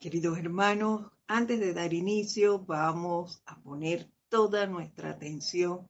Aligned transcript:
Queridos 0.00 0.38
hermanos, 0.38 1.10
antes 1.26 1.58
de 1.58 1.74
dar 1.74 1.92
inicio, 1.92 2.60
vamos 2.60 3.42
a 3.46 3.60
poner 3.60 4.08
toda 4.28 4.64
nuestra 4.68 5.10
atención 5.10 5.88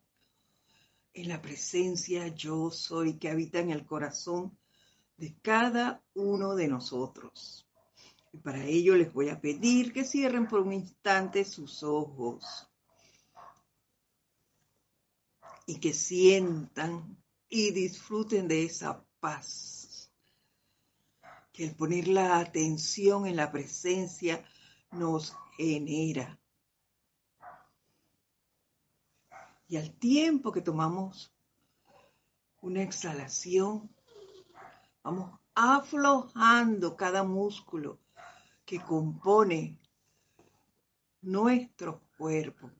en 1.12 1.28
la 1.28 1.42
presencia 1.42 2.28
yo 2.28 2.70
soy 2.70 3.18
que 3.18 3.28
habita 3.28 3.58
en 3.58 3.68
el 3.68 3.84
corazón 3.84 4.56
de 5.18 5.36
cada 5.42 6.02
uno 6.14 6.54
de 6.54 6.68
nosotros. 6.68 7.68
Y 8.32 8.38
para 8.38 8.64
ello 8.64 8.94
les 8.94 9.12
voy 9.12 9.28
a 9.28 9.42
pedir 9.42 9.92
que 9.92 10.04
cierren 10.04 10.48
por 10.48 10.60
un 10.60 10.72
instante 10.72 11.44
sus 11.44 11.82
ojos 11.82 12.66
y 15.66 15.80
que 15.80 15.92
sientan 15.92 17.22
y 17.46 17.72
disfruten 17.72 18.48
de 18.48 18.64
esa 18.64 19.04
paz 19.20 19.77
que 21.58 21.64
el 21.64 21.74
poner 21.74 22.06
la 22.06 22.38
atención 22.38 23.26
en 23.26 23.34
la 23.34 23.50
presencia 23.50 24.44
nos 24.92 25.34
genera. 25.56 26.38
Y 29.66 29.76
al 29.76 29.90
tiempo 29.98 30.52
que 30.52 30.60
tomamos 30.60 31.34
una 32.60 32.84
exhalación, 32.84 33.92
vamos 35.02 35.36
aflojando 35.52 36.96
cada 36.96 37.24
músculo 37.24 37.98
que 38.64 38.80
compone 38.80 39.80
nuestro 41.22 42.02
cuerpo. 42.16 42.70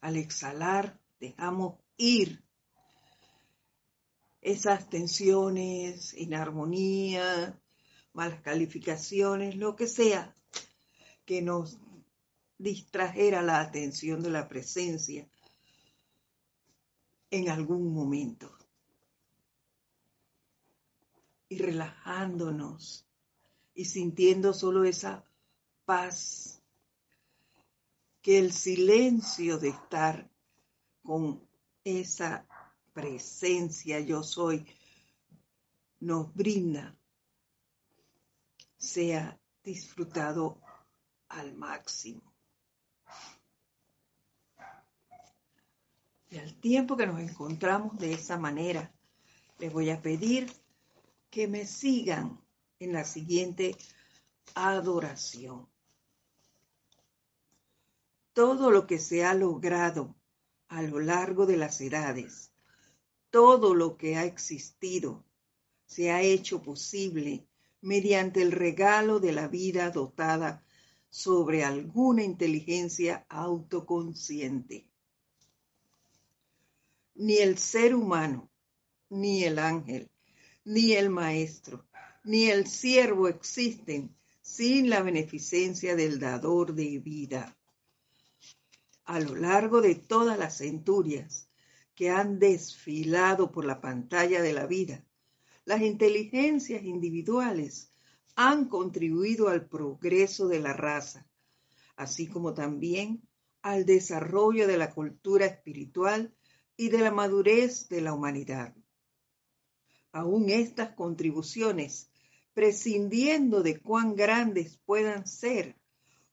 Al 0.00 0.16
exhalar, 0.16 0.98
dejamos 1.20 1.74
ir 1.98 2.42
esas 4.42 4.90
tensiones, 4.90 6.14
inarmonía, 6.14 7.58
malas 8.12 8.42
calificaciones, 8.42 9.56
lo 9.56 9.76
que 9.76 9.86
sea, 9.86 10.34
que 11.24 11.40
nos 11.40 11.78
distrajera 12.58 13.40
la 13.40 13.60
atención 13.60 14.22
de 14.22 14.30
la 14.30 14.48
presencia 14.48 15.28
en 17.30 17.48
algún 17.48 17.94
momento. 17.94 18.52
Y 21.48 21.58
relajándonos 21.58 23.06
y 23.74 23.84
sintiendo 23.84 24.52
solo 24.52 24.84
esa 24.84 25.24
paz 25.84 26.60
que 28.20 28.38
el 28.38 28.52
silencio 28.52 29.58
de 29.58 29.68
estar 29.68 30.30
con 31.02 31.46
esa 31.84 32.46
presencia 32.92 34.00
yo 34.00 34.22
soy 34.22 34.66
nos 36.00 36.34
brinda 36.34 36.96
sea 38.76 39.38
disfrutado 39.62 40.60
al 41.28 41.54
máximo. 41.54 42.20
Y 46.28 46.38
al 46.38 46.54
tiempo 46.54 46.96
que 46.96 47.06
nos 47.06 47.20
encontramos 47.20 47.96
de 47.98 48.14
esa 48.14 48.38
manera, 48.38 48.92
les 49.58 49.72
voy 49.72 49.90
a 49.90 50.02
pedir 50.02 50.52
que 51.30 51.46
me 51.46 51.66
sigan 51.66 52.40
en 52.80 52.92
la 52.92 53.04
siguiente 53.04 53.76
adoración. 54.54 55.68
Todo 58.32 58.70
lo 58.70 58.86
que 58.86 58.98
se 58.98 59.24
ha 59.24 59.34
logrado 59.34 60.16
a 60.68 60.82
lo 60.82 60.98
largo 61.00 61.46
de 61.46 61.58
las 61.58 61.80
edades 61.80 62.51
todo 63.32 63.74
lo 63.74 63.96
que 63.96 64.16
ha 64.16 64.26
existido 64.26 65.24
se 65.86 66.12
ha 66.12 66.20
hecho 66.20 66.62
posible 66.62 67.48
mediante 67.80 68.42
el 68.42 68.52
regalo 68.52 69.20
de 69.20 69.32
la 69.32 69.48
vida 69.48 69.90
dotada 69.90 70.62
sobre 71.08 71.64
alguna 71.64 72.22
inteligencia 72.22 73.24
autoconsciente. 73.30 74.86
Ni 77.14 77.38
el 77.38 77.56
ser 77.56 77.94
humano, 77.94 78.50
ni 79.08 79.44
el 79.44 79.58
ángel, 79.58 80.10
ni 80.64 80.92
el 80.92 81.08
maestro, 81.08 81.86
ni 82.24 82.50
el 82.50 82.66
siervo 82.66 83.28
existen 83.28 84.14
sin 84.42 84.90
la 84.90 85.02
beneficencia 85.02 85.96
del 85.96 86.20
dador 86.20 86.74
de 86.74 86.98
vida. 86.98 87.56
A 89.04 89.20
lo 89.20 89.34
largo 89.36 89.80
de 89.80 89.94
todas 89.94 90.38
las 90.38 90.58
centurias, 90.58 91.48
que 92.02 92.10
han 92.10 92.40
desfilado 92.40 93.52
por 93.52 93.64
la 93.64 93.80
pantalla 93.80 94.42
de 94.42 94.52
la 94.52 94.66
vida. 94.66 95.06
Las 95.64 95.82
inteligencias 95.82 96.82
individuales 96.82 97.92
han 98.34 98.68
contribuido 98.68 99.48
al 99.48 99.68
progreso 99.68 100.48
de 100.48 100.58
la 100.58 100.72
raza, 100.72 101.28
así 101.94 102.26
como 102.26 102.54
también 102.54 103.22
al 103.62 103.86
desarrollo 103.86 104.66
de 104.66 104.78
la 104.78 104.92
cultura 104.92 105.46
espiritual 105.46 106.34
y 106.76 106.88
de 106.88 106.98
la 106.98 107.12
madurez 107.12 107.88
de 107.88 108.00
la 108.00 108.14
humanidad. 108.14 108.74
Aún 110.10 110.50
estas 110.50 110.96
contribuciones, 110.96 112.10
prescindiendo 112.52 113.62
de 113.62 113.78
cuán 113.78 114.16
grandes 114.16 114.76
puedan 114.86 115.24
ser, 115.28 115.78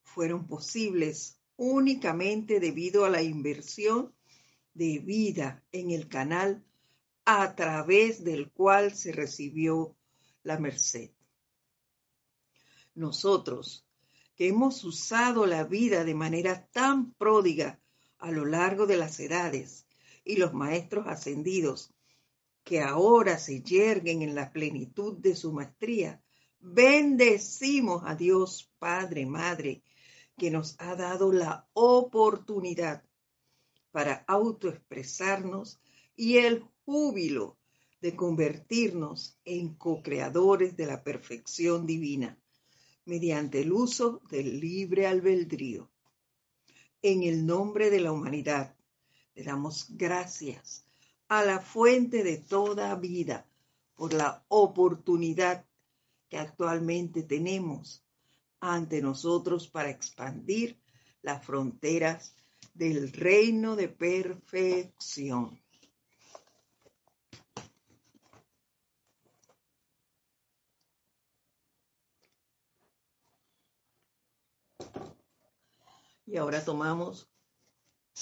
fueron 0.01 0.47
posibles 0.47 1.40
únicamente 1.57 2.59
debido 2.59 3.06
a 3.06 3.12
la 3.12 3.22
inversión 3.22 4.16
de 4.74 5.00
vida 5.00 5.63
en 5.72 5.91
el 5.91 6.07
canal 6.07 6.63
a 7.25 7.56
través 7.56 8.24
del 8.24 8.52
cual 8.52 8.96
se 8.96 9.12
recibió 9.12 9.96
la 10.44 10.57
merced. 10.57 11.12
Nosotros, 12.96 13.85
que 14.35 14.47
hemos 14.47 14.84
usado 14.84 15.46
la 15.46 15.63
vida 15.63 16.03
de 16.03 16.16
manera 16.16 16.68
tan 16.72 17.13
pródiga 17.13 17.80
a 18.18 18.31
lo 18.31 18.46
largo 18.46 18.88
de 18.88 18.97
las 18.97 19.19
edades, 19.19 19.85
y 20.30 20.35
los 20.35 20.53
maestros 20.53 21.07
ascendidos, 21.07 21.91
que 22.63 22.81
ahora 22.81 23.40
se 23.40 23.63
yerguen 23.63 24.22
en 24.22 24.36
la 24.36 24.51
plenitud 24.51 25.18
de 25.18 25.36
su 25.36 25.51
maestría, 25.51 26.22
bendecimos 26.59 28.03
a 28.06 28.16
Dios 28.16 28.72
Padre, 28.78 29.25
Madre, 29.25 29.81
que 30.38 30.51
nos 30.51 30.75
ha 30.80 30.96
dado 30.96 31.31
la 31.31 31.68
oportunidad 31.74 33.03
para 33.91 34.23
autoexpresarnos 34.27 35.79
y 36.16 36.38
el 36.38 36.63
júbilo 36.85 37.57
de 38.01 38.16
convertirnos 38.16 39.38
en 39.45 39.75
co-creadores 39.75 40.75
de 40.77 40.85
la 40.85 41.03
perfección 41.03 41.85
divina 41.85 42.38
mediante 43.05 43.61
el 43.61 43.72
uso 43.72 44.22
del 44.29 44.59
libre 44.59 45.07
albedrío. 45.07 45.89
En 47.01 47.23
el 47.23 47.45
nombre 47.45 47.89
de 47.89 48.00
la 48.00 48.11
humanidad, 48.11 48.75
le 49.35 49.44
damos 49.44 49.88
gracias 49.89 50.85
a 51.27 51.44
la 51.44 51.59
fuente 51.59 52.23
de 52.23 52.38
toda 52.38 52.94
vida 52.95 53.47
por 53.95 54.13
la 54.13 54.44
oportunidad 54.47 55.66
que 56.29 56.38
actualmente 56.38 57.23
tenemos 57.23 58.03
ante 58.59 59.01
nosotros 59.01 59.67
para 59.67 59.89
expandir 59.89 60.79
las 61.21 61.45
fronteras 61.45 62.35
del 62.79 63.12
reino 63.12 63.75
de 63.75 63.90
perfección. 63.90 65.62
Y 76.25 76.38
ahora 76.38 76.63
tomamos 76.63 77.29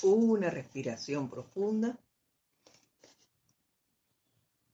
una 0.01 0.50
respiración 0.50 1.29
profunda 1.29 2.00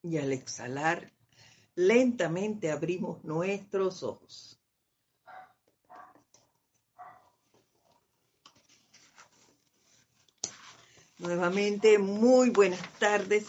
y 0.02 0.16
al 0.16 0.32
exhalar 0.32 1.12
lentamente 1.74 2.70
abrimos 2.70 3.22
nuestros 3.22 4.02
ojos. 4.02 4.63
Nuevamente, 11.18 11.98
muy 11.98 12.50
buenas 12.50 12.98
tardes 12.98 13.46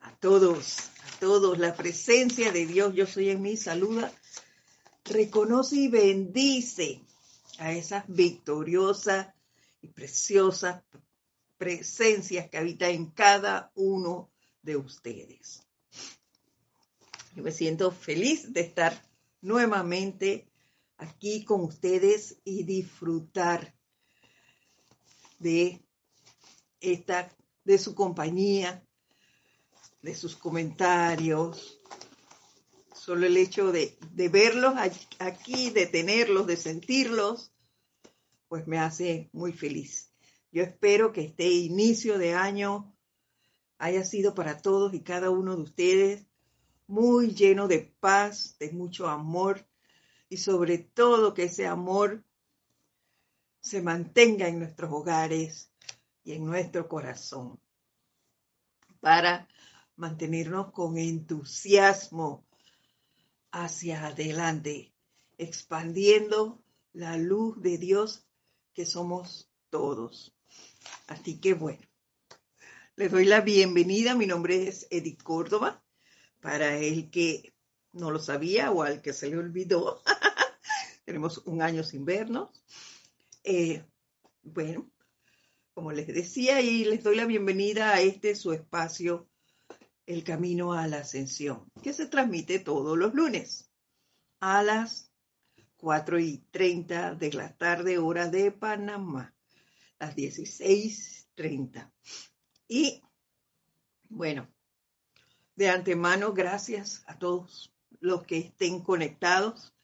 a 0.00 0.16
todos, 0.16 0.78
a 0.78 1.20
todos. 1.20 1.58
La 1.58 1.76
presencia 1.76 2.52
de 2.52 2.64
Dios, 2.64 2.94
yo 2.94 3.06
soy 3.06 3.28
en 3.28 3.42
mí, 3.42 3.58
saluda, 3.58 4.10
reconoce 5.04 5.76
y 5.76 5.88
bendice 5.88 7.02
a 7.58 7.72
esas 7.72 8.04
victoriosas 8.08 9.28
y 9.82 9.88
preciosas 9.88 10.82
presencias 11.58 12.48
que 12.48 12.56
habitan 12.56 12.92
en 12.92 13.10
cada 13.10 13.70
uno 13.74 14.30
de 14.62 14.76
ustedes. 14.76 15.62
Yo 17.36 17.42
me 17.42 17.52
siento 17.52 17.90
feliz 17.90 18.54
de 18.54 18.62
estar 18.62 19.06
nuevamente 19.42 20.48
aquí 20.96 21.44
con 21.44 21.60
ustedes 21.60 22.38
y 22.42 22.62
disfrutar 22.62 23.74
de 25.38 25.83
de 27.64 27.78
su 27.78 27.94
compañía, 27.94 28.84
de 30.02 30.14
sus 30.14 30.36
comentarios, 30.36 31.80
Solo 33.04 33.26
el 33.26 33.36
hecho 33.36 33.70
de, 33.70 33.98
de 34.12 34.30
verlos 34.30 34.72
aquí, 35.18 35.68
de 35.68 35.86
tenerlos, 35.86 36.46
de 36.46 36.56
sentirlos, 36.56 37.52
pues 38.48 38.66
me 38.66 38.78
hace 38.78 39.28
muy 39.34 39.52
feliz. 39.52 40.10
Yo 40.50 40.62
espero 40.62 41.12
que 41.12 41.20
este 41.20 41.46
inicio 41.50 42.16
de 42.16 42.32
año 42.32 42.96
haya 43.76 44.04
sido 44.04 44.34
para 44.34 44.56
todos 44.62 44.94
y 44.94 45.02
cada 45.02 45.28
uno 45.28 45.54
de 45.54 45.62
ustedes 45.64 46.26
muy 46.86 47.34
lleno 47.34 47.68
de 47.68 47.94
paz, 48.00 48.56
de 48.58 48.72
mucho 48.72 49.06
amor 49.06 49.66
y 50.30 50.38
sobre 50.38 50.78
todo 50.78 51.34
que 51.34 51.44
ese 51.44 51.66
amor 51.66 52.24
se 53.60 53.82
mantenga 53.82 54.48
en 54.48 54.60
nuestros 54.60 54.90
hogares 54.90 55.73
y 56.24 56.32
en 56.32 56.44
nuestro 56.44 56.88
corazón 56.88 57.60
para 59.00 59.46
mantenernos 59.96 60.72
con 60.72 60.96
entusiasmo 60.96 62.46
hacia 63.52 64.06
adelante, 64.06 64.92
expandiendo 65.38 66.64
la 66.92 67.16
luz 67.18 67.60
de 67.60 67.78
Dios 67.78 68.26
que 68.72 68.86
somos 68.86 69.50
todos. 69.70 70.34
Así 71.06 71.38
que 71.38 71.54
bueno, 71.54 71.86
les 72.96 73.12
doy 73.12 73.26
la 73.26 73.40
bienvenida. 73.40 74.14
Mi 74.14 74.26
nombre 74.26 74.68
es 74.68 74.86
Edith 74.90 75.22
Córdoba. 75.22 75.82
Para 76.40 76.76
el 76.78 77.10
que 77.10 77.54
no 77.92 78.10
lo 78.10 78.18
sabía 78.18 78.70
o 78.70 78.82
al 78.82 79.02
que 79.02 79.12
se 79.12 79.28
le 79.28 79.38
olvidó, 79.38 80.02
tenemos 81.04 81.38
un 81.46 81.62
año 81.62 81.84
sin 81.84 82.04
vernos. 82.04 82.50
Eh, 83.42 83.84
bueno, 84.42 84.90
como 85.74 85.90
les 85.90 86.06
decía, 86.06 86.60
y 86.60 86.84
les 86.84 87.02
doy 87.02 87.16
la 87.16 87.26
bienvenida 87.26 87.92
a 87.92 88.00
este 88.00 88.36
su 88.36 88.52
espacio, 88.52 89.28
El 90.06 90.22
Camino 90.22 90.72
a 90.72 90.86
la 90.86 90.98
Ascensión, 90.98 91.68
que 91.82 91.92
se 91.92 92.06
transmite 92.06 92.60
todos 92.60 92.96
los 92.96 93.12
lunes 93.12 93.68
a 94.38 94.62
las 94.62 95.10
4 95.76 96.20
y 96.20 96.38
30 96.52 97.16
de 97.16 97.32
la 97.32 97.56
tarde, 97.56 97.98
hora 97.98 98.28
de 98.28 98.52
Panamá, 98.52 99.34
las 99.98 100.14
16.30. 100.14 101.90
Y 102.68 103.02
bueno, 104.08 104.48
de 105.56 105.70
antemano, 105.70 106.32
gracias 106.32 107.02
a 107.06 107.18
todos 107.18 107.74
los 107.98 108.22
que 108.24 108.38
estén 108.38 108.80
conectados, 108.80 109.74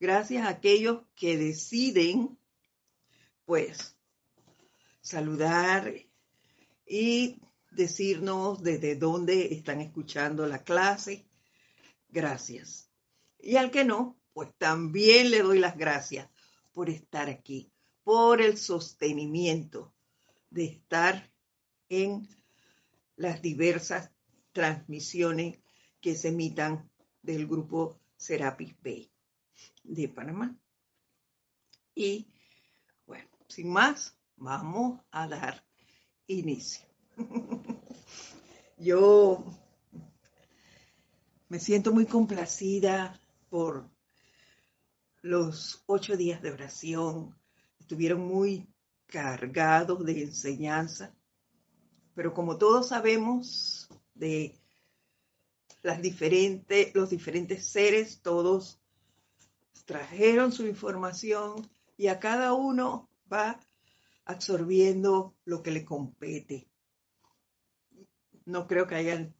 gracias 0.00 0.46
a 0.46 0.48
aquellos 0.48 1.02
que 1.14 1.36
deciden, 1.36 2.38
pues, 3.44 3.95
saludar 5.06 5.94
y 6.84 7.40
decirnos 7.70 8.60
desde 8.60 8.96
dónde 8.96 9.54
están 9.54 9.80
escuchando 9.80 10.46
la 10.46 10.64
clase. 10.64 11.28
Gracias. 12.08 12.90
Y 13.38 13.54
al 13.54 13.70
que 13.70 13.84
no, 13.84 14.18
pues 14.32 14.50
también 14.58 15.30
le 15.30 15.42
doy 15.42 15.60
las 15.60 15.76
gracias 15.76 16.28
por 16.72 16.90
estar 16.90 17.28
aquí, 17.28 17.70
por 18.02 18.42
el 18.42 18.58
sostenimiento 18.58 19.94
de 20.50 20.64
estar 20.64 21.30
en 21.88 22.28
las 23.14 23.40
diversas 23.40 24.10
transmisiones 24.50 25.60
que 26.00 26.16
se 26.16 26.28
emitan 26.28 26.90
del 27.22 27.46
grupo 27.46 28.00
Serapis 28.16 28.74
Bay 28.82 29.08
de 29.84 30.08
Panamá. 30.08 30.58
Y 31.94 32.26
bueno, 33.06 33.28
sin 33.46 33.70
más, 33.70 34.16
vamos 34.36 35.00
a 35.10 35.28
dar 35.28 35.64
inicio. 36.26 36.86
Yo 38.78 39.44
me 41.48 41.58
siento 41.58 41.92
muy 41.92 42.06
complacida 42.06 43.20
por 43.48 43.88
los 45.22 45.82
ocho 45.86 46.16
días 46.16 46.42
de 46.42 46.52
oración 46.52 47.34
estuvieron 47.86 48.20
muy 48.20 48.68
cargados 49.06 50.04
de 50.04 50.24
enseñanza, 50.24 51.14
pero 52.14 52.34
como 52.34 52.58
todos 52.58 52.88
sabemos 52.88 53.88
de 54.14 54.58
las 55.82 56.02
diferentes, 56.02 56.92
los 56.96 57.10
diferentes 57.10 57.64
seres, 57.64 58.20
todos 58.22 58.80
trajeron 59.84 60.50
su 60.50 60.66
información 60.66 61.70
y 61.96 62.08
a 62.08 62.18
cada 62.18 62.54
uno 62.54 63.08
va 63.32 63.60
absorbiendo 64.26 65.36
lo 65.44 65.62
que 65.62 65.70
le 65.70 65.84
compete. 65.84 66.68
No 68.44 68.66
creo 68.66 68.86
que 68.86 68.96
haya 68.96 69.32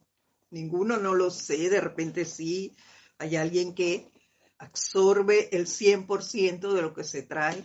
ninguno, 0.49 0.97
no 0.97 1.13
lo 1.13 1.29
sé, 1.29 1.69
de 1.69 1.81
repente 1.81 2.25
sí, 2.25 2.75
hay 3.17 3.35
alguien 3.35 3.75
que 3.75 4.11
absorbe 4.57 5.55
el 5.55 5.67
100% 5.67 6.73
de 6.73 6.81
lo 6.81 6.93
que 6.93 7.03
se 7.03 7.21
trae. 7.21 7.63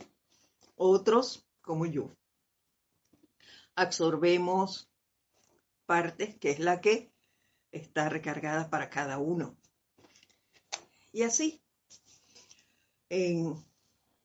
Otros, 0.77 1.49
como 1.61 1.87
yo, 1.87 2.13
absorbemos 3.77 4.91
partes, 5.87 6.37
que 6.39 6.51
es 6.51 6.59
la 6.59 6.81
que 6.81 7.13
está 7.71 8.09
recargada 8.09 8.69
para 8.69 8.91
cada 8.91 9.19
uno. 9.19 9.57
Y 11.13 11.23
así, 11.23 11.63
en 13.09 13.55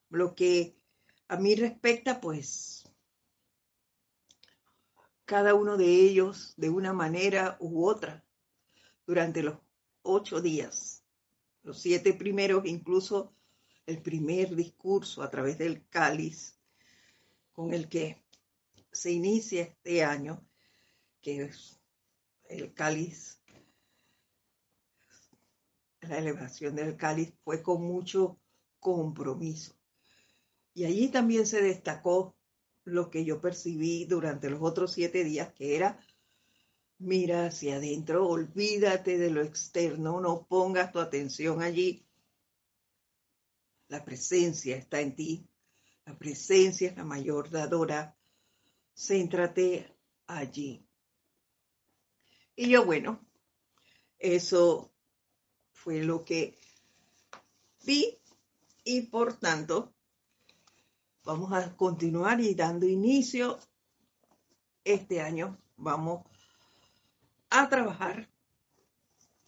lo 0.09 0.33
que 0.33 0.77
a 1.27 1.37
mí 1.37 1.55
respecta, 1.55 2.21
pues 2.21 2.76
cada 5.27 5.55
uno 5.55 5.75
de 5.75 5.87
ellos, 5.87 6.53
de 6.55 6.69
una 6.69 6.93
manera 6.93 7.57
u 7.59 7.85
otra, 7.85 8.23
durante 9.05 9.43
los 9.43 9.57
ocho 10.01 10.39
días, 10.39 11.03
los 11.63 11.81
siete 11.81 12.13
primeros, 12.13 12.65
incluso 12.65 13.35
el 13.85 14.01
primer 14.01 14.55
discurso 14.55 15.21
a 15.21 15.29
través 15.29 15.57
del 15.57 15.85
cáliz 15.89 16.57
con 17.51 17.73
el 17.73 17.89
que 17.89 18.23
se 18.93 19.11
inicia 19.11 19.63
este 19.63 20.01
año, 20.01 20.47
que 21.19 21.43
es 21.43 21.77
el 22.45 22.73
cáliz, 22.73 23.41
la 25.99 26.19
elevación 26.19 26.73
del 26.73 26.95
cáliz 26.95 27.33
fue 27.43 27.61
con 27.61 27.83
mucho 27.83 28.39
compromiso. 28.79 29.75
Y 30.73 30.85
allí 30.85 31.09
también 31.09 31.45
se 31.45 31.61
destacó 31.61 32.36
lo 32.87 33.09
que 33.09 33.25
yo 33.25 33.41
percibí 33.41 34.05
durante 34.05 34.49
los 34.49 34.61
otros 34.61 34.93
siete 34.93 35.23
días, 35.23 35.53
que 35.53 35.75
era 35.75 35.99
Mira 36.99 37.45
hacia 37.45 37.75
adentro, 37.75 38.27
olvídate 38.27 39.19
de 39.19 39.29
lo 39.29 39.43
externo, 39.43 40.19
no 40.19 40.47
pongas 40.47 40.91
tu 40.91 40.99
atención 40.99 41.61
allí. 41.61 42.03
La 43.87 44.03
presencia 44.03 44.75
está 44.75 44.99
en 45.01 45.15
ti, 45.15 45.47
la 46.05 46.17
presencia 46.17 46.89
es 46.89 46.97
la 46.97 47.03
mayor 47.03 47.51
dadora. 47.51 48.17
Céntrate 48.95 49.95
allí. 50.25 50.83
Y 52.55 52.69
yo, 52.69 52.83
bueno, 52.83 53.23
eso 54.17 54.91
fue 55.71 56.01
lo 56.01 56.25
que 56.25 56.57
vi 57.85 58.17
y 58.83 59.03
por 59.03 59.33
tanto 59.33 59.93
vamos 61.27 61.51
a 61.51 61.75
continuar 61.75 62.39
y 62.39 62.55
dando 62.55 62.87
inicio 62.87 63.59
este 64.85 65.19
año. 65.19 65.57
Vamos 65.75 66.25
a 67.49 67.67
trabajar 67.67 68.29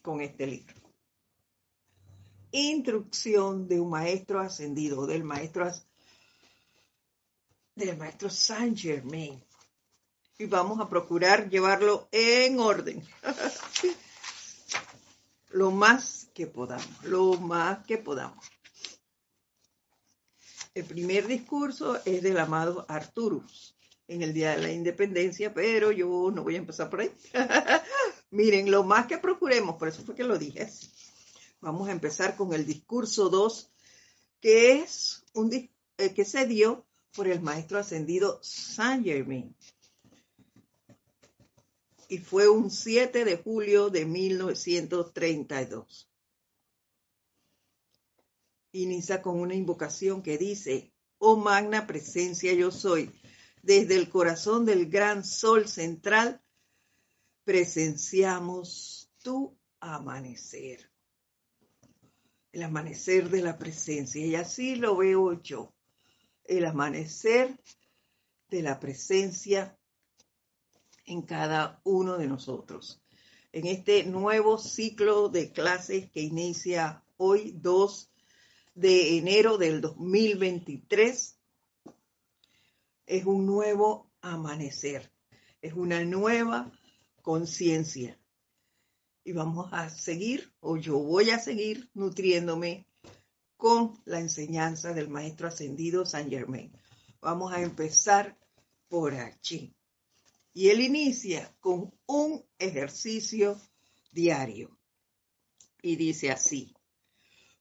con 0.02 0.20
este 0.20 0.46
libro. 0.46 0.76
Instrucción 2.52 3.70
de 3.70 3.80
un 3.80 3.92
maestro 3.92 4.42
ascendido, 4.42 5.08
del 5.08 5.24
maestro, 5.24 5.72
del 7.76 7.98
maestro 7.98 8.30
Saint 8.30 8.78
Germain. 8.78 9.42
Y 10.38 10.48
vamos 10.48 10.82
a 10.82 10.90
procurar 10.90 11.50
llevarlo 11.50 12.10
en 12.12 12.60
orden. 12.60 13.08
lo 15.52 15.72
más 15.72 16.28
que 16.34 16.46
podamos, 16.46 17.04
lo 17.04 17.36
más 17.36 17.86
que 17.86 17.98
podamos. 17.98 18.59
El 20.74 20.86
primer 20.86 21.28
discurso 21.28 22.00
es 22.06 22.22
del 22.22 22.38
amado 22.38 22.86
Arturus 22.88 23.76
en 24.08 24.22
el 24.22 24.34
Día 24.34 24.52
de 24.52 24.62
la 24.62 24.72
Independencia, 24.72 25.54
pero 25.54 25.92
yo 25.92 26.32
no 26.34 26.44
voy 26.44 26.56
a 26.56 26.60
empezar 26.60 26.90
por 26.90 27.02
ahí. 27.02 27.12
Miren, 28.32 28.72
lo 28.72 28.84
más 28.84 29.08
que 29.08 29.18
procuremos, 29.18 29.78
por 29.78 29.88
eso 29.88 30.04
fue 30.04 30.16
que 30.16 30.24
lo 30.24 30.38
dije, 30.38 30.70
vamos 31.62 31.90
a 31.90 31.92
empezar 31.92 32.36
con 32.36 32.54
el 32.54 32.66
discurso 32.66 33.30
2, 33.30 33.72
que 34.42 34.80
es 34.80 35.24
un 35.34 35.54
eh, 35.54 35.70
que 36.14 36.26
se 36.26 36.46
dio 36.46 36.86
por 37.14 37.28
el 37.28 37.42
maestro 37.42 37.80
ascendido 37.80 38.40
Saint 38.42 39.04
Germain. 39.04 39.56
Y 42.08 42.20
fue 42.20 42.50
un 42.50 42.72
7 42.72 43.26
de 43.26 43.38
julio 43.38 43.90
de 43.90 44.06
1932. 44.06 46.09
Inicia 48.72 49.22
con 49.22 49.40
una 49.40 49.56
invocación 49.56 50.22
que 50.22 50.38
dice, 50.38 50.94
oh 51.18 51.36
magna 51.38 51.88
presencia 51.88 52.54
yo 52.54 52.72
soy 52.72 53.12
desde 53.62 53.96
el 53.96 54.10
corazón 54.10 54.66
del 54.66 54.90
gran 54.90 55.24
sol 55.24 55.68
central, 55.68 56.42
presenciamos 57.44 59.12
tu 59.22 59.58
amanecer. 59.80 60.90
el 62.52 62.64
amanecer 62.64 63.30
de 63.30 63.42
la 63.42 63.58
presencia. 63.58 64.26
Y 64.26 64.36
así 64.36 64.76
lo 64.76 64.98
veo 64.98 65.40
yo, 65.42 65.74
el 66.46 66.66
amanecer 66.66 67.60
de 68.50 68.64
la 68.64 68.80
presencia 68.80 69.78
en 71.06 71.22
cada 71.22 71.80
uno 71.84 72.18
de 72.18 72.28
nosotros. 72.28 73.02
En 73.52 73.68
este 73.68 74.04
nuevo 74.04 74.58
ciclo 74.58 75.30
de 75.30 75.52
clases 75.52 76.10
que 76.12 76.22
inicia 76.22 77.04
hoy 77.18 77.52
2 77.56 78.12
de 78.80 79.18
enero 79.18 79.58
del 79.58 79.82
2023, 79.82 81.38
es 83.08 83.26
un 83.26 83.46
nuevo 83.46 84.10
amanecer, 84.22 85.12
es 85.62 85.74
una 85.74 86.06
nueva 86.06 86.72
conciencia. 87.22 88.18
Y 89.26 89.34
vamos 89.34 89.74
a 89.74 89.90
seguir, 89.90 90.54
o 90.62 90.78
yo 90.78 90.98
voy 90.98 91.30
a 91.30 91.40
seguir 91.40 91.90
nutriéndome 91.94 92.88
con 93.58 94.02
la 94.06 94.22
enseñanza 94.22 94.94
del 94.94 95.10
Maestro 95.10 95.50
Ascendido 95.50 96.06
San 96.06 96.30
Germain. 96.30 96.72
Vamos 97.20 97.52
a 97.52 97.62
empezar 97.62 98.38
por 98.88 99.14
allí. 99.14 99.76
Y 100.54 100.70
él 100.70 100.80
inicia 100.80 101.54
con 101.60 101.94
un 102.06 102.46
ejercicio 102.58 103.60
diario. 104.14 104.80
Y 105.82 105.98
dice 105.98 106.32
así, 106.32 106.74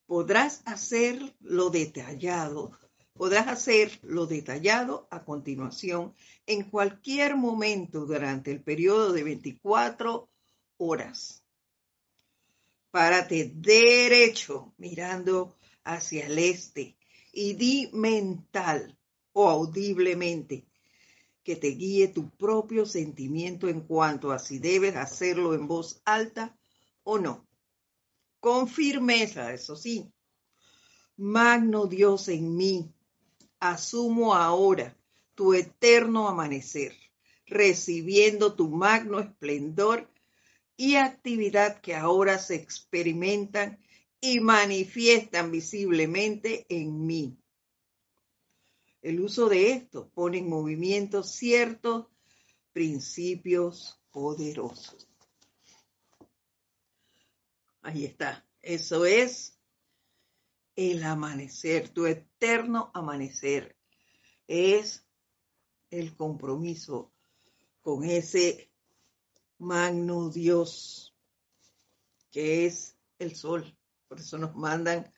podrás 0.08 0.62
hacer 0.64 1.36
lo 1.40 1.68
detallado, 1.68 2.72
podrás 3.12 3.46
hacer 3.46 4.00
lo 4.02 4.26
detallado 4.26 5.06
a 5.10 5.22
continuación 5.22 6.14
en 6.46 6.62
cualquier 6.70 7.36
momento 7.36 8.06
durante 8.06 8.50
el 8.50 8.62
periodo 8.62 9.12
de 9.12 9.22
24 9.22 10.30
horas. 10.78 11.44
Párate 12.90 13.52
derecho 13.54 14.72
mirando 14.78 15.54
hacia 15.84 16.26
el 16.26 16.38
este 16.38 16.96
y 17.30 17.52
di 17.52 17.90
mental 17.92 18.98
o 19.34 19.46
audiblemente 19.46 20.64
que 21.44 21.54
te 21.54 21.68
guíe 21.68 22.08
tu 22.08 22.30
propio 22.30 22.86
sentimiento 22.86 23.68
en 23.68 23.82
cuanto 23.82 24.32
a 24.32 24.38
si 24.38 24.58
debes 24.58 24.96
hacerlo 24.96 25.52
en 25.52 25.68
voz 25.68 26.00
alta 26.06 26.56
o 27.02 27.18
no. 27.18 27.47
Con 28.40 28.68
firmeza, 28.68 29.52
eso 29.52 29.76
sí. 29.76 30.12
Magno 31.16 31.86
Dios 31.86 32.28
en 32.28 32.56
mí, 32.56 32.92
asumo 33.58 34.34
ahora 34.34 34.96
tu 35.34 35.54
eterno 35.54 36.28
amanecer, 36.28 36.94
recibiendo 37.46 38.54
tu 38.54 38.68
magno 38.68 39.18
esplendor 39.18 40.08
y 40.76 40.94
actividad 40.94 41.80
que 41.80 41.96
ahora 41.96 42.38
se 42.38 42.54
experimentan 42.54 43.78
y 44.20 44.40
manifiestan 44.40 45.50
visiblemente 45.50 46.66
en 46.68 47.06
mí 47.06 47.38
el 49.02 49.20
uso 49.20 49.48
de 49.48 49.72
esto 49.72 50.10
pone 50.12 50.38
en 50.38 50.48
movimiento 50.48 51.22
ciertos 51.22 52.06
principios 52.72 54.00
poderosos. 54.10 55.07
Ahí 57.88 58.04
está. 58.04 58.46
Eso 58.60 59.06
es 59.06 59.58
el 60.76 61.02
amanecer, 61.04 61.88
tu 61.88 62.04
eterno 62.04 62.90
amanecer. 62.92 63.78
Es 64.46 65.06
el 65.90 66.14
compromiso 66.14 67.10
con 67.80 68.04
ese 68.04 68.70
magno 69.56 70.28
Dios 70.28 71.16
que 72.30 72.66
es 72.66 72.98
el 73.18 73.34
sol. 73.34 73.74
Por 74.06 74.20
eso 74.20 74.36
nos 74.36 74.54
mandan 74.54 75.10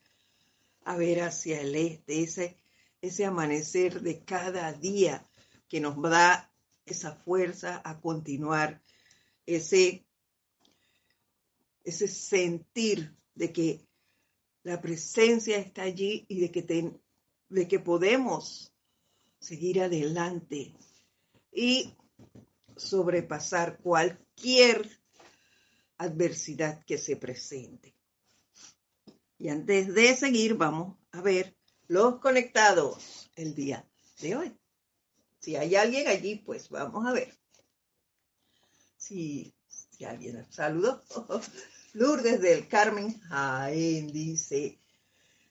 a 0.85 0.95
ver 0.95 1.23
hacia 1.23 1.59
el 1.59 1.75
este, 1.75 2.23
ese 2.23 2.61
ese 3.01 3.25
amanecer 3.25 3.99
de 3.99 4.23
cada 4.23 4.71
día 4.71 5.29
que 5.67 5.81
nos 5.81 6.01
da 6.01 6.53
esa 6.85 7.17
fuerza 7.17 7.81
a 7.83 7.99
continuar, 7.99 8.81
ese, 9.45 10.05
ese 11.83 12.07
sentir 12.07 13.15
de 13.35 13.51
que 13.51 13.87
la 14.63 14.81
presencia 14.81 15.57
está 15.57 15.83
allí 15.83 16.25
y 16.27 16.39
de 16.39 16.51
que, 16.51 16.99
de 17.49 17.67
que 17.67 17.79
podemos 17.79 18.73
seguir 19.39 19.81
adelante 19.81 20.75
y 21.51 21.95
sobrepasar 22.75 23.79
cualquier 23.79 25.01
adversidad 25.97 26.83
que 26.85 26.97
se 26.97 27.15
presente. 27.15 27.95
Y 29.37 29.49
antes 29.49 29.93
de 29.93 30.15
seguir, 30.15 30.55
vamos 30.55 30.97
a 31.11 31.21
ver 31.21 31.55
los 31.87 32.19
conectados 32.19 33.31
el 33.35 33.55
día 33.55 33.89
de 34.19 34.35
hoy. 34.35 34.57
Si 35.39 35.55
hay 35.55 35.75
alguien 35.75 36.07
allí, 36.07 36.35
pues 36.35 36.69
vamos 36.69 37.05
a 37.07 37.11
ver. 37.11 37.37
Si, 38.97 39.53
si 40.01 40.05
alguien 40.05 40.47
saludó. 40.49 41.03
Lourdes 41.93 42.41
del 42.41 42.67
Carmen 42.67 43.19
Jaén 43.21 44.11
dice, 44.11 44.79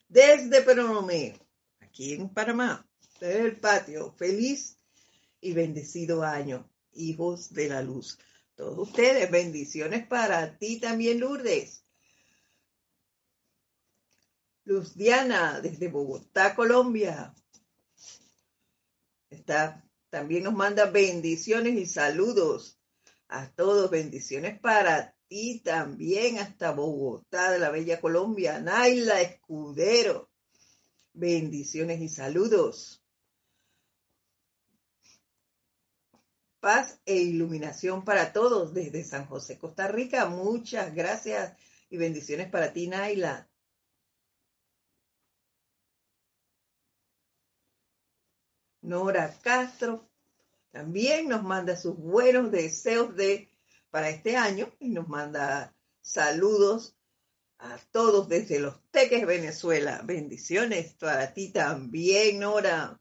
desde 0.09 0.63
Peronomé, 0.63 1.39
aquí 1.79 2.15
en 2.15 2.29
Panamá, 2.31 2.85
desde 3.21 3.43
el 3.43 3.61
patio, 3.61 4.13
feliz 4.13 4.77
y 5.41 5.53
bendecido 5.53 6.25
año, 6.25 6.69
hijos 6.95 7.53
de 7.53 7.69
la 7.69 7.81
luz. 7.83 8.19
Todos 8.57 8.89
ustedes, 8.89 9.31
bendiciones 9.31 10.05
para 10.09 10.59
ti 10.59 10.81
también, 10.81 11.21
Lourdes. 11.21 11.85
Luz 14.65 14.97
Diana, 14.97 15.61
desde 15.61 15.87
Bogotá, 15.87 16.57
Colombia. 16.57 17.33
Está, 19.29 19.85
también 20.09 20.43
nos 20.43 20.55
manda 20.55 20.87
bendiciones 20.87 21.75
y 21.75 21.87
saludos 21.87 22.80
a 23.31 23.51
todos. 23.53 23.91
Bendiciones 23.91 24.59
para 24.61 25.15
ti 25.29 25.61
también 25.65 26.39
hasta 26.39 26.73
Bogotá, 26.73 27.53
de 27.53 27.59
la 27.59 27.71
Bella 27.71 28.01
Colombia. 28.01 28.61
Naila 28.61 29.21
Escudero. 29.21 30.29
Bendiciones 31.13 32.01
y 32.01 32.09
saludos. 32.09 33.03
Paz 36.61 37.01
e 37.07 37.17
iluminación 37.17 38.05
para 38.05 38.33
todos 38.33 38.75
desde 38.75 39.03
San 39.03 39.27
José, 39.27 39.59
Costa 39.59 39.89
Rica. 39.89 40.27
Muchas 40.27 40.95
gracias 40.95 41.57
y 41.89 41.97
bendiciones 41.97 42.51
para 42.51 42.73
ti, 42.73 42.87
Naila. 42.87 43.49
Nora 48.83 49.33
Castro 49.43 50.10
también 50.71 51.29
nos 51.29 51.43
manda 51.43 51.77
sus 51.77 51.97
buenos 51.97 52.51
deseos 52.51 53.15
de 53.17 53.51
para 53.91 54.11
este 54.11 54.37
año 54.37 54.73
y 54.79 54.91
nos 54.91 55.09
manda 55.09 55.75
saludos 56.01 56.97
a 57.59 57.77
todos 57.91 58.29
desde 58.29 58.61
Los 58.61 58.81
Teques, 58.91 59.27
Venezuela. 59.27 60.01
Bendiciones 60.05 60.95
para 60.95 61.35
ti 61.35 61.53
también, 61.53 62.39
Nora. 62.39 63.01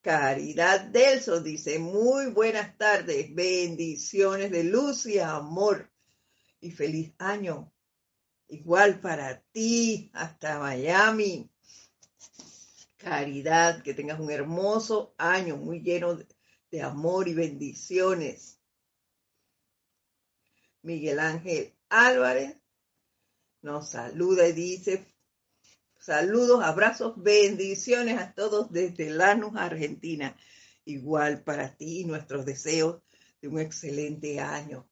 Caridad 0.00 0.80
Delso 0.80 1.40
dice, 1.40 1.78
muy 1.78 2.26
buenas 2.26 2.76
tardes, 2.76 3.32
bendiciones 3.32 4.50
de 4.50 4.64
luz 4.64 5.06
y 5.06 5.20
amor 5.20 5.92
y 6.60 6.72
feliz 6.72 7.14
año. 7.18 7.72
Igual 8.48 9.00
para 9.00 9.40
ti, 9.52 10.10
hasta 10.12 10.58
Miami 10.58 11.51
caridad, 13.02 13.82
que 13.82 13.94
tengas 13.94 14.20
un 14.20 14.30
hermoso 14.30 15.14
año 15.18 15.56
muy 15.56 15.80
lleno 15.80 16.16
de, 16.70 16.82
amor 16.82 17.28
y 17.28 17.34
bendiciones. 17.34 18.60
Miguel 20.82 21.20
Ángel 21.20 21.74
Álvarez 21.90 22.56
nos 23.60 23.90
saluda 23.90 24.48
y 24.48 24.52
dice, 24.52 25.14
saludos, 25.98 26.64
abrazos, 26.64 27.14
bendiciones 27.22 28.18
a 28.18 28.32
todos 28.32 28.72
desde 28.72 29.10
Lanús, 29.10 29.54
Argentina. 29.56 30.36
Igual 30.84 31.44
para 31.44 31.76
ti 31.76 32.00
y 32.00 32.04
nuestros 32.04 32.46
deseos 32.46 33.02
de 33.40 33.48
un 33.48 33.60
excelente 33.60 34.40
año. 34.40 34.88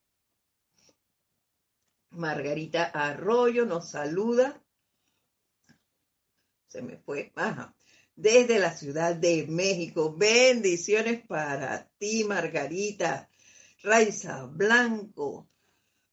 Margarita 2.11 2.83
Arroyo 2.85 3.65
nos 3.65 3.89
saluda. 3.89 4.61
Se 6.67 6.81
me 6.81 6.97
fue. 6.97 7.31
Ajá 7.35 7.75
desde 8.21 8.59
la 8.59 8.71
Ciudad 8.71 9.15
de 9.15 9.47
México. 9.47 10.15
Bendiciones 10.15 11.25
para 11.25 11.89
ti, 11.97 12.23
Margarita. 12.23 13.27
Raiza 13.81 14.45
Blanco. 14.45 15.49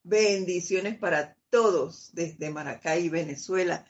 Bendiciones 0.03 0.99
para 0.99 1.37
todos 1.51 2.11
desde 2.15 2.49
Maracay, 2.49 3.11
Venezuela. 3.11 3.87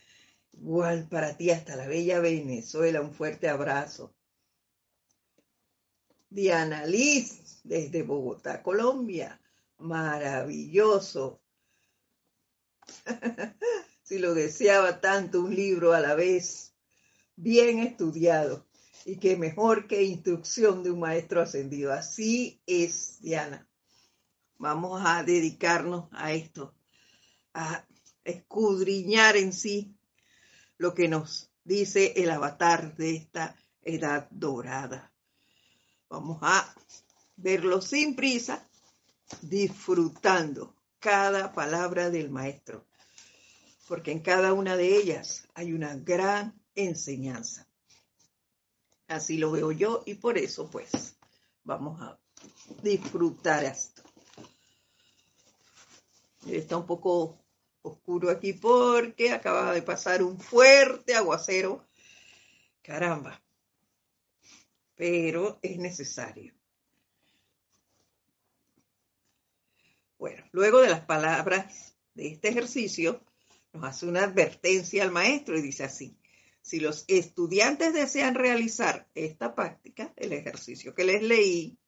Igual 0.52 1.08
para 1.08 1.36
ti 1.36 1.50
hasta 1.52 1.76
la 1.76 1.86
bella 1.86 2.18
Venezuela. 2.18 3.00
Un 3.00 3.14
fuerte 3.14 3.48
abrazo. 3.48 4.12
Diana 6.28 6.86
Liz 6.86 7.60
desde 7.62 8.02
Bogotá, 8.02 8.64
Colombia. 8.64 9.40
Maravilloso. 9.78 11.40
si 14.02 14.18
lo 14.18 14.34
deseaba 14.34 15.00
tanto 15.00 15.40
un 15.40 15.54
libro 15.54 15.92
a 15.92 16.00
la 16.00 16.16
vez, 16.16 16.67
bien 17.38 17.78
estudiado, 17.78 18.66
y 19.04 19.16
que 19.16 19.36
mejor 19.36 19.86
que 19.86 20.02
instrucción 20.02 20.82
de 20.82 20.90
un 20.90 21.00
maestro 21.00 21.40
ascendido. 21.40 21.92
Así 21.92 22.60
es, 22.66 23.20
Diana. 23.20 23.66
Vamos 24.58 25.00
a 25.04 25.22
dedicarnos 25.22 26.08
a 26.12 26.32
esto, 26.32 26.74
a 27.54 27.86
escudriñar 28.24 29.36
en 29.36 29.52
sí 29.52 29.94
lo 30.78 30.94
que 30.94 31.08
nos 31.08 31.50
dice 31.62 32.12
el 32.16 32.30
avatar 32.30 32.96
de 32.96 33.16
esta 33.16 33.56
edad 33.82 34.28
dorada. 34.30 35.12
Vamos 36.10 36.38
a 36.42 36.74
verlo 37.36 37.80
sin 37.80 38.16
prisa, 38.16 38.68
disfrutando 39.42 40.74
cada 40.98 41.52
palabra 41.52 42.10
del 42.10 42.30
maestro, 42.30 42.84
porque 43.86 44.10
en 44.10 44.20
cada 44.20 44.52
una 44.52 44.76
de 44.76 44.96
ellas 44.96 45.46
hay 45.54 45.72
una 45.72 45.94
gran 45.94 46.60
enseñanza. 46.78 47.66
Así 49.08 49.38
lo 49.38 49.50
veo 49.50 49.72
yo 49.72 50.02
y 50.06 50.14
por 50.14 50.38
eso 50.38 50.70
pues 50.70 51.16
vamos 51.64 52.00
a 52.00 52.18
disfrutar 52.82 53.64
esto. 53.64 54.02
Está 56.46 56.76
un 56.76 56.86
poco 56.86 57.38
oscuro 57.82 58.30
aquí 58.30 58.52
porque 58.52 59.32
acaba 59.32 59.72
de 59.72 59.82
pasar 59.82 60.22
un 60.22 60.38
fuerte 60.38 61.14
aguacero. 61.14 61.84
Caramba. 62.82 63.42
Pero 64.94 65.58
es 65.62 65.78
necesario. 65.78 66.54
Bueno, 70.18 70.44
luego 70.52 70.80
de 70.80 70.88
las 70.88 71.02
palabras 71.02 71.94
de 72.14 72.28
este 72.28 72.48
ejercicio, 72.48 73.22
nos 73.72 73.84
hace 73.84 74.06
una 74.06 74.24
advertencia 74.24 75.04
al 75.04 75.12
maestro 75.12 75.56
y 75.56 75.62
dice 75.62 75.84
así, 75.84 76.18
si 76.68 76.80
los 76.80 77.04
estudiantes 77.08 77.94
desean 77.94 78.34
realizar 78.34 79.08
esta 79.14 79.54
práctica, 79.54 80.12
el 80.16 80.34
ejercicio 80.34 80.94
que 80.94 81.04
les 81.04 81.22
leí, 81.22 81.78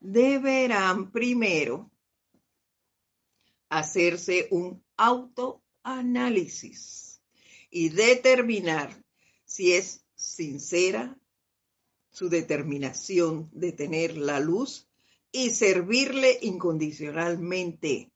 deberán 0.00 1.12
primero 1.12 1.90
hacerse 3.68 4.48
un 4.52 4.82
autoanálisis 4.96 7.20
y 7.70 7.90
determinar 7.90 9.04
si 9.44 9.74
es 9.74 10.02
sincera 10.14 11.14
su 12.08 12.30
determinación 12.30 13.50
de 13.52 13.72
tener 13.72 14.16
la 14.16 14.40
luz 14.40 14.88
y 15.30 15.50
servirle 15.50 16.38
incondicionalmente. 16.40 18.10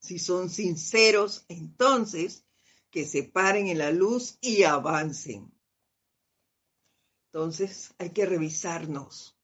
Si 0.00 0.18
son 0.18 0.50
sinceros, 0.50 1.44
entonces 1.46 2.44
que 2.92 3.06
se 3.06 3.24
paren 3.24 3.68
en 3.68 3.78
la 3.78 3.90
luz 3.90 4.38
y 4.42 4.64
avancen. 4.64 5.50
Entonces 7.26 7.94
hay 7.98 8.10
que 8.10 8.26
revisarnos. 8.26 9.34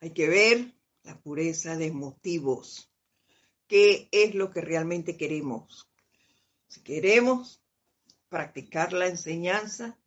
Hay 0.00 0.12
que 0.12 0.28
ver 0.28 0.74
la 1.04 1.18
pureza 1.18 1.76
de 1.76 1.90
motivos. 1.90 2.92
¿Qué 3.66 4.10
es 4.12 4.34
lo 4.34 4.50
que 4.50 4.60
realmente 4.60 5.16
queremos? 5.16 5.90
Si 6.68 6.82
queremos 6.82 7.62
practicar 8.28 8.92
la 8.92 9.06
enseñanza, 9.06 9.98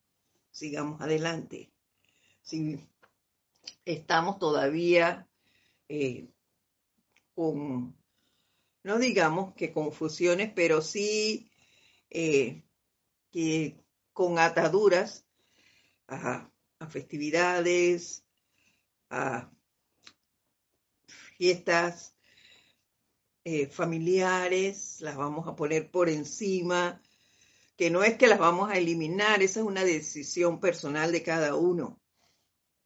sigamos 0.51 1.01
adelante. 1.01 1.73
Si 2.43 2.79
estamos 3.83 4.37
todavía 4.37 5.27
eh, 5.89 6.29
con, 7.33 7.97
no 8.83 8.99
digamos 8.99 9.55
que 9.55 9.73
confusiones, 9.73 10.51
pero 10.53 10.83
sí 10.83 11.50
eh, 12.11 12.63
que 13.31 13.83
con 14.13 14.37
ataduras 14.37 15.25
a, 16.07 16.51
festividades, 16.89 18.25
a 19.09 19.49
fiestas 21.37 22.15
eh, 23.45 23.67
familiares, 23.67 24.97
las 24.99 25.15
vamos 25.15 25.47
a 25.47 25.55
poner 25.55 25.89
por 25.89 26.09
encima, 26.09 27.01
que 27.77 27.89
no 27.89 28.03
es 28.03 28.17
que 28.17 28.27
las 28.27 28.39
vamos 28.39 28.69
a 28.69 28.77
eliminar, 28.77 29.41
esa 29.41 29.61
es 29.61 29.65
una 29.65 29.83
decisión 29.83 30.59
personal 30.59 31.11
de 31.11 31.23
cada 31.23 31.55
uno. 31.55 31.99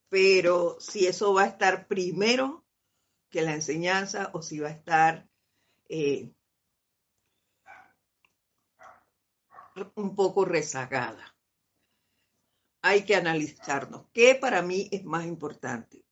Pero 0.07 0.77
si 0.79 1.07
eso 1.07 1.33
va 1.33 1.43
a 1.43 1.47
estar 1.47 1.87
primero 1.87 2.63
que 3.29 3.41
la 3.41 3.53
enseñanza 3.53 4.29
o 4.33 4.41
si 4.41 4.59
va 4.59 4.69
a 4.69 4.71
estar 4.71 5.27
eh, 5.89 6.31
un 9.95 10.15
poco 10.15 10.45
rezagada. 10.45 11.35
Hay 12.81 13.03
que 13.03 13.15
analizarnos. 13.15 14.07
¿Qué 14.13 14.35
para 14.35 14.61
mí 14.61 14.87
es 14.91 15.03
más 15.03 15.25
importante? 15.25 16.05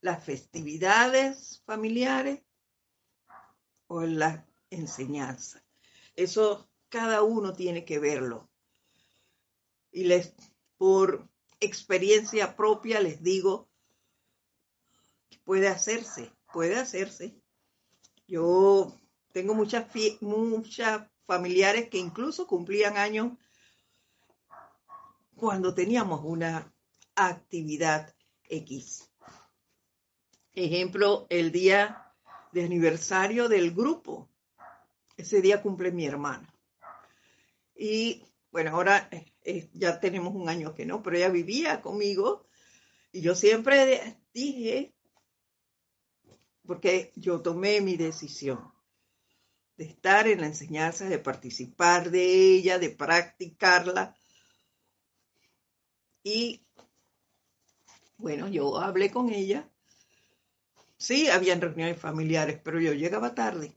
¿Las 0.00 0.24
festividades 0.24 1.62
familiares 1.64 2.42
o 3.86 4.02
la 4.02 4.46
enseñanza? 4.70 5.64
Eso 6.16 6.70
cada 6.88 7.22
uno 7.22 7.52
tiene 7.52 7.84
que 7.84 7.98
verlo. 7.98 8.50
Y 9.92 10.04
les, 10.04 10.34
por 10.76 11.28
experiencia 11.60 12.56
propia 12.56 13.00
les 13.00 13.22
digo 13.22 13.68
que 15.28 15.38
puede 15.38 15.68
hacerse, 15.68 16.32
puede 16.52 16.76
hacerse. 16.76 17.40
Yo 18.26 18.98
tengo 19.32 19.54
muchas, 19.54 19.86
muchas 20.20 21.08
familiares 21.30 21.88
que 21.88 21.98
incluso 21.98 22.44
cumplían 22.44 22.96
años 22.96 23.30
cuando 25.36 25.72
teníamos 25.72 26.22
una 26.24 26.74
actividad 27.14 28.12
X. 28.48 29.08
Ejemplo, 30.52 31.28
el 31.30 31.52
día 31.52 32.12
de 32.50 32.64
aniversario 32.64 33.48
del 33.48 33.70
grupo. 33.70 34.28
Ese 35.16 35.40
día 35.40 35.62
cumple 35.62 35.92
mi 35.92 36.04
hermana. 36.04 36.52
Y 37.76 38.24
bueno, 38.50 38.72
ahora 38.72 39.08
eh, 39.42 39.70
ya 39.72 40.00
tenemos 40.00 40.34
un 40.34 40.48
año 40.48 40.74
que 40.74 40.84
no, 40.84 41.00
pero 41.00 41.16
ella 41.16 41.28
vivía 41.28 41.80
conmigo 41.80 42.44
y 43.12 43.20
yo 43.20 43.36
siempre 43.36 44.18
dije, 44.34 44.92
porque 46.66 47.12
yo 47.14 47.40
tomé 47.40 47.80
mi 47.80 47.96
decisión 47.96 48.69
de 49.80 49.86
estar 49.86 50.28
en 50.28 50.42
la 50.42 50.46
enseñanza, 50.46 51.08
de 51.08 51.18
participar 51.18 52.10
de 52.10 52.22
ella, 52.22 52.78
de 52.78 52.90
practicarla. 52.90 54.14
Y 56.22 56.60
bueno, 58.18 58.46
yo 58.48 58.76
hablé 58.76 59.10
con 59.10 59.30
ella. 59.30 59.70
Sí, 60.98 61.30
habían 61.30 61.62
reuniones 61.62 61.98
familiares, 61.98 62.60
pero 62.62 62.78
yo 62.78 62.92
llegaba 62.92 63.34
tarde. 63.34 63.74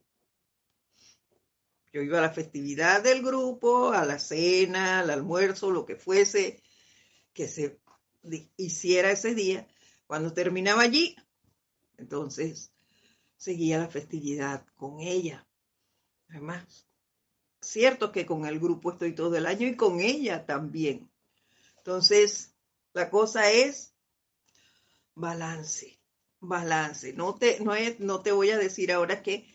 Yo 1.93 2.01
iba 2.01 2.19
a 2.19 2.23
la 2.23 2.33
festividad 2.33 3.01
del 3.01 3.23
grupo, 3.23 3.93
a 3.93 4.03
la 4.03 4.19
cena, 4.19 4.99
al 4.99 5.09
almuerzo, 5.09 5.71
lo 5.71 5.85
que 5.85 5.95
fuese 5.95 6.61
que 7.31 7.47
se 7.47 7.79
hiciera 8.57 9.09
ese 9.09 9.33
día. 9.35 9.69
Cuando 10.05 10.33
terminaba 10.33 10.81
allí, 10.81 11.15
entonces 11.97 12.73
seguía 13.37 13.77
la 13.77 13.87
festividad 13.87 14.65
con 14.75 14.99
ella. 14.99 15.47
Además, 16.33 16.87
cierto 17.61 18.11
que 18.11 18.25
con 18.25 18.47
el 18.47 18.59
grupo 18.59 18.91
estoy 18.91 19.13
todo 19.13 19.35
el 19.35 19.45
año 19.45 19.67
y 19.67 19.75
con 19.75 20.01
ella 20.01 20.47
también. 20.47 21.11
Entonces, 21.77 22.55
la 22.93 23.11
cosa 23.11 23.51
es 23.51 23.93
balance, 25.13 25.99
balance. 26.39 27.13
No 27.13 27.35
te, 27.35 27.59
no, 27.59 27.75
es, 27.75 27.99
no 27.99 28.23
te 28.23 28.31
voy 28.31 28.49
a 28.49 28.57
decir 28.57 28.91
ahora 28.91 29.21
que 29.21 29.47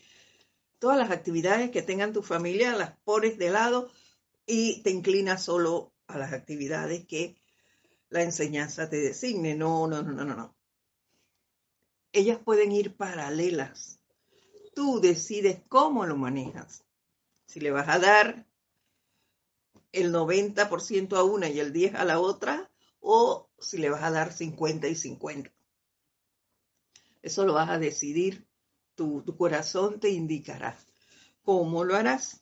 todas 0.79 0.97
las 0.97 1.11
actividades 1.11 1.69
que 1.69 1.81
tengan 1.81 2.13
tu 2.13 2.23
familia 2.23 2.77
las 2.77 2.97
pones 3.03 3.37
de 3.37 3.49
lado 3.49 3.91
y 4.45 4.81
te 4.81 4.91
inclinas 4.91 5.43
solo 5.43 5.93
a 6.07 6.17
las 6.17 6.31
actividades 6.31 7.05
que 7.05 7.35
la 8.07 8.23
enseñanza 8.23 8.89
te 8.89 9.01
designe. 9.01 9.53
No, 9.53 9.85
no, 9.85 10.01
no, 10.01 10.13
no, 10.13 10.23
no. 10.23 10.55
Ellas 12.13 12.39
pueden 12.41 12.71
ir 12.71 12.95
paralelas. 12.95 13.98
Tú 14.79 15.01
decides 15.01 15.59
cómo 15.67 16.05
lo 16.05 16.15
manejas. 16.15 16.85
Si 17.45 17.59
le 17.59 17.69
vas 17.69 17.89
a 17.89 17.99
dar 17.99 18.47
el 19.91 20.13
90% 20.13 21.17
a 21.17 21.23
una 21.23 21.49
y 21.49 21.59
el 21.59 21.73
10% 21.73 21.95
a 21.95 22.05
la 22.05 22.21
otra, 22.21 22.71
o 23.01 23.49
si 23.59 23.77
le 23.77 23.89
vas 23.89 24.03
a 24.03 24.11
dar 24.11 24.31
50 24.31 24.87
y 24.87 24.95
50. 24.95 25.51
Eso 27.21 27.45
lo 27.45 27.55
vas 27.55 27.69
a 27.69 27.77
decidir 27.77 28.47
tu, 28.95 29.25
corazón 29.35 29.99
te 29.99 30.11
indicará 30.11 30.79
cómo 31.43 31.83
lo 31.83 31.97
harás. 31.97 32.41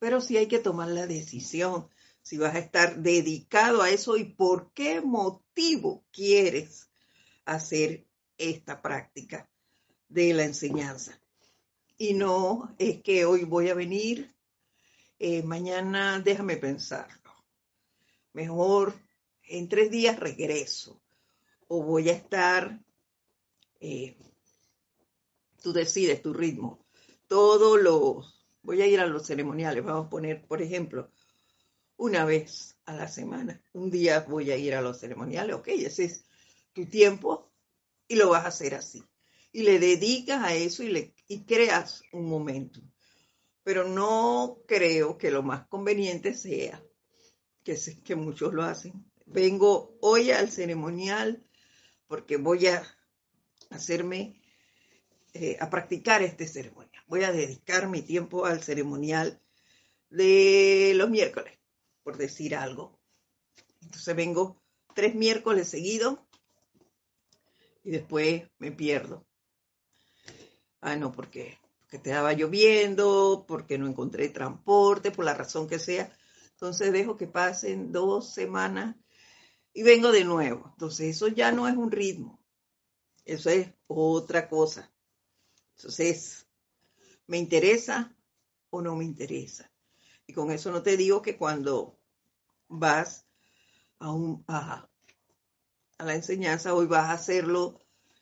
Pero 0.00 0.20
sí 0.20 0.36
hay 0.36 0.48
que 0.48 0.58
tomar 0.58 0.88
la 0.88 1.06
decisión 1.06 1.88
si 2.20 2.36
vas 2.36 2.56
a 2.56 2.58
estar 2.58 2.96
dedicado 2.96 3.80
a 3.80 3.90
eso 3.90 4.16
y 4.16 4.24
por 4.24 4.72
qué 4.72 5.00
motivo 5.02 6.04
quieres 6.10 6.90
hacer 7.44 8.08
esta 8.38 8.82
práctica 8.82 9.48
de 10.08 10.34
la 10.34 10.42
enseñanza. 10.42 11.20
Y 11.96 12.14
no 12.14 12.74
es 12.78 13.02
que 13.02 13.24
hoy 13.24 13.44
voy 13.44 13.68
a 13.68 13.74
venir, 13.74 14.34
eh, 15.18 15.42
mañana 15.42 16.20
déjame 16.20 16.56
pensarlo. 16.56 17.32
Mejor 18.32 18.94
en 19.44 19.68
tres 19.68 19.90
días 19.90 20.18
regreso. 20.18 21.00
O 21.68 21.82
voy 21.82 22.10
a 22.10 22.12
estar, 22.12 22.80
eh, 23.80 24.16
tú 25.62 25.72
decides 25.72 26.20
tu 26.20 26.32
ritmo. 26.32 26.84
Todo 27.28 27.76
lo, 27.76 28.24
voy 28.62 28.82
a 28.82 28.86
ir 28.86 29.00
a 29.00 29.06
los 29.06 29.26
ceremoniales, 29.26 29.84
vamos 29.84 30.06
a 30.06 30.10
poner, 30.10 30.44
por 30.46 30.62
ejemplo, 30.62 31.10
una 31.96 32.24
vez 32.24 32.76
a 32.86 32.94
la 32.94 33.08
semana. 33.08 33.62
Un 33.72 33.90
día 33.90 34.20
voy 34.28 34.50
a 34.50 34.56
ir 34.56 34.74
a 34.74 34.82
los 34.82 34.98
ceremoniales, 34.98 35.54
ok, 35.56 35.68
ese 35.68 36.04
es 36.04 36.24
tu 36.72 36.86
tiempo 36.86 37.50
y 38.08 38.16
lo 38.16 38.30
vas 38.30 38.44
a 38.44 38.48
hacer 38.48 38.74
así. 38.74 39.02
Y 39.54 39.62
le 39.62 39.78
dedicas 39.78 40.42
a 40.42 40.52
eso 40.52 40.82
y, 40.82 40.88
le, 40.88 41.14
y 41.28 41.44
creas 41.44 42.02
un 42.10 42.28
momento. 42.28 42.80
Pero 43.62 43.88
no 43.88 44.58
creo 44.66 45.16
que 45.16 45.30
lo 45.30 45.44
más 45.44 45.68
conveniente 45.68 46.34
sea, 46.34 46.82
que, 47.62 47.78
que 48.02 48.16
muchos 48.16 48.52
lo 48.52 48.64
hacen, 48.64 48.92
vengo 49.26 49.96
hoy 50.00 50.32
al 50.32 50.50
ceremonial 50.50 51.46
porque 52.08 52.36
voy 52.36 52.66
a 52.66 52.82
hacerme, 53.70 54.42
eh, 55.34 55.56
a 55.60 55.70
practicar 55.70 56.22
este 56.22 56.48
ceremonial. 56.48 57.04
Voy 57.06 57.22
a 57.22 57.30
dedicar 57.30 57.88
mi 57.88 58.02
tiempo 58.02 58.46
al 58.46 58.60
ceremonial 58.60 59.40
de 60.10 60.94
los 60.96 61.10
miércoles, 61.10 61.56
por 62.02 62.16
decir 62.16 62.56
algo. 62.56 62.98
Entonces 63.82 64.16
vengo 64.16 64.60
tres 64.96 65.14
miércoles 65.14 65.68
seguidos 65.68 66.18
y 67.84 67.92
después 67.92 68.50
me 68.58 68.72
pierdo. 68.72 69.24
Ah, 70.86 70.96
no, 70.96 71.12
porque, 71.12 71.58
porque 71.80 71.98
te 71.98 72.10
estaba 72.10 72.34
lloviendo, 72.34 73.46
porque 73.48 73.78
no 73.78 73.86
encontré 73.86 74.28
transporte, 74.28 75.10
por 75.10 75.24
la 75.24 75.32
razón 75.32 75.66
que 75.66 75.78
sea. 75.78 76.14
Entonces 76.50 76.92
dejo 76.92 77.16
que 77.16 77.26
pasen 77.26 77.90
dos 77.90 78.34
semanas 78.34 78.94
y 79.72 79.82
vengo 79.82 80.12
de 80.12 80.24
nuevo. 80.26 80.68
Entonces 80.72 81.16
eso 81.16 81.28
ya 81.28 81.52
no 81.52 81.66
es 81.68 81.74
un 81.74 81.90
ritmo. 81.90 82.38
Eso 83.24 83.48
es 83.48 83.72
otra 83.86 84.46
cosa. 84.46 84.92
Entonces, 85.78 86.46
¿me 87.28 87.38
interesa 87.38 88.14
o 88.68 88.82
no 88.82 88.94
me 88.94 89.06
interesa? 89.06 89.72
Y 90.26 90.34
con 90.34 90.50
eso 90.50 90.70
no 90.70 90.82
te 90.82 90.98
digo 90.98 91.22
que 91.22 91.38
cuando 91.38 91.98
vas 92.68 93.26
a, 94.00 94.12
un, 94.12 94.44
a, 94.48 94.86
a 95.96 96.04
la 96.04 96.14
enseñanza, 96.14 96.74
hoy 96.74 96.84
vas 96.84 97.08
a 97.08 97.12
hacerlo 97.12 97.80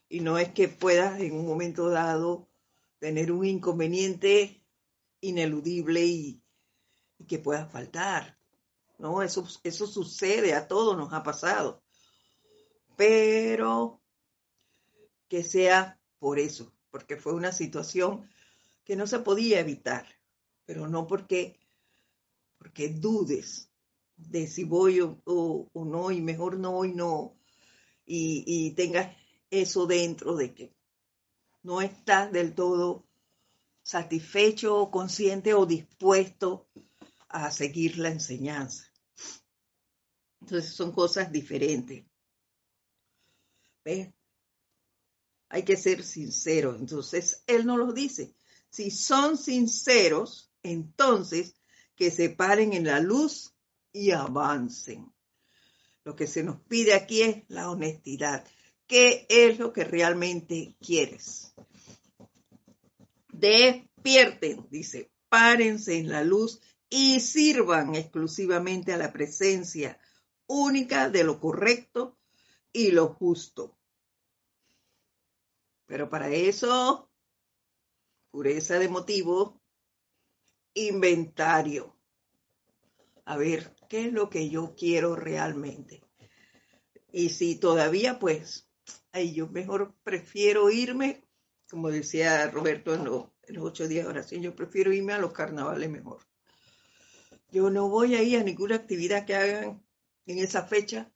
y 0.08 0.20
no 0.20 0.38
es 0.38 0.52
que 0.52 0.68
puedas 0.68 1.20
en 1.20 1.34
un 1.34 1.44
momento 1.44 1.88
dado 1.88 2.51
tener 3.02 3.32
un 3.32 3.44
inconveniente 3.44 4.64
ineludible 5.20 6.06
y, 6.06 6.40
y 7.18 7.26
que 7.26 7.40
puedas 7.40 7.68
faltar. 7.68 8.38
¿No? 8.96 9.24
Eso, 9.24 9.44
eso 9.64 9.88
sucede, 9.88 10.54
a 10.54 10.68
todos 10.68 10.96
nos 10.96 11.12
ha 11.12 11.24
pasado. 11.24 11.82
Pero 12.96 14.00
que 15.26 15.42
sea 15.42 16.00
por 16.20 16.38
eso, 16.38 16.72
porque 16.92 17.16
fue 17.16 17.32
una 17.32 17.50
situación 17.50 18.30
que 18.84 18.94
no 18.94 19.08
se 19.08 19.18
podía 19.18 19.58
evitar, 19.58 20.06
pero 20.64 20.86
no 20.86 21.08
porque, 21.08 21.58
porque 22.56 22.88
dudes 22.88 23.68
de 24.14 24.46
si 24.46 24.62
voy 24.62 25.00
o, 25.00 25.70
no, 25.74 26.12
y 26.12 26.20
mejor 26.20 26.56
no 26.56 26.84
y 26.84 26.92
no, 26.92 27.36
y, 28.06 28.70
tengas 28.76 29.16
eso 29.50 29.86
dentro 29.88 30.36
de 30.36 30.54
que 30.54 30.81
no 31.62 31.80
estás 31.80 32.32
del 32.32 32.54
todo 32.54 33.06
satisfecho, 33.82 34.90
consciente 34.90 35.54
o 35.54 35.66
dispuesto 35.66 36.68
a 37.28 37.50
seguir 37.50 37.98
la 37.98 38.10
enseñanza. 38.10 38.86
Entonces 40.40 40.72
son 40.72 40.92
cosas 40.92 41.30
diferentes. 41.30 42.04
¿Ves? 43.84 44.12
Hay 45.48 45.64
que 45.64 45.76
ser 45.76 46.02
sinceros. 46.02 46.78
Entonces, 46.78 47.42
él 47.46 47.66
no 47.66 47.76
lo 47.76 47.92
dice. 47.92 48.34
Si 48.70 48.90
son 48.90 49.36
sinceros, 49.36 50.50
entonces 50.62 51.54
que 51.94 52.10
se 52.10 52.30
paren 52.30 52.72
en 52.72 52.86
la 52.86 53.00
luz 53.00 53.54
y 53.92 54.12
avancen. 54.12 55.12
Lo 56.04 56.16
que 56.16 56.26
se 56.26 56.42
nos 56.42 56.60
pide 56.62 56.94
aquí 56.94 57.22
es 57.22 57.44
la 57.48 57.70
honestidad. 57.70 58.46
¿Qué 58.92 59.24
es 59.30 59.58
lo 59.58 59.72
que 59.72 59.84
realmente 59.84 60.76
quieres? 60.78 61.54
Despierten, 63.32 64.66
dice, 64.68 65.10
párense 65.30 65.96
en 65.96 66.10
la 66.10 66.22
luz 66.22 66.60
y 66.90 67.20
sirvan 67.20 67.94
exclusivamente 67.94 68.92
a 68.92 68.98
la 68.98 69.10
presencia 69.10 69.98
única 70.46 71.08
de 71.08 71.24
lo 71.24 71.40
correcto 71.40 72.18
y 72.70 72.90
lo 72.90 73.14
justo. 73.14 73.78
Pero 75.86 76.10
para 76.10 76.28
eso, 76.28 77.10
pureza 78.30 78.78
de 78.78 78.90
motivo, 78.90 79.62
inventario. 80.74 81.96
A 83.24 83.38
ver, 83.38 83.74
qué 83.88 84.08
es 84.08 84.12
lo 84.12 84.28
que 84.28 84.50
yo 84.50 84.74
quiero 84.76 85.16
realmente. 85.16 86.02
Y 87.10 87.30
si 87.30 87.56
todavía, 87.56 88.18
pues, 88.18 88.68
ahí 89.12 89.34
yo 89.34 89.48
mejor 89.48 89.94
prefiero 90.02 90.70
irme, 90.70 91.24
como 91.70 91.90
decía 91.90 92.50
Roberto 92.50 92.94
en, 92.94 93.04
los 93.04 93.28
ocho 93.58 93.88
días 93.88 94.04
de 94.04 94.10
oración, 94.10 94.42
yo 94.42 94.54
prefiero 94.54 94.92
irme 94.92 95.12
a 95.12 95.18
los 95.18 95.32
carnavales 95.32 95.90
mejor. 95.90 96.20
Yo 97.50 97.70
no 97.70 97.88
voy 97.88 98.14
a 98.14 98.22
ir 98.22 98.38
a 98.38 98.44
ninguna 98.44 98.76
actividad 98.76 99.26
que 99.26 99.34
hagan 99.36 99.84
en 100.26 100.38
esa 100.38 100.64
fecha, 100.64 101.10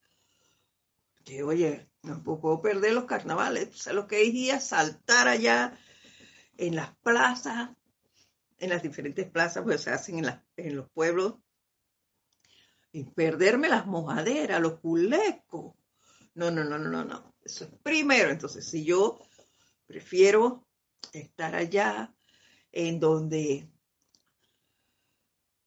que 1.24 1.42
oye, 1.42 1.88
no 2.02 2.22
puedo 2.22 2.60
perder 2.60 2.92
los 2.92 3.04
carnavales. 3.04 3.86
O 3.86 3.92
lo 3.92 4.06
que 4.06 4.22
es 4.22 4.64
saltar 4.64 5.28
allá 5.28 5.78
en 6.56 6.76
las 6.76 6.94
plazas, 6.98 7.70
en 8.58 8.70
las 8.70 8.82
diferentes 8.82 9.28
plazas, 9.28 9.64
pues 9.64 9.82
se 9.82 9.90
hacen 9.90 10.24
en, 10.24 10.42
en 10.56 10.76
los 10.76 10.90
pueblos 10.90 11.34
y 12.92 13.04
perderme 13.04 13.68
las 13.68 13.86
mojaderas, 13.86 14.60
los 14.60 14.78
culecos. 14.80 15.74
No, 16.36 16.50
no, 16.50 16.62
no, 16.64 16.78
no, 16.78 17.02
no, 17.02 17.34
Eso 17.42 17.64
es 17.64 17.70
primero. 17.82 18.30
Entonces, 18.30 18.68
si 18.68 18.84
yo 18.84 19.18
prefiero 19.86 20.66
estar 21.12 21.54
allá 21.54 22.14
en 22.72 23.00
donde 23.00 23.68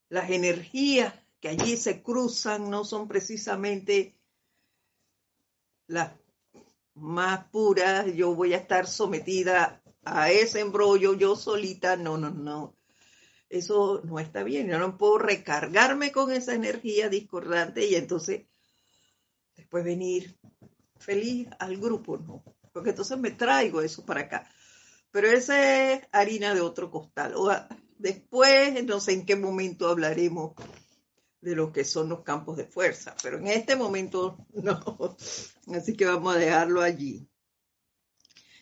las 0.10 0.30
energías 0.30 1.14
que 1.40 1.50
allí 1.50 1.76
se 1.76 2.04
cruzan 2.04 2.70
no 2.70 2.86
son 2.86 3.08
precisamente 3.08 4.16
las 5.88 6.14
más 6.94 7.46
puras, 7.50 8.14
yo 8.14 8.36
voy 8.36 8.54
a 8.54 8.58
estar 8.58 8.86
sometida 8.86 9.82
a 10.04 10.32
ese 10.32 10.60
embrollo 10.60 11.14
yo 11.14 11.36
solita, 11.36 11.96
no, 11.96 12.18
no, 12.18 12.30
no 12.30 12.76
eso 13.50 14.02
no 14.04 14.20
está 14.20 14.44
bien. 14.44 14.68
Yo 14.68 14.78
no 14.78 14.98
puedo 14.98 15.18
recargarme 15.18 16.12
con 16.12 16.32
esa 16.32 16.54
energía 16.54 17.10
discordante 17.10 17.88
y 17.88 17.96
entonces 17.96 18.46
después 19.56 19.84
venir 19.84 20.38
feliz 21.00 21.48
al 21.60 21.78
grupo, 21.78 22.18
no. 22.18 22.44
Porque 22.72 22.92
entonces 22.92 23.18
me 23.18 23.32
traigo 23.32 23.82
eso 23.82 24.06
para 24.06 24.22
acá. 24.22 24.50
Pero 25.12 25.28
esa 25.28 25.94
es 25.94 26.08
harina 26.12 26.54
de 26.54 26.62
otro 26.62 26.92
costal. 26.92 27.34
O 27.36 27.50
después, 27.98 28.84
no 28.86 29.00
sé 29.00 29.14
en 29.14 29.26
qué 29.26 29.36
momento 29.36 29.88
hablaremos 29.88 30.54
de 31.42 31.56
lo 31.56 31.72
que 31.72 31.86
son 31.86 32.10
los 32.10 32.24
campos 32.24 32.58
de 32.58 32.66
fuerza, 32.66 33.16
pero 33.24 33.38
en 33.38 33.48
este 33.48 33.76
momento 33.76 34.46
no. 34.54 35.18
Así 35.74 35.96
que 35.96 36.06
vamos 36.06 36.36
a 36.36 36.40
dejarlo 36.40 36.82
allí. 36.82 37.28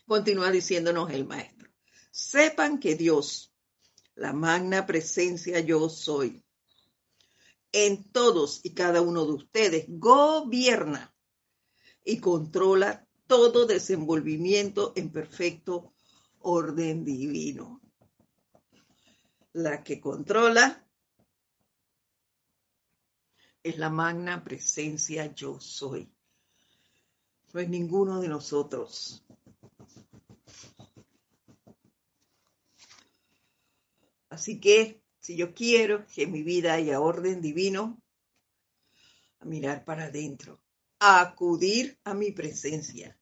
Continúa 0.05 0.51
diciéndonos 0.51 1.11
el 1.11 1.25
maestro. 1.25 1.69
Sepan 2.11 2.79
que 2.79 2.95
Dios 2.95 3.53
la 4.15 4.33
magna 4.33 4.85
presencia 4.85 5.59
yo 5.59 5.89
soy. 5.89 6.43
En 7.71 8.09
todos 8.11 8.61
y 8.63 8.73
cada 8.73 9.01
uno 9.01 9.25
de 9.25 9.33
ustedes 9.33 9.85
gobierna 9.87 11.13
y 12.07 12.21
controla 12.21 13.05
todo 13.27 13.65
desenvolvimiento 13.65 14.93
en 14.95 15.11
perfecto 15.11 15.93
orden 16.39 17.03
divino. 17.03 17.81
La 19.51 19.83
que 19.83 19.99
controla 19.99 20.87
es 23.61 23.77
la 23.77 23.89
magna 23.89 24.41
presencia 24.41 25.33
yo 25.35 25.59
soy. 25.59 26.09
No 27.51 27.59
es 27.59 27.67
ninguno 27.67 28.21
de 28.21 28.29
nosotros. 28.29 29.25
Así 34.29 34.61
que 34.61 35.03
si 35.19 35.35
yo 35.35 35.53
quiero 35.53 36.05
que 36.05 36.25
mi 36.25 36.41
vida 36.41 36.75
haya 36.75 37.01
orden 37.01 37.41
divino, 37.41 38.01
a 39.39 39.45
mirar 39.45 39.83
para 39.83 40.05
adentro, 40.05 40.61
a 40.99 41.21
acudir 41.21 41.99
a 42.03 42.13
mi 42.13 42.31
presencia, 42.31 43.17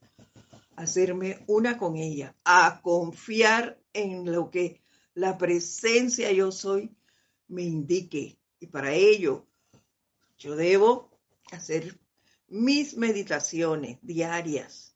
a 0.75 0.83
hacerme 0.83 1.43
una 1.47 1.77
con 1.77 1.97
ella, 1.97 2.35
a 2.43 2.81
confiar 2.81 3.79
en 3.93 4.31
lo 4.31 4.49
que 4.49 4.81
la 5.13 5.38
presencia 5.38 6.31
yo 6.31 6.51
soy 6.51 6.95
me 7.47 7.63
indique. 7.63 8.39
Y 8.59 8.67
para 8.67 8.93
ello 8.93 9.47
yo 10.38 10.55
debo 10.55 11.11
hacer 11.51 11.99
mis 12.47 12.95
meditaciones 12.95 13.99
diarias 14.01 14.95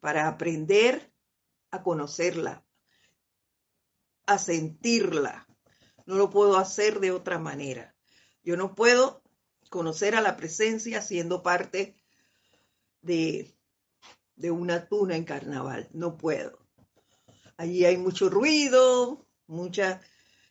para 0.00 0.28
aprender 0.28 1.12
a 1.70 1.82
conocerla, 1.82 2.64
a 4.26 4.38
sentirla. 4.38 5.46
No 6.06 6.16
lo 6.16 6.30
puedo 6.30 6.58
hacer 6.58 7.00
de 7.00 7.10
otra 7.10 7.38
manera. 7.38 7.94
Yo 8.42 8.56
no 8.56 8.74
puedo 8.74 9.23
conocer 9.74 10.14
a 10.14 10.20
la 10.20 10.36
presencia 10.36 11.02
siendo 11.02 11.42
parte 11.42 11.96
de, 13.02 13.52
de 14.36 14.52
una 14.52 14.86
tuna 14.86 15.16
en 15.16 15.24
carnaval. 15.24 15.88
No 15.92 16.16
puedo. 16.16 16.60
Allí 17.56 17.84
hay 17.84 17.96
mucho 17.96 18.30
ruido, 18.30 19.26
muchas 19.48 20.00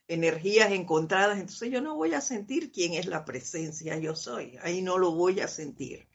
energías 0.09 0.73
encontradas, 0.73 1.39
entonces 1.39 1.71
yo 1.71 1.79
no 1.79 1.95
voy 1.95 2.13
a 2.13 2.19
sentir 2.19 2.69
quién 2.69 2.95
es 2.95 3.05
la 3.05 3.23
presencia 3.23 3.97
yo 3.97 4.13
soy. 4.13 4.57
Ahí 4.61 4.81
no 4.81 4.97
lo 4.97 5.11
voy 5.13 5.39
a 5.39 5.47
sentir. 5.47 6.05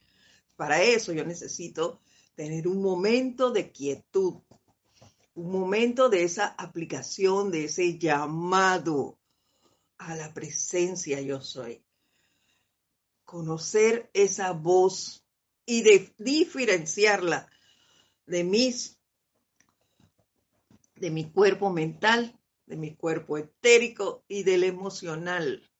Para 0.57 0.83
eso 0.83 1.15
yo 1.15 1.25
necesito 1.25 2.03
tener 2.35 2.69
un 2.69 2.83
momento 2.83 3.51
de 3.51 3.73
quietud, 3.73 4.35
un 5.33 5.51
momento 5.51 6.11
de 6.11 6.25
esa 6.25 6.49
aplicación, 6.59 7.51
de 7.51 7.65
ese 7.65 7.99
llamado 7.99 9.19
a 9.97 10.15
la 10.15 10.35
presencia 10.35 11.23
yo 11.23 11.41
soy. 11.41 11.83
Conocer 13.29 14.09
esa 14.15 14.53
voz 14.53 15.23
y 15.67 15.83
de 15.83 16.15
diferenciarla 16.17 17.51
de 18.25 18.43
mis 18.43 18.99
de 20.97 21.11
mi 21.11 21.31
cuerpo 21.31 21.69
mental, 21.69 22.41
de 22.65 22.79
mi 22.79 22.97
cuerpo 22.97 23.37
etérico 23.37 24.25
y 24.29 24.45
del 24.45 24.65
emocional. 24.65 25.71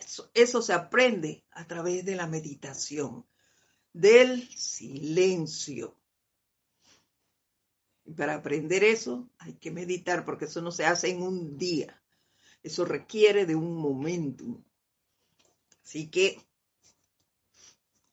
Eso, 0.00 0.30
eso, 0.32 0.62
se 0.62 0.72
aprende 0.72 1.44
a 1.50 1.66
través 1.66 2.02
de 2.06 2.16
la 2.16 2.26
meditación, 2.26 3.26
del 3.92 4.48
silencio. 4.56 6.00
Y 8.06 8.14
para 8.14 8.36
aprender 8.36 8.84
eso 8.84 9.28
hay 9.36 9.52
que 9.52 9.70
meditar 9.70 10.24
porque 10.24 10.46
eso 10.46 10.62
no 10.62 10.70
se 10.70 10.86
hace 10.86 11.10
en 11.10 11.20
un 11.20 11.58
día. 11.58 12.02
Eso 12.62 12.86
requiere 12.86 13.44
de 13.44 13.54
un 13.54 13.76
momento. 13.76 14.64
Así 15.90 16.06
que 16.06 16.40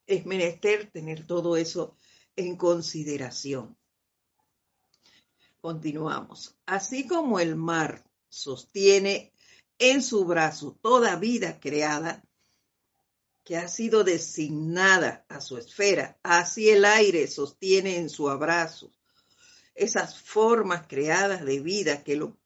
es 0.07 0.25
menester 0.25 0.89
tener 0.89 1.27
todo 1.27 1.57
eso 1.57 1.95
en 2.35 2.57
consideración. 2.57 3.77
Continuamos. 5.61 6.57
Así 6.65 7.05
como 7.05 7.39
el 7.39 7.55
mar 7.55 8.03
sostiene 8.29 9.31
en 9.77 10.01
su 10.01 10.25
brazo 10.25 10.79
toda 10.81 11.17
vida 11.17 11.59
creada 11.59 12.27
que 13.43 13.57
ha 13.57 13.67
sido 13.67 14.03
designada 14.03 15.23
a 15.29 15.39
su 15.39 15.59
esfera, 15.59 16.19
así 16.23 16.71
el 16.71 16.83
aire 16.83 17.27
sostiene 17.27 17.97
en 17.97 18.09
su 18.09 18.27
abrazo 18.27 18.91
esas 19.75 20.19
formas 20.19 20.87
creadas 20.87 21.45
de 21.45 21.59
vida 21.59 22.03
que, 22.03 22.15
lo, 22.15 22.39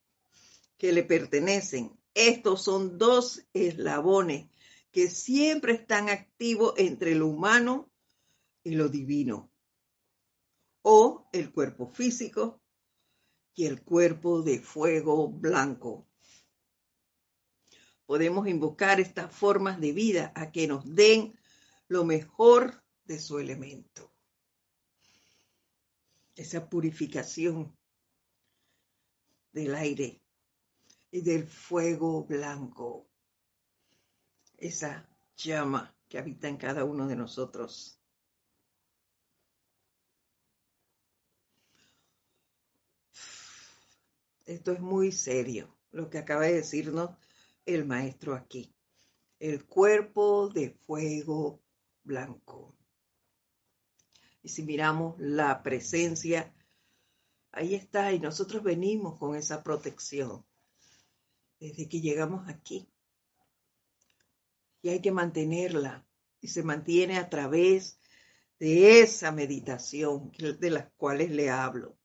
que 0.77 0.91
le 0.91 1.03
pertenecen. 1.03 1.97
Estos 2.13 2.63
son 2.65 2.97
dos 2.97 3.43
eslabones 3.53 4.50
que 4.91 5.09
siempre 5.09 5.73
están 5.73 6.09
activos 6.09 6.73
entre 6.77 7.15
lo 7.15 7.27
humano 7.27 7.91
y 8.63 8.71
lo 8.71 8.89
divino, 8.89 9.51
o 10.81 11.29
el 11.31 11.51
cuerpo 11.51 11.87
físico 11.87 12.61
y 13.53 13.65
el 13.65 13.83
cuerpo 13.83 14.41
de 14.41 14.59
fuego 14.59 15.29
blanco. 15.29 16.07
Podemos 18.05 18.47
invocar 18.47 18.99
estas 18.99 19.33
formas 19.33 19.79
de 19.79 19.93
vida 19.93 20.33
a 20.35 20.51
que 20.51 20.67
nos 20.67 20.83
den 20.95 21.37
lo 21.87 22.03
mejor 22.03 22.83
de 23.05 23.19
su 23.19 23.39
elemento. 23.39 24.13
Esa 26.35 26.69
purificación 26.69 27.77
del 29.53 29.75
aire 29.75 30.21
y 31.11 31.21
del 31.21 31.47
fuego 31.47 32.25
blanco. 32.25 33.10
Esa 34.61 35.09
llama 35.35 35.91
que 36.07 36.19
habita 36.19 36.47
en 36.47 36.57
cada 36.57 36.83
uno 36.83 37.07
de 37.07 37.15
nosotros. 37.15 37.99
Esto 44.45 44.71
es 44.71 44.79
muy 44.79 45.11
serio, 45.11 45.75
lo 45.91 46.11
que 46.11 46.19
acaba 46.19 46.43
de 46.43 46.53
decirnos 46.53 47.09
el 47.65 47.85
maestro 47.85 48.35
aquí. 48.35 48.71
El 49.39 49.65
cuerpo 49.65 50.47
de 50.49 50.69
fuego 50.69 51.59
blanco. 52.03 52.75
Y 54.43 54.49
si 54.49 54.61
miramos 54.61 55.19
la 55.19 55.63
presencia, 55.63 56.53
ahí 57.51 57.73
está, 57.73 58.13
y 58.13 58.19
nosotros 58.19 58.61
venimos 58.61 59.17
con 59.17 59.35
esa 59.35 59.63
protección 59.63 60.45
desde 61.59 61.89
que 61.89 61.99
llegamos 61.99 62.47
aquí. 62.47 62.87
Y 64.81 64.89
hay 64.89 65.01
que 65.01 65.11
mantenerla, 65.11 66.05
y 66.39 66.47
se 66.47 66.63
mantiene 66.63 67.17
a 67.17 67.29
través 67.29 67.99
de 68.59 69.01
esa 69.01 69.31
meditación 69.31 70.31
de 70.37 70.69
las 70.69 70.91
cuales 70.97 71.31
le 71.31 71.49
hablo. 71.49 71.97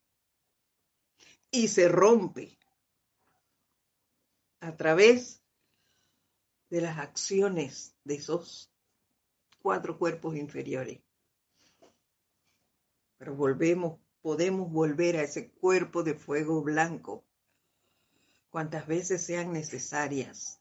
Y 1.50 1.68
se 1.68 1.88
rompe 1.88 2.58
a 4.60 4.76
través 4.76 5.42
de 6.70 6.80
las 6.80 6.98
acciones 6.98 7.94
de 8.04 8.16
esos 8.16 8.72
cuatro 9.62 9.98
cuerpos 9.98 10.36
inferiores. 10.36 11.00
Pero 13.18 13.34
volvemos, 13.34 14.00
podemos 14.20 14.70
volver 14.70 15.16
a 15.16 15.22
ese 15.22 15.50
cuerpo 15.50 16.02
de 16.02 16.14
fuego 16.14 16.62
blanco 16.62 17.24
cuantas 18.50 18.86
veces 18.86 19.24
sean 19.24 19.52
necesarias, 19.52 20.60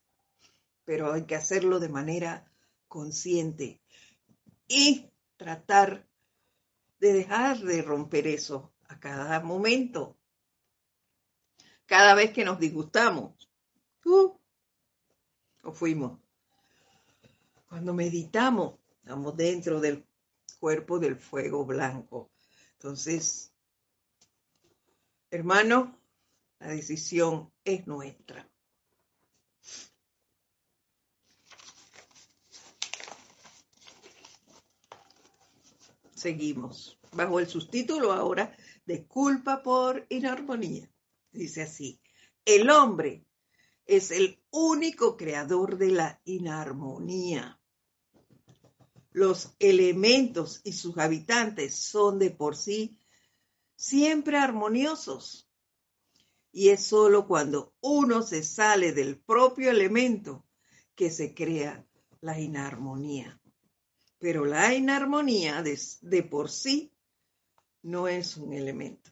pero 0.86 1.12
hay 1.12 1.26
que 1.26 1.36
hacerlo 1.36 1.80
de 1.80 1.90
manera 1.90 2.50
consciente 2.88 3.82
y 4.68 5.12
tratar 5.36 6.08
de 7.00 7.14
dejar 7.14 7.60
de 7.60 7.82
romper 7.82 8.28
eso 8.28 8.74
a 8.88 9.00
cada 9.00 9.42
momento 9.42 10.18
cada 11.86 12.16
vez 12.16 12.32
que 12.32 12.44
nos 12.44 12.60
disgustamos. 12.60 13.50
Uh, 14.06 14.38
o 15.64 15.72
fuimos. 15.74 16.20
Cuando 17.68 17.94
meditamos, 17.94 18.80
estamos 19.02 19.36
dentro 19.36 19.80
del 19.80 20.06
cuerpo 20.60 21.00
del 21.00 21.16
fuego 21.16 21.66
blanco. 21.66 22.32
Entonces, 22.74 23.52
hermano, 25.32 26.00
la 26.60 26.68
decisión 26.68 27.52
es 27.64 27.88
nuestra. 27.88 28.50
Seguimos 36.26 36.98
bajo 37.12 37.40
el 37.40 37.48
subtítulo 37.48 38.12
ahora 38.12 38.58
de 38.84 39.06
culpa 39.06 39.62
por 39.62 40.08
inarmonía. 40.10 40.92
Dice 41.32 41.62
así, 41.62 42.02
el 42.44 42.68
hombre 42.72 43.28
es 43.86 44.10
el 44.10 44.42
único 44.50 45.18
creador 45.18 45.78
de 45.78 45.92
la 45.92 46.20
inarmonía. 46.26 47.62
Los 49.12 49.54
elementos 49.60 50.62
y 50.64 50.74
sus 50.74 50.98
habitantes 50.98 51.76
son 51.76 52.18
de 52.18 52.32
por 52.32 52.56
sí 52.56 52.98
siempre 53.76 54.40
armoniosos. 54.40 55.48
Y 56.52 56.70
es 56.70 56.88
sólo 56.88 57.28
cuando 57.28 57.76
uno 57.82 58.24
se 58.24 58.42
sale 58.42 58.94
del 58.94 59.20
propio 59.20 59.70
elemento 59.70 60.44
que 60.96 61.12
se 61.12 61.36
crea 61.36 61.86
la 62.20 62.40
inarmonía. 62.40 63.40
Pero 64.26 64.44
la 64.44 64.74
inarmonía 64.74 65.62
de, 65.62 66.24
por 66.24 66.50
sí 66.50 66.92
no 67.84 68.08
es 68.08 68.38
un 68.38 68.54
elemento. 68.54 69.12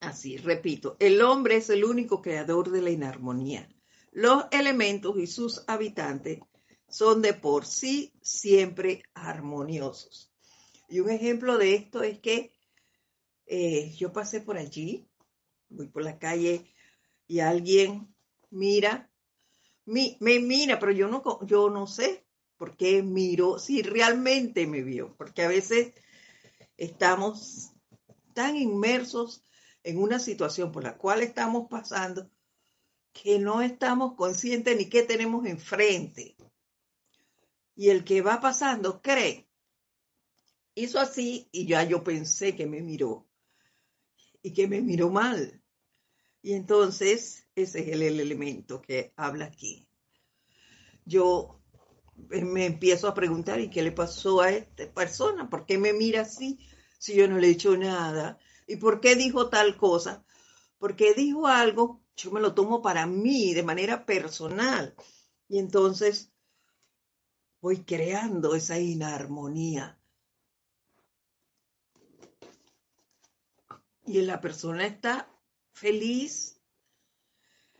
Así, 0.00 0.36
repito, 0.36 0.96
el 0.98 1.22
hombre 1.22 1.58
es 1.58 1.70
el 1.70 1.84
único 1.84 2.20
creador 2.20 2.72
de 2.72 2.82
la 2.82 2.90
inarmonía. 2.90 3.72
Los 4.10 4.46
elementos 4.50 5.16
y 5.18 5.28
sus 5.28 5.62
habitantes 5.68 6.40
son 6.88 7.22
de 7.22 7.32
por 7.32 7.64
sí 7.64 8.12
siempre 8.20 9.04
armoniosos. 9.14 10.32
Y 10.88 10.98
un 10.98 11.10
ejemplo 11.10 11.58
de 11.58 11.76
esto 11.76 12.02
es 12.02 12.18
que 12.18 12.52
eh, 13.46 13.94
yo 13.96 14.12
pasé 14.12 14.40
por 14.40 14.58
allí, 14.58 15.08
voy 15.68 15.86
por 15.86 16.02
la 16.02 16.18
calle 16.18 16.74
y 17.28 17.38
alguien 17.38 18.12
mira, 18.50 19.09
me 19.90 20.38
mira, 20.40 20.78
pero 20.78 20.92
yo 20.92 21.08
no, 21.08 21.22
yo 21.46 21.68
no 21.70 21.86
sé 21.86 22.24
por 22.56 22.76
qué 22.76 23.02
miró, 23.02 23.58
si 23.58 23.82
realmente 23.82 24.66
me 24.66 24.82
vio, 24.82 25.16
porque 25.16 25.42
a 25.42 25.48
veces 25.48 25.94
estamos 26.76 27.72
tan 28.34 28.56
inmersos 28.56 29.42
en 29.82 29.98
una 29.98 30.18
situación 30.18 30.70
por 30.70 30.84
la 30.84 30.96
cual 30.96 31.22
estamos 31.22 31.68
pasando 31.68 32.30
que 33.12 33.38
no 33.38 33.62
estamos 33.62 34.14
conscientes 34.14 34.76
ni 34.76 34.88
qué 34.88 35.02
tenemos 35.02 35.46
enfrente. 35.46 36.36
Y 37.74 37.88
el 37.88 38.04
que 38.04 38.22
va 38.22 38.40
pasando 38.40 39.00
cree. 39.00 39.48
Hizo 40.74 41.00
así 41.00 41.48
y 41.50 41.66
ya 41.66 41.82
yo 41.84 42.04
pensé 42.04 42.54
que 42.54 42.66
me 42.66 42.80
miró 42.80 43.26
y 44.42 44.52
que 44.52 44.68
me 44.68 44.80
miró 44.80 45.10
mal. 45.10 45.59
Y 46.42 46.54
entonces 46.54 47.46
ese 47.54 47.80
es 47.80 47.88
el, 47.88 48.02
el 48.02 48.20
elemento 48.20 48.80
que 48.80 49.12
habla 49.16 49.46
aquí. 49.46 49.86
Yo 51.04 51.60
me 52.28 52.66
empiezo 52.66 53.08
a 53.08 53.14
preguntar, 53.14 53.60
¿y 53.60 53.70
qué 53.70 53.82
le 53.82 53.92
pasó 53.92 54.40
a 54.40 54.50
esta 54.50 54.92
persona? 54.92 55.48
¿Por 55.48 55.66
qué 55.66 55.78
me 55.78 55.92
mira 55.92 56.22
así 56.22 56.58
si 56.98 57.14
yo 57.14 57.28
no 57.28 57.38
le 57.38 57.48
he 57.48 57.50
hecho 57.50 57.76
nada? 57.76 58.38
¿Y 58.66 58.76
por 58.76 59.00
qué 59.00 59.16
dijo 59.16 59.48
tal 59.48 59.76
cosa? 59.76 60.24
Porque 60.78 61.14
dijo 61.14 61.46
algo, 61.46 62.02
yo 62.16 62.30
me 62.30 62.40
lo 62.40 62.54
tomo 62.54 62.82
para 62.82 63.06
mí, 63.06 63.54
de 63.54 63.62
manera 63.62 64.04
personal. 64.06 64.94
Y 65.48 65.58
entonces 65.58 66.32
voy 67.60 67.84
creando 67.84 68.54
esa 68.54 68.78
inarmonía. 68.78 69.98
Y 74.06 74.22
la 74.22 74.40
persona 74.40 74.86
está 74.86 75.29
feliz. 75.80 76.60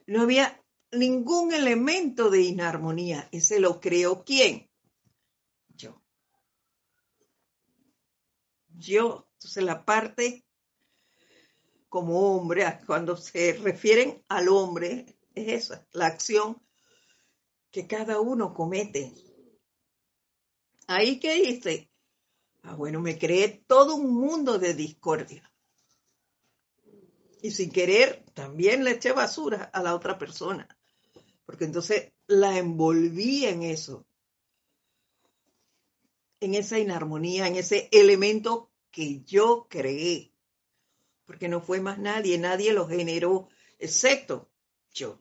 No 0.07 0.23
había 0.23 0.61
ningún 0.91 1.53
elemento 1.53 2.31
de 2.31 2.43
inarmonía. 2.43 3.29
Ese 3.31 3.61
lo 3.61 3.81
creo 3.81 4.25
quién? 4.25 4.71
Yo. 5.69 6.03
Yo. 8.69 9.29
Entonces 9.35 9.63
la 9.63 9.85
parte 9.85 10.45
como 11.89 12.37
hombre, 12.37 12.65
cuando 12.87 13.17
se 13.17 13.53
refieren 13.55 14.25
al 14.29 14.49
hombre, 14.49 15.19
es 15.35 15.65
esa, 15.65 15.87
la 15.93 16.07
acción 16.07 16.63
que 17.71 17.87
cada 17.87 18.21
uno 18.21 18.55
comete. 18.55 19.13
Ahí 20.87 21.19
que 21.19 21.35
dice, 21.35 21.91
ah, 22.63 22.77
bueno, 22.77 23.01
me 23.01 23.19
creé 23.19 23.65
todo 23.67 23.97
un 23.97 24.15
mundo 24.15 24.59
de 24.59 24.75
discordia. 24.75 25.50
Y 27.43 27.51
sin 27.51 27.71
querer, 27.71 28.25
también 28.35 28.85
le 28.85 28.93
eché 28.93 29.13
basura 29.13 29.65
a 29.73 29.83
la 29.83 29.95
otra 29.95 30.19
persona 30.19 30.69
porque 31.51 31.65
entonces 31.65 32.13
la 32.29 32.57
envolví 32.59 33.45
en 33.45 33.65
eso, 33.65 34.07
en 36.39 36.55
esa 36.55 36.79
inarmonía, 36.79 37.49
en 37.49 37.57
ese 37.57 37.89
elemento 37.91 38.71
que 38.93 39.25
yo 39.25 39.67
creé, 39.69 40.33
porque 41.25 41.49
no 41.49 41.61
fue 41.61 41.81
más 41.81 41.99
nadie, 41.99 42.39
nadie 42.39 42.73
lo 42.73 42.87
generó, 42.87 43.49
excepto 43.81 44.49
yo. 44.93 45.21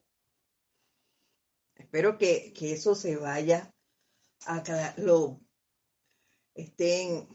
Espero 1.73 2.19
que, 2.19 2.53
eso 2.62 2.93
se 2.93 3.15
vaya 3.15 3.73
a 4.45 4.93
lo 4.97 5.41
estén 6.53 7.27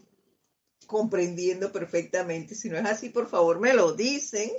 comprendiendo 0.86 1.72
perfectamente. 1.72 2.54
Si 2.54 2.70
no 2.70 2.78
es 2.78 2.84
así, 2.84 3.08
por 3.08 3.28
favor, 3.28 3.58
me 3.58 3.74
lo 3.74 3.92
dicen. 3.92 4.52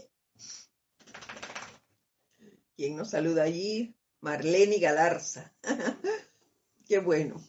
¿Quién 2.75 2.97
nos 2.97 3.11
saluda 3.11 3.43
allí? 3.43 3.95
Marlene 4.21 4.79
Galarza. 4.79 5.53
Qué 6.87 6.99
bueno. 6.99 7.41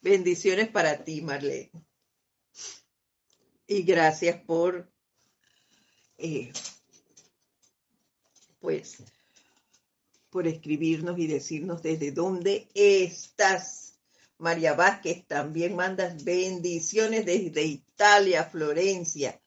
Bendiciones 0.00 0.68
para 0.68 1.04
ti, 1.04 1.20
Marlene. 1.20 1.70
Y 3.66 3.82
gracias 3.82 4.40
por, 4.42 4.90
eh, 6.16 6.52
pues, 8.60 9.02
por 10.30 10.46
escribirnos 10.46 11.18
y 11.18 11.26
decirnos 11.26 11.82
desde 11.82 12.12
dónde 12.12 12.68
estás. 12.74 13.98
María 14.38 14.74
Vázquez 14.74 15.26
también 15.26 15.74
mandas 15.74 16.22
bendiciones 16.22 17.26
desde 17.26 17.62
Italia, 17.64 18.44
Florencia. 18.44 19.40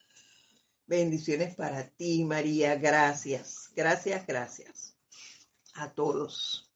Bendiciones 0.90 1.54
para 1.54 1.88
ti, 1.88 2.26
María. 2.26 2.76
Gracias, 2.76 3.70
gracias, 3.76 4.26
gracias 4.26 4.98
a 5.76 5.94
todos. 5.94 6.74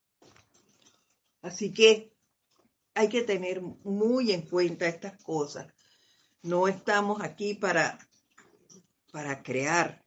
Así 1.42 1.74
que 1.74 2.14
hay 2.94 3.10
que 3.10 3.24
tener 3.24 3.64
muy 3.64 4.32
en 4.32 4.44
cuenta 4.44 4.86
estas 4.88 5.20
cosas. 5.24 5.66
No 6.44 6.68
estamos 6.68 7.24
aquí 7.24 7.56
para, 7.56 7.98
para 9.12 9.42
crear 9.42 10.06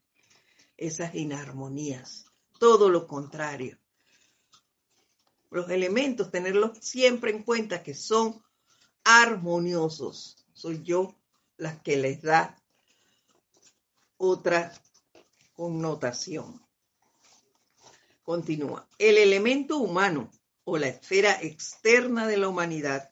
esas 0.76 1.12
inarmonías. 1.16 2.26
Todo 2.60 2.88
lo 2.88 3.08
contrario. 3.08 3.76
Los 5.50 5.68
elementos, 5.68 6.30
tenerlos 6.30 6.78
siempre 6.80 7.32
en 7.32 7.42
cuenta 7.42 7.82
que 7.82 7.94
son 7.94 8.40
armoniosos. 9.02 10.46
Soy 10.52 10.84
yo 10.84 11.18
las 11.56 11.82
que 11.82 11.96
les 11.96 12.22
da 12.22 12.56
otra 14.16 14.72
connotación. 15.54 16.64
Continúa. 18.22 18.88
El 18.98 19.18
elemento 19.18 19.78
humano 19.78 20.30
o 20.64 20.78
la 20.78 20.88
esfera 20.88 21.40
externa 21.42 22.26
de 22.26 22.36
la 22.36 22.48
humanidad 22.48 23.10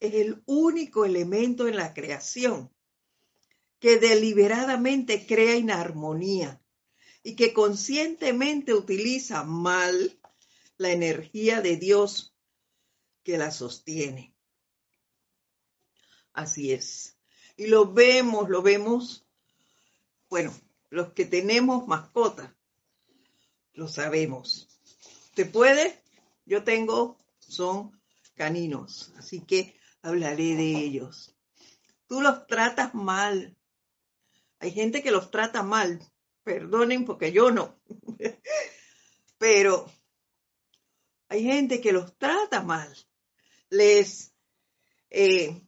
es 0.00 0.14
el 0.14 0.42
único 0.46 1.04
elemento 1.04 1.68
en 1.68 1.76
la 1.76 1.92
creación 1.92 2.72
que 3.78 3.98
deliberadamente 3.98 5.26
crea 5.26 5.56
inarmonía 5.56 6.60
y 7.22 7.36
que 7.36 7.52
conscientemente 7.52 8.74
utiliza 8.74 9.44
mal 9.44 10.18
la 10.78 10.90
energía 10.90 11.60
de 11.60 11.76
Dios 11.76 12.34
que 13.22 13.36
la 13.36 13.50
sostiene. 13.50 14.34
Así 16.32 16.72
es. 16.72 17.18
Y 17.56 17.66
lo 17.66 17.92
vemos, 17.92 18.48
lo 18.48 18.62
vemos, 18.62 19.27
bueno, 20.28 20.54
los 20.90 21.12
que 21.12 21.24
tenemos 21.24 21.86
mascotas, 21.86 22.50
lo 23.72 23.88
sabemos. 23.88 24.68
¿Te 25.34 25.44
puede? 25.44 26.02
Yo 26.44 26.64
tengo, 26.64 27.18
son 27.38 27.98
caninos, 28.34 29.12
así 29.16 29.40
que 29.40 29.78
hablaré 30.02 30.54
de 30.56 30.76
ellos. 30.76 31.34
Tú 32.06 32.20
los 32.20 32.46
tratas 32.46 32.94
mal. 32.94 33.56
Hay 34.58 34.72
gente 34.72 35.02
que 35.02 35.10
los 35.10 35.30
trata 35.30 35.62
mal. 35.62 36.00
Perdonen 36.42 37.04
porque 37.04 37.32
yo 37.32 37.50
no. 37.50 37.78
Pero 39.38 39.90
hay 41.28 41.44
gente 41.44 41.80
que 41.80 41.92
los 41.92 42.16
trata 42.16 42.62
mal. 42.62 42.94
Les... 43.70 44.32
Eh, 45.10 45.67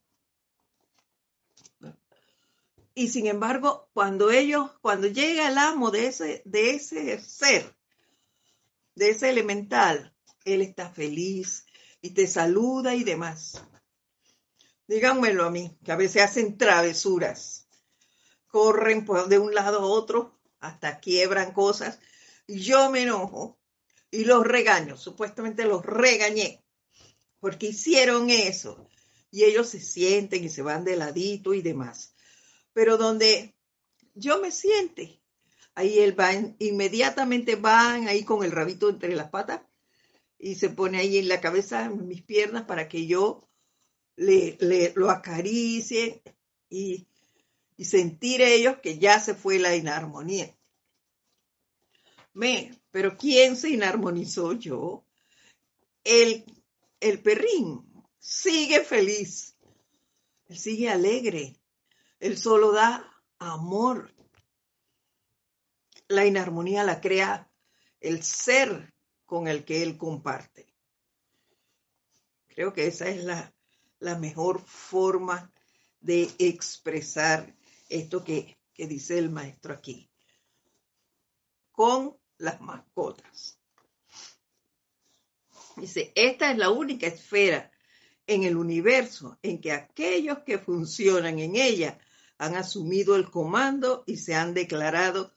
y 3.01 3.09
sin 3.09 3.27
embargo, 3.29 3.89
cuando 3.95 4.31
ellos, 4.31 4.73
cuando 4.83 5.07
llega 5.07 5.49
el 5.49 5.57
amo 5.57 5.91
de 5.91 6.09
ese, 6.09 6.43
de 6.45 6.73
ese 6.73 7.19
ser, 7.19 7.75
de 8.95 9.09
ese 9.09 9.31
elemental, 9.31 10.15
él 10.45 10.61
está 10.61 10.91
feliz 10.91 11.65
y 12.03 12.11
te 12.11 12.27
saluda 12.27 12.95
y 12.95 13.03
demás. 13.03 13.65
Díganmelo 14.87 15.47
a 15.47 15.51
mí, 15.51 15.79
que 15.83 15.93
a 15.93 15.97
veces 15.97 16.23
hacen 16.23 16.59
travesuras, 16.59 17.67
corren 18.49 19.07
de 19.31 19.39
un 19.39 19.55
lado 19.55 19.79
a 19.79 19.87
otro, 19.87 20.39
hasta 20.59 21.01
quiebran 21.01 21.55
cosas, 21.55 22.01
y 22.47 22.61
yo 22.61 22.91
me 22.91 23.05
enojo 23.05 23.59
y 24.11 24.27
los 24.27 24.45
regaño, 24.47 24.99
supuestamente 24.99 25.65
los 25.65 25.87
regañé, 25.87 26.63
porque 27.39 27.69
hicieron 27.69 28.29
eso, 28.29 28.87
y 29.31 29.45
ellos 29.45 29.71
se 29.71 29.81
sienten 29.81 30.45
y 30.45 30.51
se 30.51 30.61
van 30.61 30.85
de 30.85 30.97
ladito 30.97 31.55
y 31.55 31.63
demás. 31.63 32.15
Pero 32.81 32.97
donde 32.97 33.55
yo 34.15 34.41
me 34.41 34.51
siente 34.51 35.21
ahí 35.75 35.99
él 35.99 36.19
va, 36.19 36.31
inmediatamente 36.61 37.57
van 37.57 38.09
ahí 38.09 38.25
con 38.25 38.43
el 38.43 38.53
rabito 38.53 38.89
entre 38.89 39.15
las 39.15 39.29
patas 39.29 39.61
y 40.39 40.55
se 40.55 40.71
pone 40.71 40.97
ahí 40.97 41.19
en 41.19 41.29
la 41.29 41.43
cabeza, 41.43 41.85
en 41.85 42.09
mis 42.09 42.23
piernas, 42.23 42.65
para 42.65 42.89
que 42.89 43.07
yo 43.07 43.47
le, 44.17 44.57
lo 44.95 45.11
acaricie 45.11 46.23
y, 46.71 47.07
y 47.77 47.85
sentir 47.85 48.41
ellos 48.41 48.79
que 48.79 48.99
ya 48.99 49.21
se 49.21 49.35
fue 49.35 49.59
la 49.59 49.77
inarmonía. 49.77 50.57
Me, 52.33 52.75
pero 52.91 53.19
¿quién 53.19 53.59
se 53.59 53.69
inarmonizó 53.69 54.55
yo? 54.55 55.05
El, 56.03 56.47
el 57.01 57.21
perrín 57.21 57.85
sigue 58.19 58.81
feliz, 58.81 59.55
él 60.49 60.57
sigue 60.57 60.89
alegre, 60.89 61.60
él 62.21 62.39
solo 62.39 62.73
da 62.73 63.11
amor 63.39 64.15
la 66.09 66.27
inarmonía 66.27 66.85
la 66.85 67.01
crea 67.01 67.51
el 68.01 68.23
ser 68.23 68.93
con 69.25 69.47
el 69.47 69.65
que 69.65 69.83
él 69.83 69.97
comparte. 69.97 70.67
Creo 72.49 72.73
que 72.73 72.87
esa 72.87 73.09
es 73.09 73.25
la, 73.25 73.53
mejor 74.19 74.61
forma 74.61 75.53
de 76.01 76.29
expresar 76.39 77.55
esto 77.89 78.25
que, 78.25 78.59
que 78.75 78.87
dice 78.87 79.19
el 79.19 79.31
maestro 79.31 79.75
aquí, 79.75 80.11
con 81.71 82.19
las 82.39 82.61
mascotas. 82.61 83.59
Dice, 85.77 86.13
esta 86.15 86.51
es 86.51 86.59
la 86.59 86.71
única 86.71 87.07
esfera 87.07 87.71
en 88.27 88.43
el 88.43 88.57
universo 88.57 89.39
en 89.43 89.61
que 89.61 89.73
aquellos 89.73 90.41
que 90.41 90.59
funcionan 90.59 91.39
en 91.39 91.55
ella 91.57 91.99
han 92.41 92.57
asumido 92.57 93.17
el 93.17 93.31
comando 93.31 94.03
y 94.07 94.17
se 94.17 94.35
han 94.35 94.55
declarado 94.55 95.31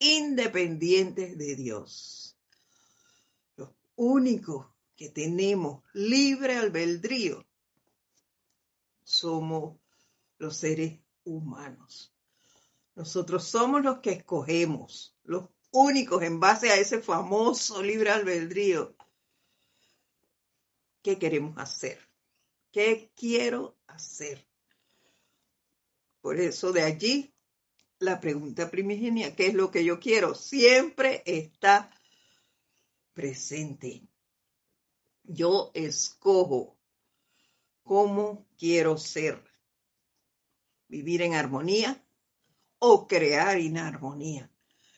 independientes 0.00 1.38
de 1.38 1.54
Dios. 1.54 2.36
Los 3.54 3.70
únicos 3.94 4.66
que 4.96 5.08
tenemos 5.08 5.84
libre 5.92 6.56
albedrío 6.56 7.46
somos 9.04 9.78
los 10.38 10.56
seres 10.56 10.98
humanos. 11.22 12.12
Nosotros 12.96 13.44
somos 13.44 13.84
los 13.84 14.00
que 14.00 14.10
escogemos, 14.10 15.16
los 15.22 15.44
únicos 15.70 16.24
en 16.24 16.40
base 16.40 16.72
a 16.72 16.76
ese 16.76 17.00
famoso 17.00 17.80
libre 17.84 18.10
albedrío. 18.10 18.96
¿Qué 21.02 21.20
queremos 21.20 21.56
hacer? 21.56 22.00
¿Qué 22.72 23.12
quiero 23.14 23.78
hacer? 23.86 24.47
Por 26.20 26.40
eso 26.40 26.72
de 26.72 26.82
allí 26.82 27.34
la 28.00 28.20
pregunta 28.20 28.70
primigenia, 28.70 29.34
¿qué 29.34 29.48
es 29.48 29.54
lo 29.54 29.70
que 29.70 29.84
yo 29.84 29.98
quiero? 29.98 30.34
Siempre 30.34 31.22
está 31.26 31.90
presente. 33.12 34.08
Yo 35.24 35.70
escojo 35.74 36.78
cómo 37.82 38.46
quiero 38.56 38.96
ser. 38.96 39.42
Vivir 40.86 41.22
en 41.22 41.34
armonía 41.34 42.06
o 42.78 43.06
crear 43.06 43.58
inarmonía. 43.58 44.50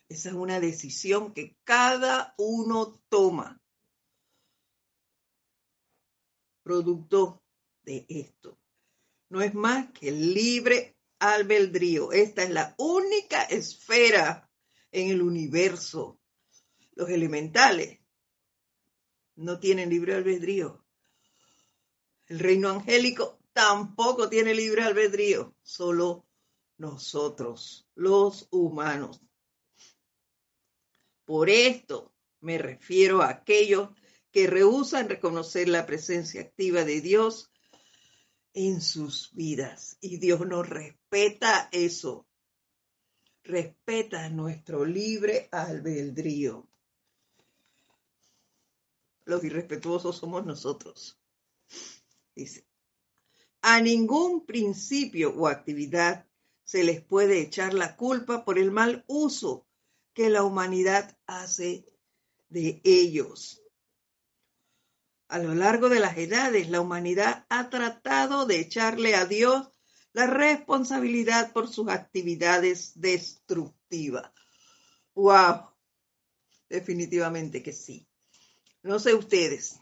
Esa 0.08 0.28
es 0.28 0.34
una 0.34 0.60
decisión 0.60 1.32
que 1.32 1.56
cada 1.64 2.34
uno 2.36 3.00
toma. 3.08 3.62
Producto 6.62 7.42
de 7.82 8.06
esto. 8.08 8.58
No 9.30 9.40
es 9.40 9.54
más 9.54 9.90
que 9.92 10.08
el 10.08 10.34
libre 10.34 10.99
albedrío. 11.20 12.10
Esta 12.10 12.42
es 12.42 12.50
la 12.50 12.74
única 12.78 13.42
esfera 13.44 14.50
en 14.90 15.10
el 15.10 15.22
universo. 15.22 16.18
Los 16.94 17.08
elementales 17.10 18.00
no 19.36 19.60
tienen 19.60 19.90
libre 19.90 20.14
albedrío. 20.14 20.84
El 22.26 22.38
reino 22.38 22.70
angélico 22.70 23.40
tampoco 23.52 24.28
tiene 24.28 24.54
libre 24.54 24.82
albedrío, 24.82 25.54
solo 25.62 26.26
nosotros, 26.78 27.86
los 27.94 28.48
humanos. 28.50 29.20
Por 31.24 31.50
esto 31.50 32.12
me 32.40 32.58
refiero 32.58 33.22
a 33.22 33.28
aquellos 33.28 33.90
que 34.30 34.46
rehusan 34.46 35.08
reconocer 35.08 35.68
la 35.68 35.86
presencia 35.86 36.40
activa 36.40 36.84
de 36.84 37.00
Dios 37.00 37.49
en 38.54 38.80
sus 38.80 39.32
vidas. 39.34 39.96
Y 40.00 40.18
Dios 40.18 40.40
nos 40.46 40.68
respeta 40.68 41.68
eso. 41.72 42.26
Respeta 43.42 44.28
nuestro 44.28 44.84
libre 44.84 45.48
albedrío. 45.50 46.66
Los 49.24 49.44
irrespetuosos 49.44 50.16
somos 50.16 50.44
nosotros. 50.44 51.18
Dice, 52.34 52.66
a 53.62 53.80
ningún 53.80 54.46
principio 54.46 55.34
o 55.36 55.46
actividad 55.46 56.26
se 56.64 56.84
les 56.84 57.02
puede 57.02 57.40
echar 57.40 57.74
la 57.74 57.96
culpa 57.96 58.44
por 58.44 58.58
el 58.58 58.70
mal 58.70 59.04
uso 59.06 59.66
que 60.14 60.30
la 60.30 60.44
humanidad 60.44 61.18
hace 61.26 61.84
de 62.48 62.80
ellos. 62.84 63.62
A 65.30 65.38
lo 65.38 65.54
largo 65.54 65.88
de 65.88 66.00
las 66.00 66.18
edades, 66.18 66.70
la 66.70 66.80
humanidad 66.80 67.46
ha 67.50 67.70
tratado 67.70 68.46
de 68.46 68.58
echarle 68.58 69.14
a 69.14 69.26
Dios 69.26 69.70
la 70.12 70.26
responsabilidad 70.26 71.52
por 71.52 71.72
sus 71.72 71.88
actividades 71.88 73.00
destructivas. 73.00 74.32
¡Wow! 75.14 75.70
Definitivamente 76.68 77.62
que 77.62 77.72
sí. 77.72 78.08
No 78.82 78.98
sé 78.98 79.14
ustedes, 79.14 79.80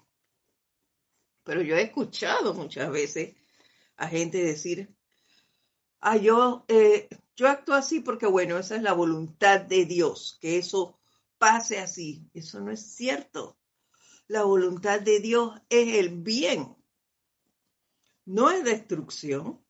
pero 1.45 1.63
yo 1.63 1.77
he 1.77 1.83
escuchado 1.83 2.53
muchas 2.53 2.91
veces 2.91 3.35
a 3.97 4.07
gente 4.07 4.45
decir, 4.45 4.95
ah, 6.01 6.19
yo, 6.19 6.67
eh, 6.69 7.09
yo 7.37 7.49
actúo 7.49 7.75
así 7.75 8.01
porque, 8.01 8.27
bueno, 8.27 8.59
esa 8.59 8.77
es 8.77 8.83
la 8.83 8.93
voluntad 8.93 9.63
de 9.63 9.87
Dios, 9.87 10.37
que 10.43 10.59
eso 10.59 11.01
pase 11.39 11.79
así. 11.79 12.29
Eso 12.35 12.61
no 12.61 12.71
es 12.71 12.95
cierto. 12.95 13.59
La 14.29 14.45
voluntad 14.45 15.01
de 15.01 15.21
Dios 15.21 15.59
es 15.71 15.97
el 15.97 16.11
bien, 16.11 16.77
no 18.27 18.51
es 18.51 18.63
destrucción. 18.63 19.65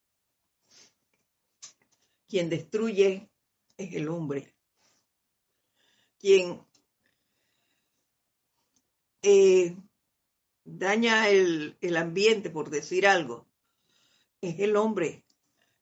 Quien 2.27 2.51
destruye 2.51 3.31
es 3.77 3.95
el 3.95 4.09
hombre. 4.09 4.53
Quien 6.19 6.61
eh, 9.23 9.77
daña 10.65 11.29
el, 11.29 11.79
el 11.81 11.97
ambiente, 11.97 12.51
por 12.51 12.69
decir 12.69 13.07
algo, 13.07 13.47
es 14.41 14.59
el 14.59 14.75
hombre. 14.75 15.25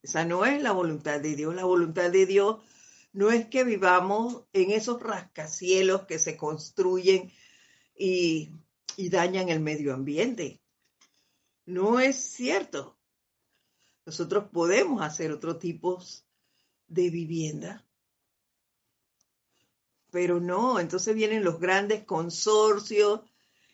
Esa 0.02 0.26
no 0.26 0.44
es 0.44 0.62
la 0.62 0.72
voluntad 0.72 1.18
de 1.18 1.34
Dios. 1.34 1.54
La 1.54 1.64
voluntad 1.64 2.10
de 2.10 2.26
Dios 2.26 2.62
no 3.14 3.30
es 3.30 3.46
que 3.46 3.64
vivamos 3.64 4.44
en 4.52 4.70
esos 4.70 5.02
rascacielos 5.02 6.04
que 6.04 6.18
se 6.18 6.36
construyen 6.36 7.32
y, 7.98 8.50
y 8.96 9.10
dañan 9.10 9.48
el 9.48 9.60
medio 9.60 9.94
ambiente. 9.94 10.60
No 11.66 12.00
es 12.00 12.16
cierto. 12.16 12.96
Nosotros 14.04 14.48
podemos 14.52 15.02
hacer 15.02 15.32
otro 15.32 15.58
tipo 15.58 15.98
de 16.86 17.10
vivienda. 17.10 17.84
Pero 20.10 20.40
no, 20.40 20.78
entonces 20.78 21.14
vienen 21.14 21.44
los 21.44 21.58
grandes 21.58 22.04
consorcios 22.04 23.20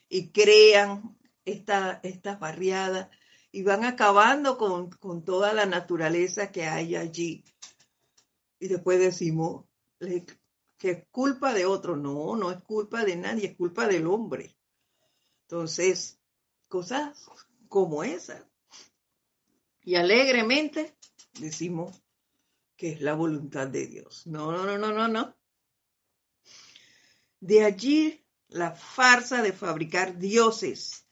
y 0.09 0.31
crean 0.31 1.17
esta, 1.45 2.01
estas 2.03 2.41
barriadas 2.41 3.09
y 3.53 3.63
van 3.63 3.85
acabando 3.85 4.57
con, 4.57 4.91
con, 4.91 5.25
toda 5.25 5.53
la 5.53 5.67
naturaleza 5.67 6.51
que 6.51 6.65
hay 6.65 6.97
allí. 6.97 7.45
Y 8.59 8.69
después 8.69 8.99
decimos 8.99 9.67
que 9.99 10.91
es 10.91 11.05
culpa 11.11 11.53
de 11.53 11.67
otro. 11.67 11.97
No, 11.97 12.35
no 12.37 12.51
es 12.51 12.63
culpa 12.63 13.05
de 13.05 13.17
nadie, 13.17 13.49
es 13.49 13.57
culpa 13.57 13.87
del 13.87 14.07
hombre. 14.07 14.57
Entonces, 15.53 16.19
cosas 16.67 17.27
como 17.69 18.05
esas. 18.05 18.43
Y 19.83 19.97
alegremente 19.97 20.97
decimos 21.39 22.03
que 22.75 22.93
es 22.93 23.03
la 23.03 23.13
voluntad 23.13 23.69
de 23.69 23.87
Dios. 23.87 24.27
No, 24.27 24.51
no, 24.51 24.65
no, 24.65 24.79
no, 24.79 24.93
no, 24.93 25.09
no. 25.09 25.37
De 27.39 27.65
allí 27.67 28.25
la 28.49 28.75
farsa 28.75 29.43
de 29.43 29.53
fabricar 29.53 30.17
dioses 30.17 31.07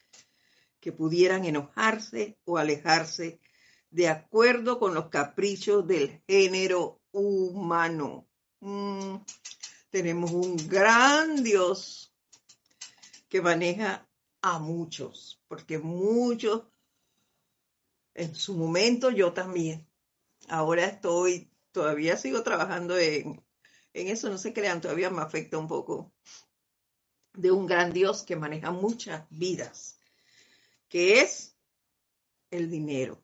que 0.80 0.92
pudieran 0.92 1.44
enojarse 1.44 2.38
o 2.44 2.56
alejarse 2.56 3.42
de 3.90 4.08
acuerdo 4.08 4.78
con 4.78 4.94
los 4.94 5.10
caprichos 5.10 5.86
del 5.86 6.22
género 6.26 7.02
humano. 7.12 8.26
Mm, 8.60 9.16
tenemos 9.90 10.30
un 10.30 10.56
gran 10.66 11.44
Dios 11.44 12.16
que 13.28 13.42
maneja 13.42 14.06
a 14.42 14.58
muchos, 14.58 15.42
porque 15.48 15.78
muchos, 15.78 16.64
en 18.14 18.34
su 18.34 18.54
momento 18.54 19.10
yo 19.10 19.32
también, 19.32 19.86
ahora 20.48 20.86
estoy, 20.86 21.50
todavía 21.72 22.16
sigo 22.16 22.42
trabajando 22.42 22.96
en, 22.98 23.42
en 23.92 24.08
eso, 24.08 24.28
no 24.28 24.38
se 24.38 24.52
crean, 24.52 24.80
todavía 24.80 25.10
me 25.10 25.22
afecta 25.22 25.58
un 25.58 25.68
poco 25.68 26.12
de 27.34 27.50
un 27.50 27.66
gran 27.66 27.92
Dios 27.92 28.22
que 28.22 28.36
maneja 28.36 28.70
muchas 28.70 29.26
vidas, 29.30 29.98
que 30.88 31.20
es 31.20 31.54
el 32.50 32.70
dinero. 32.70 33.22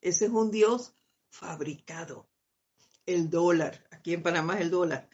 Ese 0.00 0.26
es 0.26 0.30
un 0.30 0.50
Dios 0.50 0.94
fabricado. 1.30 2.28
El 3.04 3.30
dólar, 3.30 3.84
aquí 3.90 4.14
en 4.14 4.22
Panamá 4.22 4.54
es 4.54 4.60
el 4.62 4.70
dólar. 4.70 5.08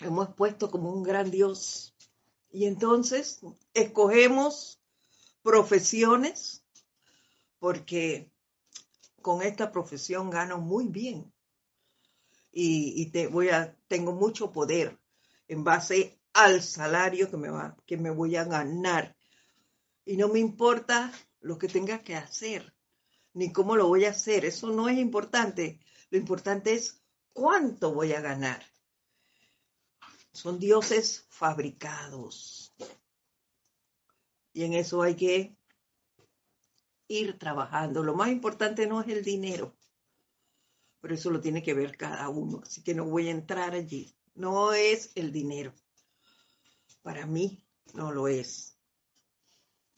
Hemos 0.00 0.34
puesto 0.34 0.70
como 0.70 0.92
un 0.92 1.02
gran 1.02 1.30
Dios. 1.30 1.94
Y 2.50 2.66
entonces 2.66 3.40
escogemos 3.74 4.80
profesiones 5.42 6.64
porque 7.58 8.32
con 9.22 9.42
esta 9.42 9.72
profesión 9.72 10.30
gano 10.30 10.58
muy 10.58 10.88
bien 10.88 11.32
y, 12.50 13.10
te 13.10 13.26
voy 13.26 13.50
a, 13.50 13.76
tengo 13.86 14.12
mucho 14.12 14.50
poder 14.50 14.98
en 15.46 15.64
base 15.64 16.18
al 16.32 16.62
salario 16.62 17.30
que 17.30 17.36
me, 17.36 17.50
va, 17.50 17.76
que 17.86 17.96
me 17.96 18.10
voy 18.10 18.36
a 18.36 18.44
ganar. 18.44 19.16
Y 20.04 20.16
no 20.16 20.28
me 20.28 20.38
importa 20.38 21.12
lo 21.40 21.58
que 21.58 21.68
tenga 21.68 22.02
que 22.02 22.16
hacer. 22.16 22.74
ni 23.34 23.52
cómo 23.52 23.76
lo 23.76 23.86
voy 23.86 24.06
a 24.06 24.10
hacer. 24.10 24.44
Eso 24.44 24.70
no 24.70 24.88
es 24.88 24.98
importante. 24.98 25.80
Lo 26.10 26.18
importante 26.18 26.72
es 26.72 27.00
cuánto 27.32 27.94
voy 27.94 28.12
a 28.12 28.20
ganar. 28.20 28.62
Son 30.38 30.60
dioses 30.60 31.26
fabricados. 31.30 32.72
Y 34.52 34.62
en 34.62 34.74
eso 34.74 35.02
hay 35.02 35.16
que 35.16 35.56
ir 37.08 37.36
trabajando. 37.40 38.04
Lo 38.04 38.14
más 38.14 38.28
importante 38.28 38.86
no 38.86 39.00
es 39.00 39.08
el 39.08 39.24
dinero, 39.24 39.76
pero 41.00 41.16
eso 41.16 41.30
lo 41.30 41.40
tiene 41.40 41.60
que 41.60 41.74
ver 41.74 41.96
cada 41.96 42.28
uno. 42.28 42.60
Así 42.62 42.84
que 42.84 42.94
no 42.94 43.06
voy 43.06 43.26
a 43.26 43.32
entrar 43.32 43.74
allí. 43.74 44.14
No 44.34 44.72
es 44.72 45.10
el 45.16 45.32
dinero. 45.32 45.74
Para 47.02 47.26
mí 47.26 47.60
no 47.94 48.12
lo 48.12 48.28
es. 48.28 48.78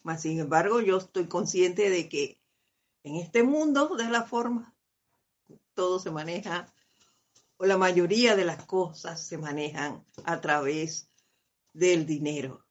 Mas, 0.01 0.23
sin 0.23 0.39
embargo, 0.39 0.81
yo 0.81 0.97
estoy 0.97 1.27
consciente 1.27 1.91
de 1.91 2.09
que 2.09 2.41
en 3.03 3.17
este 3.17 3.43
mundo 3.43 3.95
de 3.95 4.09
la 4.09 4.23
forma, 4.23 4.75
todo 5.75 5.99
se 5.99 6.09
maneja, 6.09 6.73
o 7.61 7.65
la 7.67 7.77
mayoría 7.77 8.35
de 8.35 8.43
las 8.43 8.65
cosas 8.65 9.23
se 9.23 9.37
manejan 9.37 10.03
a 10.23 10.41
través 10.41 11.11
del 11.73 12.07
dinero. 12.07 12.65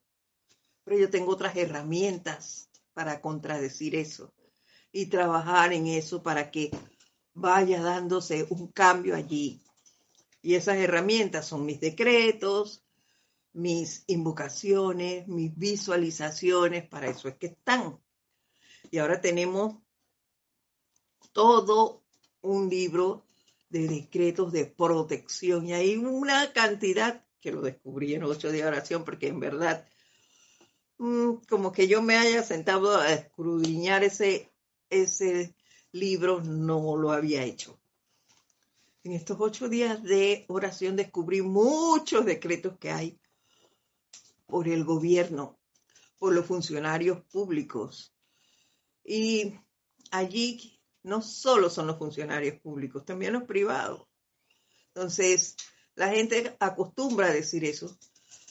Pero 0.83 0.99
yo 0.99 1.09
tengo 1.09 1.31
otras 1.31 1.55
herramientas 1.55 2.69
para 2.93 3.21
contradecir 3.21 3.95
eso 3.95 4.35
y 4.91 5.07
trabajar 5.07 5.73
en 5.73 5.87
eso 5.87 6.25
para 6.25 6.51
que 6.51 6.73
vaya 7.35 7.81
dándose 7.81 8.49
un 8.51 8.67
cambio 8.73 9.15
allí. 9.15 9.63
Y 10.43 10.57
esas 10.57 10.79
herramientas 10.79 11.47
son 11.47 11.65
mis 11.65 11.79
decretos, 11.79 12.83
mis 13.53 14.03
invocaciones, 14.09 15.29
mis 15.29 15.57
visualizaciones, 15.57 16.89
para 16.89 17.07
eso 17.07 17.29
es 17.29 17.37
que 17.37 17.47
están. 17.47 17.97
Y 18.91 18.99
ahora 18.99 19.21
tenemos 19.21 19.77
todo 21.31 22.03
un 22.41 22.69
libro 22.69 23.30
de 23.71 23.87
decretos 23.87 24.53
de 24.53 24.67
protección 24.67 25.67
y 25.67 25.73
hay 25.73 25.97
una 25.97 26.53
cantidad 26.53 27.25
que 27.41 27.53
lo 27.53 27.63
descubrí 27.63 28.15
en 28.15 28.25
ocho 28.25 28.51
días 28.51 28.65
de 28.65 28.69
oración 28.69 29.05
porque 29.05 29.29
en 29.29 29.41
verdad 29.41 29.89
mm, 30.99 31.35
como 31.49 31.73
que 31.73 31.89
yo 31.89 32.03
me 32.03 32.17
haya 32.17 32.43
sentado 32.43 32.97
a 32.97 33.13
escudriñar 33.13 34.05
ese, 34.05 34.53
ese 34.91 35.55
libro 35.93 36.43
no 36.43 36.97
lo 36.97 37.13
había 37.13 37.45
hecho. 37.45 37.81
En 39.03 39.13
estos 39.13 39.39
ocho 39.41 39.69
días 39.69 40.03
de 40.03 40.45
oración 40.49 40.97
descubrí 40.97 41.41
muchos 41.41 42.27
decretos 42.27 42.77
que 42.79 42.91
hay 42.91 43.21
por 44.47 44.69
el 44.69 44.85
gobierno, 44.85 45.59
por 46.19 46.35
los 46.35 46.45
funcionarios 46.45 47.23
públicos. 47.33 48.13
Y 49.03 49.55
allí 50.11 50.80
no 51.03 51.23
solo 51.23 51.71
son 51.71 51.87
los 51.87 51.99
funcionarios 51.99 52.61
públicos, 52.61 53.05
también 53.05 53.33
los 53.33 53.45
privados. 53.45 54.07
Entonces, 54.89 55.57
la 55.95 56.09
gente 56.09 56.57
acostumbra 56.61 57.27
a 57.29 57.33
decir 57.33 57.65
eso. 57.65 57.97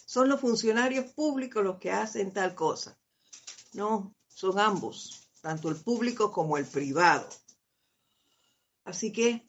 Son 0.06 0.30
los 0.30 0.40
funcionarios 0.40 1.12
públicos 1.14 1.64
los 1.64 1.78
que 1.78 1.92
hacen 1.92 2.34
tal 2.34 2.56
cosa. 2.56 2.98
No, 3.74 4.16
son 4.28 4.60
ambos, 4.60 5.30
tanto 5.42 5.70
el 5.70 5.76
público 5.76 6.32
como 6.32 6.58
el 6.58 6.66
privado. 6.66 7.30
Así 8.84 9.12
que, 9.12 9.48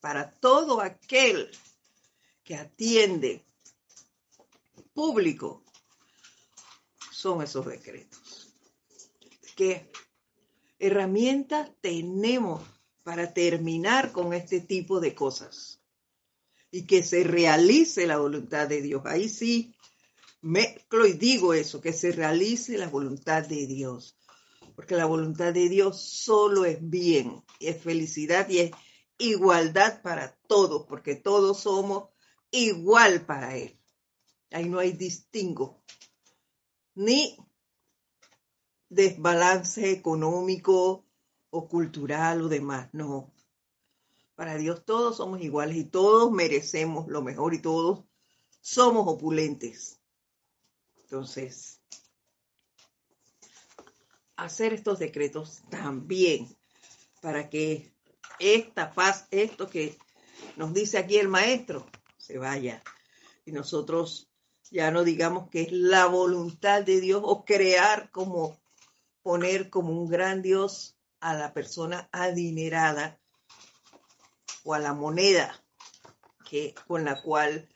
para 0.00 0.32
todo 0.32 0.80
aquel 0.80 1.50
que 2.44 2.56
atiende 2.56 3.46
público, 4.92 5.62
son 7.10 7.42
esos 7.42 7.64
decretos. 7.64 8.52
Que 9.56 9.90
herramientas 10.82 11.70
tenemos 11.80 12.60
para 13.04 13.32
terminar 13.32 14.10
con 14.10 14.34
este 14.34 14.60
tipo 14.60 14.98
de 14.98 15.14
cosas 15.14 15.80
y 16.72 16.86
que 16.86 17.04
se 17.04 17.22
realice 17.22 18.04
la 18.04 18.18
voluntad 18.18 18.66
de 18.66 18.82
Dios. 18.82 19.02
Ahí 19.06 19.28
sí 19.28 19.76
mezclo 20.40 21.06
y 21.06 21.12
digo 21.12 21.54
eso, 21.54 21.80
que 21.80 21.92
se 21.92 22.10
realice 22.10 22.76
la 22.78 22.88
voluntad 22.88 23.46
de 23.46 23.68
Dios. 23.68 24.16
Porque 24.74 24.96
la 24.96 25.04
voluntad 25.04 25.54
de 25.54 25.68
Dios 25.68 26.02
solo 26.02 26.64
es 26.64 26.78
bien, 26.80 27.44
es 27.60 27.80
felicidad 27.80 28.48
y 28.48 28.58
es 28.58 28.70
igualdad 29.18 30.02
para 30.02 30.34
todos, 30.48 30.86
porque 30.88 31.14
todos 31.14 31.60
somos 31.60 32.08
igual 32.50 33.24
para 33.24 33.56
Él. 33.56 33.78
Ahí 34.50 34.68
no 34.68 34.80
hay 34.80 34.92
distingo, 34.92 35.84
ni 36.96 37.36
desbalance 38.92 39.90
económico 39.90 41.04
o 41.50 41.68
cultural 41.68 42.42
o 42.42 42.48
demás. 42.48 42.88
No. 42.92 43.32
Para 44.34 44.56
Dios 44.56 44.84
todos 44.84 45.16
somos 45.16 45.40
iguales 45.40 45.76
y 45.76 45.84
todos 45.84 46.30
merecemos 46.30 47.08
lo 47.08 47.22
mejor 47.22 47.54
y 47.54 47.62
todos 47.62 48.04
somos 48.60 49.06
opulentes. 49.08 50.00
Entonces, 51.02 51.80
hacer 54.36 54.72
estos 54.72 54.98
decretos 54.98 55.62
también 55.70 56.54
para 57.20 57.48
que 57.48 57.92
esta 58.38 58.92
paz, 58.92 59.26
esto 59.30 59.68
que 59.68 59.96
nos 60.56 60.74
dice 60.74 60.98
aquí 60.98 61.16
el 61.16 61.28
maestro, 61.28 61.86
se 62.18 62.38
vaya 62.38 62.82
y 63.44 63.52
nosotros 63.52 64.28
ya 64.70 64.90
no 64.90 65.04
digamos 65.04 65.50
que 65.50 65.62
es 65.62 65.72
la 65.72 66.06
voluntad 66.06 66.82
de 66.82 67.00
Dios 67.00 67.22
o 67.24 67.44
crear 67.44 68.10
como 68.10 68.61
poner 69.22 69.70
como 69.70 69.92
un 69.92 70.08
gran 70.08 70.42
Dios 70.42 70.96
a 71.20 71.34
la 71.34 71.52
persona 71.52 72.08
adinerada 72.12 73.20
o 74.64 74.74
a 74.74 74.78
la 74.78 74.92
moneda 74.92 75.64
que, 76.48 76.74
con 76.86 77.04
la 77.04 77.22
cual 77.22 77.68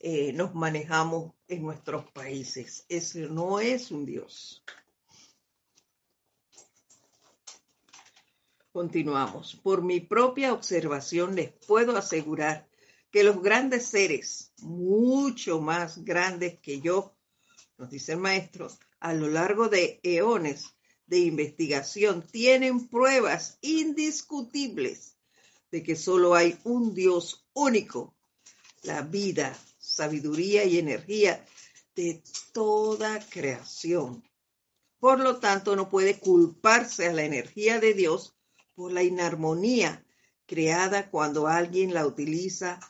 eh, 0.00 0.32
nos 0.32 0.54
manejamos 0.54 1.32
en 1.48 1.62
nuestros 1.62 2.10
países. 2.12 2.84
Ese 2.88 3.28
no 3.28 3.60
es 3.60 3.90
un 3.90 4.06
Dios. 4.06 4.64
Continuamos. 8.72 9.56
Por 9.56 9.82
mi 9.82 10.00
propia 10.00 10.52
observación 10.52 11.34
les 11.34 11.50
puedo 11.66 11.96
asegurar 11.96 12.68
que 13.10 13.24
los 13.24 13.42
grandes 13.42 13.86
seres, 13.86 14.52
mucho 14.58 15.60
más 15.60 16.04
grandes 16.04 16.58
que 16.60 16.80
yo, 16.80 17.16
nos 17.76 17.90
dice 17.90 18.12
el 18.12 18.18
maestro, 18.18 18.68
a 19.00 19.14
lo 19.14 19.28
largo 19.28 19.68
de 19.68 20.00
eones 20.02 20.77
de 21.08 21.18
investigación 21.18 22.22
tienen 22.22 22.88
pruebas 22.88 23.58
indiscutibles 23.62 25.16
de 25.70 25.82
que 25.82 25.96
solo 25.96 26.34
hay 26.34 26.58
un 26.64 26.94
Dios 26.94 27.46
único, 27.52 28.14
la 28.82 29.02
vida, 29.02 29.58
sabiduría 29.78 30.64
y 30.64 30.78
energía 30.78 31.44
de 31.94 32.22
toda 32.52 33.20
creación. 33.28 34.22
Por 34.98 35.20
lo 35.20 35.38
tanto, 35.38 35.76
no 35.76 35.88
puede 35.88 36.18
culparse 36.18 37.08
a 37.08 37.12
la 37.12 37.24
energía 37.24 37.80
de 37.80 37.94
Dios 37.94 38.34
por 38.74 38.92
la 38.92 39.02
inarmonía 39.02 40.04
creada 40.46 41.10
cuando 41.10 41.46
alguien 41.46 41.92
la 41.92 42.06
utiliza 42.06 42.80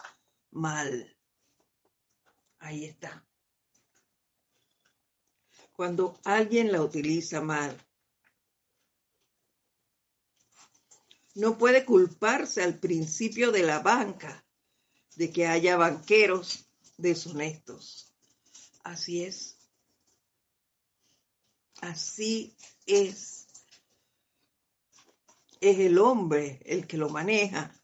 mal. 0.51 1.17
Ahí 2.59 2.85
está. 2.85 3.27
Cuando 5.73 6.19
alguien 6.25 6.73
la 6.73 6.83
utiliza 6.83 7.41
mal. 7.41 7.77
No 11.35 11.59
puede 11.59 11.85
culparse 11.85 12.63
al 12.63 12.79
principio 12.79 13.53
de 13.53 13.63
la 13.63 13.81
banca 13.81 14.45
de 15.17 15.33
que 15.33 15.47
haya 15.47 15.77
banqueros 15.77 16.69
deshonestos. 16.97 18.13
Así 18.85 19.25
es. 19.25 19.59
Así 21.81 22.57
es. 22.87 23.47
Es 25.61 25.79
el 25.79 25.99
hombre 25.99 26.61
el 26.65 26.87
que 26.87 26.97
lo 26.97 27.09
maneja, 27.09 27.75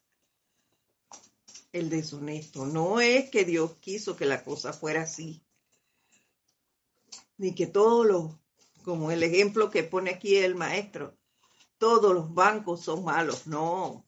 el 1.72 1.90
deshonesto. 1.90 2.66
No 2.66 3.00
es 3.00 3.30
que 3.30 3.44
Dios 3.44 3.76
quiso 3.78 4.16
que 4.16 4.26
la 4.26 4.44
cosa 4.44 4.72
fuera 4.72 5.02
así. 5.02 5.44
Ni 7.36 7.54
que 7.54 7.66
todo 7.66 8.04
lo, 8.04 8.40
como 8.84 9.10
el 9.10 9.24
ejemplo 9.24 9.70
que 9.70 9.82
pone 9.82 10.10
aquí 10.10 10.36
el 10.36 10.54
maestro, 10.54 11.18
todos 11.78 12.14
los 12.14 12.32
bancos 12.32 12.82
son 12.82 13.04
malos, 13.04 13.46
no. 13.46 14.04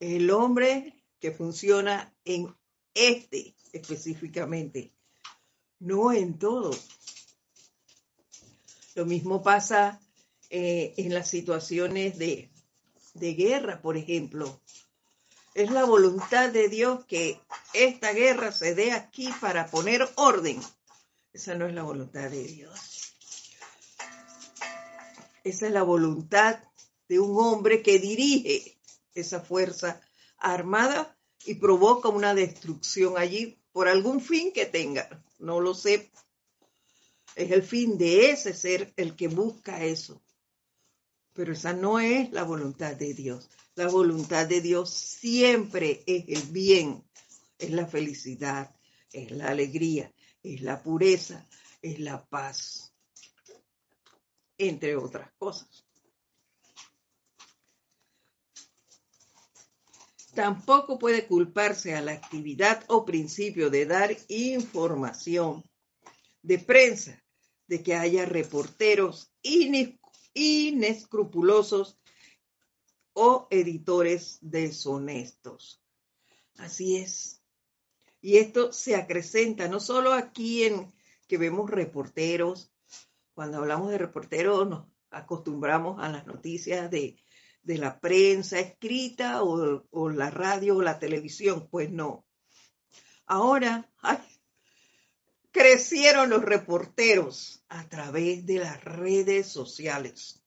El 0.00 0.30
hombre 0.30 1.02
que 1.20 1.32
funciona 1.32 2.14
en 2.24 2.54
este 2.94 3.54
específicamente, 3.72 4.92
no 5.80 6.12
en 6.12 6.38
todo. 6.38 6.70
Lo 8.94 9.04
mismo 9.04 9.42
pasa 9.42 10.00
eh, 10.50 10.94
en 10.96 11.12
las 11.12 11.28
situaciones 11.28 12.18
de, 12.18 12.50
de 13.14 13.34
guerra, 13.34 13.82
por 13.82 13.96
ejemplo. 13.96 14.60
Es 15.54 15.70
la 15.70 15.84
voluntad 15.84 16.50
de 16.50 16.68
Dios 16.68 17.04
que 17.06 17.40
esta 17.72 18.12
guerra 18.12 18.52
se 18.52 18.74
dé 18.74 18.92
aquí 18.92 19.30
para 19.40 19.66
poner 19.66 20.08
orden. 20.16 20.60
Esa 21.32 21.54
no 21.54 21.66
es 21.66 21.74
la 21.74 21.82
voluntad 21.82 22.30
de 22.30 22.44
Dios. 22.44 22.93
Esa 25.44 25.66
es 25.66 25.72
la 25.72 25.82
voluntad 25.82 26.58
de 27.06 27.20
un 27.20 27.38
hombre 27.38 27.82
que 27.82 27.98
dirige 27.98 28.78
esa 29.14 29.40
fuerza 29.40 30.00
armada 30.38 31.18
y 31.44 31.56
provoca 31.56 32.08
una 32.08 32.34
destrucción 32.34 33.18
allí 33.18 33.58
por 33.70 33.86
algún 33.86 34.22
fin 34.22 34.52
que 34.52 34.64
tenga. 34.64 35.22
No 35.38 35.60
lo 35.60 35.74
sé. 35.74 36.10
Es 37.36 37.50
el 37.50 37.62
fin 37.62 37.98
de 37.98 38.30
ese 38.30 38.54
ser 38.54 38.94
el 38.96 39.16
que 39.16 39.28
busca 39.28 39.84
eso. 39.84 40.22
Pero 41.34 41.52
esa 41.52 41.74
no 41.74 42.00
es 42.00 42.32
la 42.32 42.44
voluntad 42.44 42.96
de 42.96 43.12
Dios. 43.12 43.50
La 43.74 43.88
voluntad 43.88 44.46
de 44.46 44.62
Dios 44.62 44.90
siempre 44.90 46.02
es 46.06 46.24
el 46.28 46.52
bien, 46.52 47.04
es 47.58 47.70
la 47.70 47.86
felicidad, 47.86 48.74
es 49.12 49.30
la 49.32 49.48
alegría, 49.48 50.10
es 50.42 50.62
la 50.62 50.82
pureza, 50.82 51.46
es 51.82 51.98
la 51.98 52.24
paz, 52.24 52.93
entre 54.68 54.96
otras 54.96 55.30
cosas. 55.38 55.86
Tampoco 60.34 60.98
puede 60.98 61.26
culparse 61.26 61.94
a 61.94 62.02
la 62.02 62.12
actividad 62.12 62.84
o 62.88 63.04
principio 63.04 63.70
de 63.70 63.86
dar 63.86 64.16
información 64.28 65.62
de 66.42 66.58
prensa 66.58 67.22
de 67.68 67.82
que 67.82 67.94
haya 67.94 68.24
reporteros 68.26 69.32
inescrupulosos 70.34 71.98
o 73.12 73.46
editores 73.50 74.38
deshonestos. 74.40 75.80
Así 76.56 76.96
es. 76.96 77.40
Y 78.20 78.38
esto 78.38 78.72
se 78.72 78.96
acrecenta 78.96 79.68
no 79.68 79.78
solo 79.78 80.12
aquí 80.12 80.64
en 80.64 80.92
que 81.28 81.38
vemos 81.38 81.70
reporteros, 81.70 82.73
cuando 83.34 83.58
hablamos 83.58 83.90
de 83.90 83.98
reporteros 83.98 84.68
nos 84.68 84.86
acostumbramos 85.10 86.02
a 86.02 86.08
las 86.08 86.26
noticias 86.26 86.90
de, 86.90 87.16
la 87.64 87.98
prensa 87.98 88.58
escrita 88.60 89.42
o, 89.42 89.84
o, 89.90 90.10
la 90.10 90.30
radio 90.30 90.76
o 90.76 90.82
la 90.82 90.98
televisión, 90.98 91.68
pues 91.70 91.90
no. 91.90 92.24
Ahora 93.26 93.90
crecieron 95.50 96.30
los 96.30 96.42
reporteros 96.42 97.64
a 97.68 97.88
través 97.88 98.44
de 98.44 98.58
las 98.58 98.82
redes 98.84 99.48
sociales. 99.48 100.42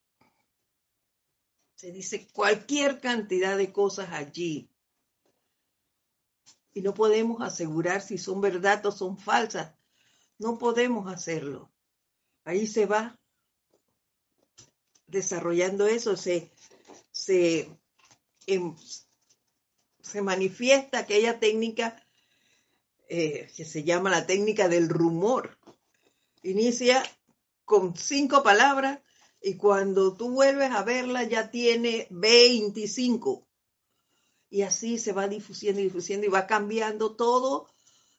Se 1.76 1.92
dice 1.92 2.28
cualquier 2.34 3.00
cantidad 3.00 3.58
de 3.58 3.72
cosas 3.72 4.10
allí. 4.12 4.70
Y 6.74 6.82
no 6.82 6.94
podemos 6.94 7.42
asegurar 7.42 8.02
si 8.02 8.18
son 8.18 8.42
verdad 8.42 8.86
o 8.86 8.92
son 8.92 9.18
falsas. 9.18 9.76
No 10.38 10.58
podemos 10.58 11.12
hacerlo. 11.12 11.72
Ahí 12.48 12.66
se 12.66 12.86
va 12.86 13.20
desarrollando 15.06 15.86
eso, 15.86 16.16
se, 16.16 16.50
se, 17.12 17.70
em, 18.46 18.74
se 20.02 20.22
manifiesta 20.22 21.00
aquella 21.00 21.42
técnica 21.42 22.02
eh, 23.10 23.52
que 23.54 23.66
se 23.66 23.84
llama 23.84 24.10
la 24.10 24.26
técnica 24.26 24.70
del 24.70 24.88
rumor. 24.88 25.58
Inicia 26.42 27.04
con 27.66 27.98
cinco 27.98 28.44
palabras 28.44 29.02
y 29.42 29.58
cuando 29.58 30.16
tú 30.16 30.32
vuelves 30.32 30.72
a 30.72 30.84
verla 30.84 31.24
ya 31.24 31.52
tiene 31.52 32.08
25. 32.12 33.46
Y 34.50 34.62
así 34.62 34.98
se 35.00 35.12
va 35.12 35.28
difusiendo 35.28 35.82
y 35.82 35.86
difusiendo 35.86 36.26
y 36.26 36.30
va 36.30 36.48
cambiando 36.48 37.14
todo 37.18 37.68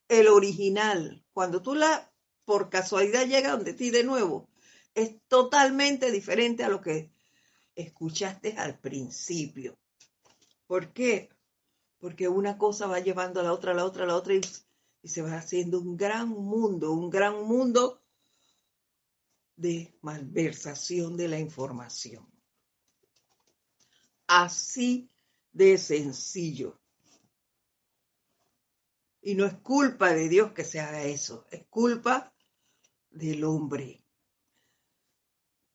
el 0.06 0.28
original. 0.28 1.24
Cuando 1.32 1.62
tú 1.62 1.74
la, 1.74 2.12
por 2.48 2.70
casualidad, 2.70 3.26
llega 3.26 3.50
donde 3.50 3.74
ti 3.74 3.90
de 3.90 4.04
nuevo, 4.04 4.48
es 4.94 5.20
totalmente 5.28 6.10
diferente 6.10 6.64
a 6.64 6.70
lo 6.70 6.80
que 6.80 7.12
escuchaste 7.74 8.56
al 8.56 8.78
principio. 8.78 9.78
¿Por 10.66 10.94
qué? 10.94 11.28
Porque 11.98 12.26
una 12.26 12.56
cosa 12.56 12.86
va 12.86 13.00
llevando 13.00 13.40
a 13.40 13.42
la 13.42 13.52
otra, 13.52 13.72
a 13.72 13.74
la 13.74 13.84
otra, 13.84 14.04
a 14.04 14.06
la 14.06 14.16
otra 14.16 14.32
y, 14.32 14.40
y 15.02 15.08
se 15.10 15.20
va 15.20 15.36
haciendo 15.36 15.78
un 15.78 15.98
gran 15.98 16.30
mundo, 16.30 16.90
un 16.90 17.10
gran 17.10 17.44
mundo 17.44 18.00
de 19.54 19.94
malversación 20.00 21.18
de 21.18 21.28
la 21.28 21.38
información. 21.38 22.26
Así 24.26 25.10
de 25.52 25.76
sencillo. 25.76 26.80
Y 29.20 29.34
no 29.34 29.44
es 29.44 29.54
culpa 29.58 30.14
de 30.14 30.30
Dios 30.30 30.52
que 30.52 30.64
se 30.64 30.80
haga 30.80 31.02
eso, 31.02 31.44
es 31.50 31.66
culpa 31.66 32.32
del 33.10 33.44
hombre. 33.44 34.02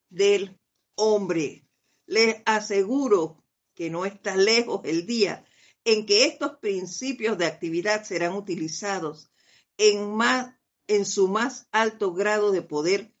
Del 0.08 0.58
hombre. 0.94 1.66
Les 2.06 2.42
aseguro 2.44 3.44
que 3.74 3.90
no 3.90 4.04
está 4.04 4.36
lejos 4.36 4.80
el 4.84 5.06
día 5.06 5.44
en 5.84 6.06
que 6.06 6.26
estos 6.26 6.58
principios 6.58 7.36
de 7.38 7.46
actividad 7.46 8.04
serán 8.04 8.34
utilizados 8.34 9.30
en, 9.76 10.14
más, 10.14 10.54
en 10.86 11.04
su 11.04 11.28
más 11.28 11.68
alto 11.72 12.12
grado 12.14 12.52
de 12.52 12.62
poder 12.62 13.14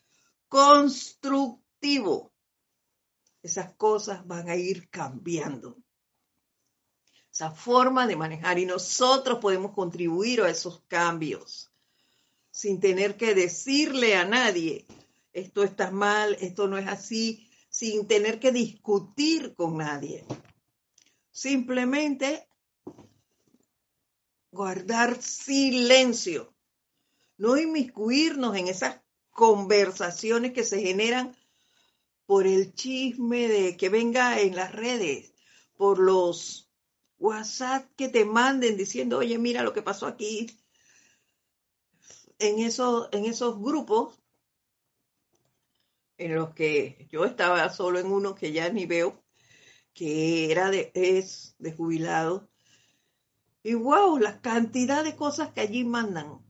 constructivo. 0.48 2.32
Esas 3.42 3.74
cosas 3.74 4.26
van 4.26 4.48
a 4.48 4.56
ir 4.56 4.88
cambiando. 4.88 5.76
Esa 7.30 7.50
forma 7.50 8.06
de 8.06 8.16
manejar 8.16 8.58
y 8.58 8.64
nosotros 8.64 9.40
podemos 9.40 9.72
contribuir 9.72 10.40
a 10.40 10.48
esos 10.48 10.82
cambios 10.86 11.73
sin 12.54 12.78
tener 12.78 13.16
que 13.16 13.34
decirle 13.34 14.14
a 14.14 14.24
nadie, 14.24 14.86
esto 15.32 15.64
está 15.64 15.90
mal, 15.90 16.36
esto 16.40 16.68
no 16.68 16.78
es 16.78 16.86
así, 16.86 17.50
sin 17.68 18.06
tener 18.06 18.38
que 18.38 18.52
discutir 18.52 19.56
con 19.56 19.78
nadie. 19.78 20.24
Simplemente 21.32 22.46
guardar 24.52 25.20
silencio, 25.20 26.54
no 27.38 27.56
inmiscuirnos 27.56 28.56
en 28.56 28.68
esas 28.68 29.00
conversaciones 29.30 30.52
que 30.52 30.62
se 30.62 30.80
generan 30.80 31.36
por 32.24 32.46
el 32.46 32.72
chisme 32.72 33.48
de 33.48 33.76
que 33.76 33.88
venga 33.88 34.40
en 34.40 34.54
las 34.54 34.70
redes, 34.70 35.34
por 35.76 35.98
los 35.98 36.70
WhatsApp 37.18 37.90
que 37.96 38.08
te 38.08 38.24
manden 38.24 38.76
diciendo, 38.76 39.18
oye, 39.18 39.38
mira 39.38 39.64
lo 39.64 39.72
que 39.72 39.82
pasó 39.82 40.06
aquí. 40.06 40.46
En, 42.38 42.58
eso, 42.58 43.08
en 43.12 43.24
esos 43.24 43.60
grupos 43.60 44.18
en 46.18 46.34
los 46.34 46.54
que 46.54 47.08
yo 47.10 47.24
estaba 47.24 47.68
solo 47.70 47.98
en 47.98 48.06
uno 48.06 48.34
que 48.34 48.52
ya 48.52 48.68
ni 48.68 48.86
veo, 48.86 49.22
que 49.92 50.50
era 50.50 50.70
de, 50.70 50.90
es 50.94 51.54
de 51.58 51.72
jubilado. 51.72 52.48
Y 53.62 53.74
wow, 53.74 54.18
la 54.18 54.40
cantidad 54.40 55.04
de 55.04 55.16
cosas 55.16 55.52
que 55.52 55.60
allí 55.60 55.84
mandan. 55.84 56.44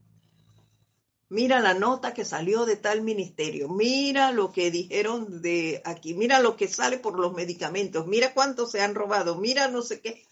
Mira 1.29 1.59
la 1.59 1.73
nota 1.73 2.13
que 2.13 2.23
salió 2.23 2.65
de 2.65 2.75
tal 2.75 3.01
ministerio, 3.01 3.67
mira 3.67 4.31
lo 4.31 4.51
que 4.51 4.69
dijeron 4.69 5.41
de 5.41 5.81
aquí, 5.83 6.13
mira 6.13 6.39
lo 6.39 6.55
que 6.55 6.67
sale 6.67 6.99
por 6.99 7.19
los 7.19 7.33
medicamentos, 7.33 8.05
mira 8.05 8.33
cuánto 8.33 8.67
se 8.67 8.81
han 8.81 8.93
robado, 8.93 9.35
mira 9.35 9.67
no 9.67 9.81
sé 9.81 10.01
qué. 10.01 10.23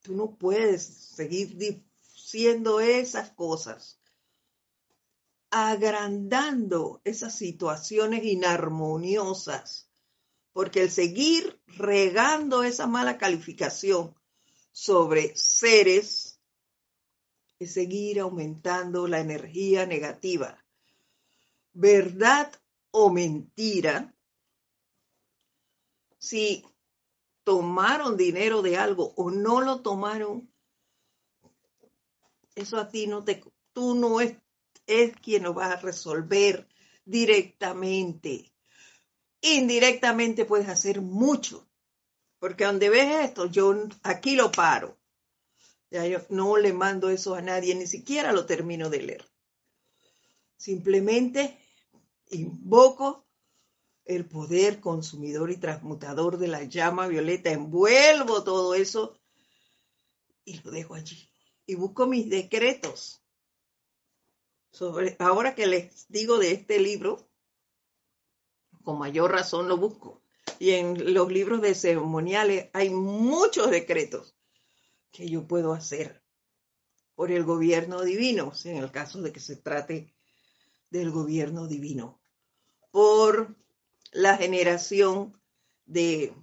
Tú 0.00 0.14
no 0.14 0.36
puedes 0.36 0.82
seguir 0.84 1.54
diciendo 2.34 2.80
esas 2.80 3.30
cosas, 3.30 4.00
agrandando 5.50 7.00
esas 7.04 7.36
situaciones 7.36 8.24
inarmoniosas, 8.24 9.88
porque 10.52 10.82
el 10.82 10.90
seguir 10.90 11.60
regando 11.68 12.64
esa 12.64 12.88
mala 12.88 13.18
calificación 13.18 14.16
sobre 14.72 15.36
seres 15.36 16.40
es 17.60 17.72
seguir 17.72 18.18
aumentando 18.18 19.06
la 19.06 19.20
energía 19.20 19.86
negativa. 19.86 20.58
¿Verdad 21.72 22.52
o 22.90 23.10
mentira? 23.10 24.12
Si 26.18 26.64
tomaron 27.44 28.16
dinero 28.16 28.60
de 28.60 28.76
algo 28.76 29.14
o 29.16 29.30
no 29.30 29.60
lo 29.60 29.82
tomaron, 29.82 30.52
eso 32.54 32.78
a 32.78 32.88
ti 32.88 33.06
no 33.06 33.24
te, 33.24 33.42
tú 33.72 33.94
no 33.94 34.20
es, 34.20 34.36
es 34.86 35.16
quien 35.16 35.44
lo 35.44 35.54
va 35.54 35.72
a 35.72 35.80
resolver 35.80 36.68
directamente. 37.04 38.52
Indirectamente 39.40 40.44
puedes 40.44 40.68
hacer 40.68 41.00
mucho, 41.00 41.68
porque 42.38 42.64
donde 42.64 42.88
ves 42.88 43.24
esto, 43.24 43.46
yo 43.46 43.74
aquí 44.02 44.36
lo 44.36 44.50
paro. 44.50 44.98
Ya 45.90 46.06
yo 46.06 46.18
no 46.30 46.56
le 46.56 46.72
mando 46.72 47.10
eso 47.10 47.34
a 47.34 47.42
nadie, 47.42 47.74
ni 47.74 47.86
siquiera 47.86 48.32
lo 48.32 48.46
termino 48.46 48.90
de 48.90 49.02
leer. 49.02 49.24
Simplemente 50.56 51.58
invoco 52.30 53.26
el 54.04 54.26
poder 54.26 54.80
consumidor 54.80 55.50
y 55.50 55.56
transmutador 55.56 56.38
de 56.38 56.48
la 56.48 56.64
llama 56.64 57.06
violeta, 57.06 57.50
envuelvo 57.50 58.44
todo 58.44 58.74
eso 58.74 59.18
y 60.44 60.60
lo 60.62 60.70
dejo 60.70 60.94
allí. 60.94 61.28
Y 61.66 61.74
busco 61.74 62.06
mis 62.06 62.28
decretos. 62.28 63.22
Sobre, 64.70 65.16
ahora 65.18 65.54
que 65.54 65.66
les 65.66 66.06
digo 66.08 66.38
de 66.38 66.52
este 66.52 66.80
libro, 66.80 67.28
con 68.82 68.98
mayor 68.98 69.32
razón 69.32 69.68
lo 69.68 69.76
busco. 69.76 70.20
y 70.58 70.70
en 70.72 71.14
los 71.14 71.32
libros 71.32 71.60
de 71.62 71.74
ceremoniales 71.74 72.68
hay 72.72 72.90
muchos 72.90 73.70
decretos 73.70 74.36
que 75.10 75.28
yo 75.28 75.46
puedo 75.46 75.72
hacer 75.72 76.22
por 77.14 77.30
el 77.30 77.44
gobierno 77.44 78.02
divino, 78.02 78.52
en 78.64 78.76
el 78.76 78.90
caso 78.90 79.22
de 79.22 79.32
que 79.32 79.40
se 79.40 79.56
trate 79.56 80.12
del 80.90 81.10
gobierno 81.10 81.66
divino, 81.66 82.20
por 82.90 83.56
la 84.12 84.36
generación 84.36 85.40
de, 85.86 86.34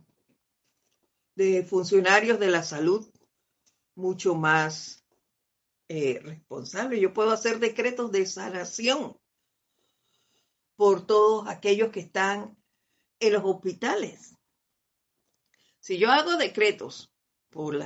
de 1.36 1.64
funcionarios 1.64 2.40
de 2.40 2.48
la 2.48 2.64
salud 2.64 3.06
mucho 3.96 4.36
más 4.36 5.01
eh, 5.94 6.22
responsables. 6.24 7.02
Yo 7.02 7.14
puedo 7.14 7.32
hacer 7.32 7.60
decretos 7.60 8.14
de 8.14 8.26
sanación 8.26 9.20
por 10.78 11.06
todos 11.06 11.50
aquellos 11.50 11.92
que 11.92 12.00
están 12.00 12.58
en 13.20 13.34
los 13.34 13.44
hospitales. 13.44 14.38
Si 15.82 15.98
yo 15.98 16.10
hago 16.10 16.38
decretos 16.38 17.14
por, 17.50 17.78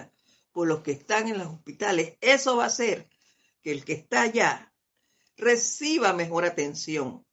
por 0.51 0.67
los 0.67 0.81
que 0.81 0.91
están 0.91 1.29
en 1.29 1.39
los 1.39 1.47
hospitales, 1.47 2.15
eso 2.21 2.57
va 2.57 2.65
a 2.65 2.67
hacer 2.67 3.09
que 3.63 3.71
el 3.71 3.83
que 3.83 3.93
está 3.93 4.21
allá 4.21 4.71
reciba 5.35 6.13
mejor 6.13 6.45
atención 6.45 7.25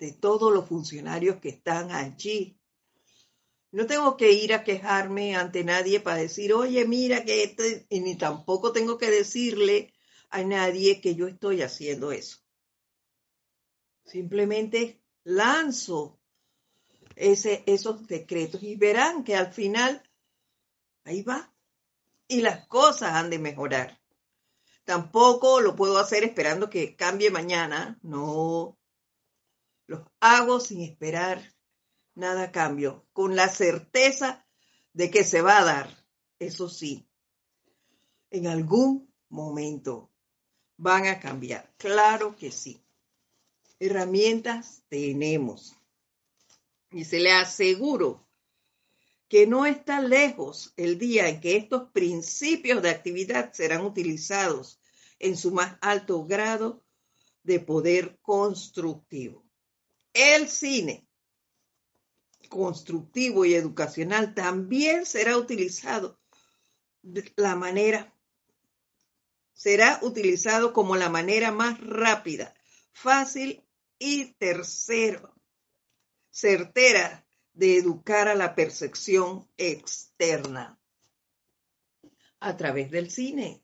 de 0.00 0.10
todos 0.14 0.52
los 0.52 0.66
funcionarios 0.66 1.36
que 1.36 1.50
están 1.50 1.92
allí. 1.92 2.58
No 3.74 3.86
tengo 3.86 4.16
que 4.16 4.30
ir 4.30 4.54
a 4.54 4.62
quejarme 4.62 5.34
ante 5.34 5.64
nadie 5.64 5.98
para 5.98 6.18
decir, 6.18 6.52
oye, 6.52 6.86
mira 6.86 7.24
que 7.24 7.42
este, 7.42 7.86
y 7.88 7.98
ni 7.98 8.16
tampoco 8.16 8.70
tengo 8.70 8.98
que 8.98 9.10
decirle 9.10 9.92
a 10.30 10.44
nadie 10.44 11.00
que 11.00 11.16
yo 11.16 11.26
estoy 11.26 11.60
haciendo 11.60 12.12
eso. 12.12 12.38
Simplemente 14.04 15.02
lanzo 15.24 16.20
ese, 17.16 17.64
esos 17.66 18.06
decretos 18.06 18.62
y 18.62 18.76
verán 18.76 19.24
que 19.24 19.34
al 19.34 19.52
final 19.52 20.08
ahí 21.02 21.22
va. 21.22 21.52
Y 22.28 22.42
las 22.42 22.68
cosas 22.68 23.14
han 23.14 23.28
de 23.28 23.40
mejorar. 23.40 24.00
Tampoco 24.84 25.60
lo 25.60 25.74
puedo 25.74 25.98
hacer 25.98 26.22
esperando 26.22 26.70
que 26.70 26.94
cambie 26.94 27.32
mañana. 27.32 27.98
No. 28.02 28.78
Los 29.88 30.02
hago 30.20 30.60
sin 30.60 30.80
esperar 30.82 31.53
nada 32.14 32.52
cambio, 32.52 33.06
con 33.12 33.36
la 33.36 33.48
certeza 33.48 34.46
de 34.92 35.10
que 35.10 35.24
se 35.24 35.42
va 35.42 35.58
a 35.58 35.64
dar. 35.64 36.06
Eso 36.38 36.68
sí, 36.68 37.08
en 38.30 38.46
algún 38.46 39.12
momento 39.28 40.10
van 40.76 41.06
a 41.06 41.20
cambiar. 41.20 41.72
Claro 41.76 42.36
que 42.36 42.50
sí 42.50 42.84
herramientas 43.78 44.82
tenemos. 44.88 45.76
Y 46.90 47.04
se 47.04 47.18
le 47.18 47.32
aseguro 47.32 48.26
que 49.28 49.46
no 49.46 49.66
está 49.66 50.00
lejos 50.00 50.72
el 50.76 50.98
día 50.98 51.28
en 51.28 51.40
que 51.40 51.56
estos 51.56 51.90
principios 51.90 52.82
de 52.82 52.90
actividad 52.90 53.52
serán 53.52 53.84
utilizados 53.84 54.80
en 55.18 55.36
su 55.36 55.50
más 55.50 55.76
alto 55.80 56.24
grado 56.24 56.84
de 57.42 57.58
poder 57.60 58.18
constructivo. 58.22 59.44
El 60.12 60.48
cine 60.48 61.08
constructivo 62.48 63.44
y 63.44 63.54
educacional 63.54 64.34
también 64.34 65.06
será 65.06 65.36
utilizado 65.36 66.18
la 67.36 67.54
manera 67.54 68.14
será 69.52 70.00
utilizado 70.02 70.72
como 70.72 70.96
la 70.96 71.08
manera 71.08 71.52
más 71.52 71.80
rápida, 71.80 72.54
fácil 72.92 73.64
y 73.98 74.34
tercero, 74.34 75.34
certera 76.30 77.24
de 77.52 77.76
educar 77.76 78.28
a 78.28 78.34
la 78.34 78.54
percepción 78.54 79.48
externa 79.56 80.78
a 82.40 82.56
través 82.56 82.90
del 82.90 83.10
cine. 83.10 83.62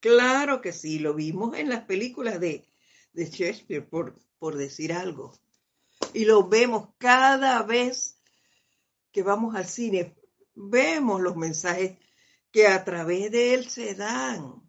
Claro 0.00 0.60
que 0.60 0.72
sí, 0.72 1.00
lo 1.00 1.14
vimos 1.14 1.58
en 1.58 1.68
las 1.68 1.84
películas 1.84 2.38
de, 2.40 2.64
de 3.12 3.26
Shakespeare, 3.26 3.86
por, 3.86 4.16
por 4.38 4.56
decir 4.56 4.92
algo. 4.92 5.34
Y 6.12 6.24
lo 6.24 6.48
vemos 6.48 6.88
cada 6.98 7.62
vez 7.62 8.18
que 9.12 9.22
vamos 9.22 9.54
al 9.54 9.66
cine. 9.66 10.16
Vemos 10.54 11.20
los 11.20 11.36
mensajes 11.36 11.98
que 12.50 12.66
a 12.66 12.84
través 12.84 13.30
de 13.30 13.54
él 13.54 13.68
se 13.68 13.94
dan. 13.94 14.62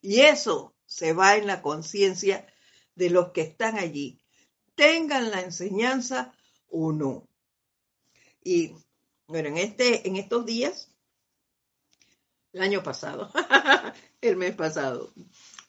Y 0.00 0.20
eso 0.20 0.74
se 0.86 1.12
va 1.12 1.36
en 1.36 1.46
la 1.46 1.62
conciencia 1.62 2.46
de 2.94 3.10
los 3.10 3.32
que 3.32 3.42
están 3.42 3.78
allí, 3.78 4.20
tengan 4.74 5.30
la 5.30 5.40
enseñanza 5.40 6.32
o 6.68 6.92
no. 6.92 7.28
Y 8.42 8.74
bueno, 9.26 9.48
en, 9.48 9.58
este, 9.58 10.06
en 10.06 10.16
estos 10.16 10.44
días, 10.46 10.90
el 12.52 12.62
año 12.62 12.82
pasado, 12.82 13.32
el 14.20 14.36
mes 14.36 14.54
pasado, 14.54 15.12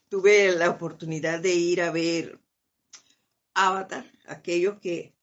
tuve 0.10 0.52
la 0.52 0.70
oportunidad 0.70 1.40
de 1.40 1.54
ir 1.54 1.82
a 1.82 1.92
ver 1.92 2.40
Avatar, 3.54 4.06
aquellos 4.28 4.80
que, 4.80 5.16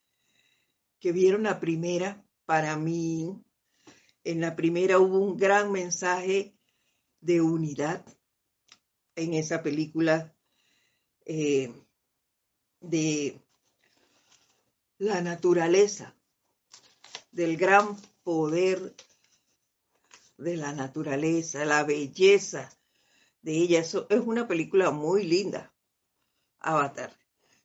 que 1.01 1.13
vieron 1.13 1.45
la 1.45 1.61
primera, 1.61 2.25
para 2.45 2.77
mí, 2.77 3.43
en 4.25 4.41
la 4.41 4.57
primera 4.57 4.99
hubo 4.99 5.19
un 5.19 5.37
gran 5.37 5.73
mensaje 5.73 6.55
de 7.21 7.41
unidad 7.41 8.05
en 9.17 9.35
esa 9.35 9.63
película. 9.63 10.35
Eh, 11.25 11.73
de 12.83 13.41
la 14.99 15.21
naturaleza, 15.21 16.15
del 17.31 17.57
gran 17.57 17.97
poder 18.23 18.95
de 20.37 20.57
la 20.57 20.73
naturaleza, 20.73 21.65
la 21.65 21.85
belleza 21.85 22.71
de 23.41 23.53
ella. 23.53 23.81
Eso 23.81 24.07
es 24.11 24.21
una 24.21 24.49
película 24.49 24.91
muy 24.91 25.25
linda, 25.25 25.73
Avatar. 26.59 27.17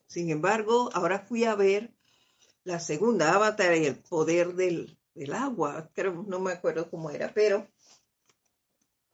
Sin 0.08 0.30
embargo, 0.30 0.90
ahora 0.94 1.20
fui 1.20 1.44
a 1.44 1.54
ver 1.54 1.94
la 2.64 2.80
segunda, 2.80 3.34
Avatar 3.34 3.76
y 3.76 3.84
el 3.84 3.98
poder 3.98 4.54
del, 4.54 4.98
del 5.14 5.34
agua. 5.34 5.90
Creo, 5.94 6.24
no 6.26 6.40
me 6.40 6.52
acuerdo 6.52 6.90
cómo 6.90 7.10
era, 7.10 7.32
pero 7.32 7.68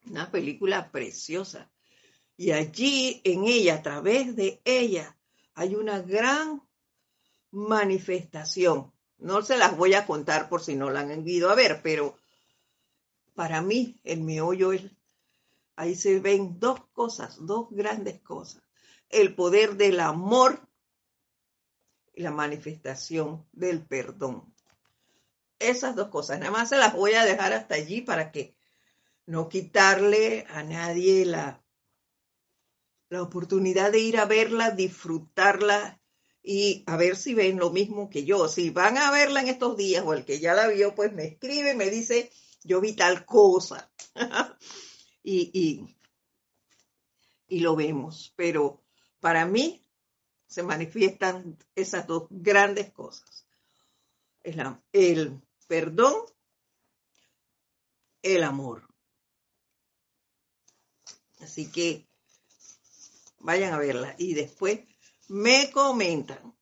una 0.06 0.30
película 0.30 0.90
preciosa. 0.92 1.70
Y 2.36 2.52
allí, 2.52 3.20
en 3.24 3.44
ella, 3.44 3.74
a 3.74 3.82
través 3.82 4.36
de 4.36 4.60
ella, 4.64 5.16
hay 5.54 5.74
una 5.74 6.00
gran 6.00 6.62
manifestación. 7.50 8.92
No 9.18 9.42
se 9.42 9.56
las 9.56 9.76
voy 9.76 9.94
a 9.94 10.06
contar 10.06 10.48
por 10.48 10.62
si 10.62 10.76
no 10.76 10.90
la 10.90 11.00
han 11.00 11.28
ido 11.28 11.50
a 11.50 11.56
ver, 11.56 11.80
pero 11.82 12.16
para 13.34 13.62
mí 13.62 14.00
el 14.04 14.20
meollo 14.20 14.72
es, 14.72 14.82
ahí 15.74 15.96
se 15.96 16.20
ven 16.20 16.60
dos 16.60 16.86
cosas, 16.92 17.36
dos 17.40 17.68
grandes 17.70 18.20
cosas. 18.20 18.62
El 19.08 19.34
poder 19.34 19.76
del 19.76 19.98
amor 20.00 20.63
y 22.14 22.22
la 22.22 22.30
manifestación 22.30 23.46
del 23.52 23.84
perdón. 23.84 24.54
Esas 25.58 25.96
dos 25.96 26.08
cosas, 26.08 26.38
nada 26.38 26.50
más 26.50 26.68
se 26.68 26.76
las 26.76 26.94
voy 26.94 27.14
a 27.14 27.24
dejar 27.24 27.52
hasta 27.52 27.74
allí 27.74 28.00
para 28.00 28.30
que 28.30 28.56
no 29.26 29.48
quitarle 29.48 30.44
a 30.50 30.62
nadie 30.62 31.24
la, 31.24 31.64
la 33.08 33.22
oportunidad 33.22 33.92
de 33.92 34.00
ir 34.00 34.18
a 34.18 34.26
verla, 34.26 34.70
disfrutarla 34.70 36.00
y 36.42 36.84
a 36.86 36.96
ver 36.96 37.16
si 37.16 37.34
ven 37.34 37.58
lo 37.58 37.70
mismo 37.70 38.10
que 38.10 38.24
yo. 38.24 38.48
Si 38.48 38.70
van 38.70 38.98
a 38.98 39.10
verla 39.10 39.40
en 39.40 39.48
estos 39.48 39.76
días 39.76 40.04
o 40.06 40.12
el 40.12 40.24
que 40.24 40.40
ya 40.40 40.52
la 40.54 40.68
vio, 40.68 40.94
pues 40.94 41.12
me 41.12 41.24
escribe, 41.24 41.74
me 41.74 41.88
dice, 41.88 42.30
yo 42.62 42.80
vi 42.80 42.92
tal 42.92 43.24
cosa. 43.24 43.90
y, 45.22 45.50
y, 45.58 45.96
y 47.48 47.60
lo 47.60 47.74
vemos. 47.76 48.34
Pero 48.36 48.82
para 49.20 49.46
mí 49.46 49.83
se 50.54 50.62
manifiestan 50.62 51.58
esas 51.74 52.06
dos 52.06 52.26
grandes 52.30 52.92
cosas. 52.92 53.46
El, 54.42 54.76
el 54.92 55.40
perdón, 55.66 56.14
el 58.22 58.42
amor. 58.44 58.86
Así 61.40 61.70
que 61.70 62.06
Vayan 63.44 63.74
a 63.74 63.78
verla 63.78 64.14
y 64.16 64.32
después 64.32 64.80
me 65.28 65.70
comentan. 65.70 66.56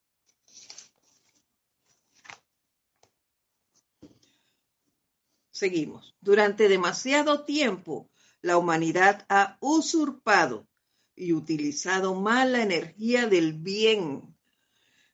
Seguimos. 5.53 6.17
Durante 6.21 6.69
demasiado 6.69 7.45
tiempo, 7.45 8.11
la 8.41 8.59
humanidad 8.59 9.25
ha 9.29 9.59
usurpado 9.61 10.67
y 11.15 11.33
utilizado 11.33 12.15
mal 12.15 12.53
la 12.53 12.63
energía 12.63 13.27
del 13.27 13.55
bien. 13.55 14.37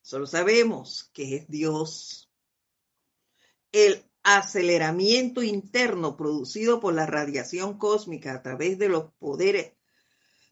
Solo 0.03 0.27
sabemos 0.27 1.11
que 1.13 1.37
es 1.37 1.49
Dios. 1.49 2.31
El 3.73 4.05
aceleramiento 4.23 5.43
interno 5.43 6.17
producido 6.17 6.81
por 6.81 6.95
la 6.95 7.07
radiación 7.07 7.79
cósmica 7.79 8.35
a 8.35 8.43
través 8.43 8.79
de 8.79 8.89
los 8.89 9.13
poderes 9.15 9.73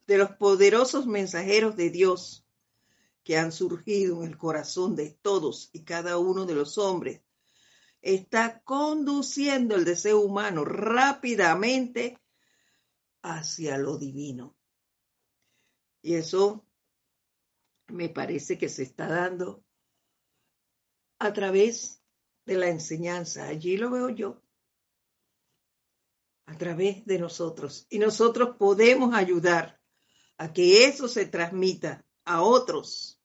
de 0.06 0.18
los 0.18 0.30
poderosos 0.32 1.06
mensajeros 1.06 1.76
de 1.76 1.90
Dios 1.90 2.46
que 3.24 3.36
han 3.36 3.50
surgido 3.50 4.22
en 4.22 4.30
el 4.30 4.38
corazón 4.38 4.94
de 4.94 5.10
todos 5.10 5.70
y 5.72 5.82
cada 5.82 6.16
uno 6.18 6.46
de 6.46 6.54
los 6.54 6.78
hombres 6.78 7.22
está 8.00 8.62
conduciendo 8.62 9.74
el 9.74 9.84
deseo 9.84 10.20
humano 10.20 10.64
rápidamente 10.64 12.20
hacia 13.22 13.78
lo 13.78 13.98
divino. 13.98 14.55
Y 16.06 16.14
eso 16.14 16.64
me 17.88 18.08
parece 18.08 18.56
que 18.56 18.68
se 18.68 18.84
está 18.84 19.08
dando 19.08 19.64
a 21.18 21.32
través 21.32 22.00
de 22.44 22.54
la 22.54 22.68
enseñanza. 22.68 23.48
Allí 23.48 23.76
lo 23.76 23.90
veo 23.90 24.10
yo. 24.10 24.40
A 26.46 26.56
través 26.56 27.04
de 27.06 27.18
nosotros. 27.18 27.88
Y 27.90 27.98
nosotros 27.98 28.54
podemos 28.56 29.16
ayudar 29.16 29.80
a 30.38 30.52
que 30.52 30.84
eso 30.84 31.08
se 31.08 31.26
transmita 31.26 32.06
a 32.24 32.40
otros 32.40 33.20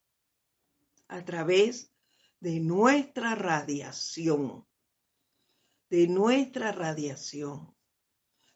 a 1.08 1.24
través 1.24 1.94
de 2.40 2.62
nuestra 2.62 3.36
radiación. 3.36 4.66
De 5.88 6.08
nuestra 6.08 6.72
radiación. 6.72 7.76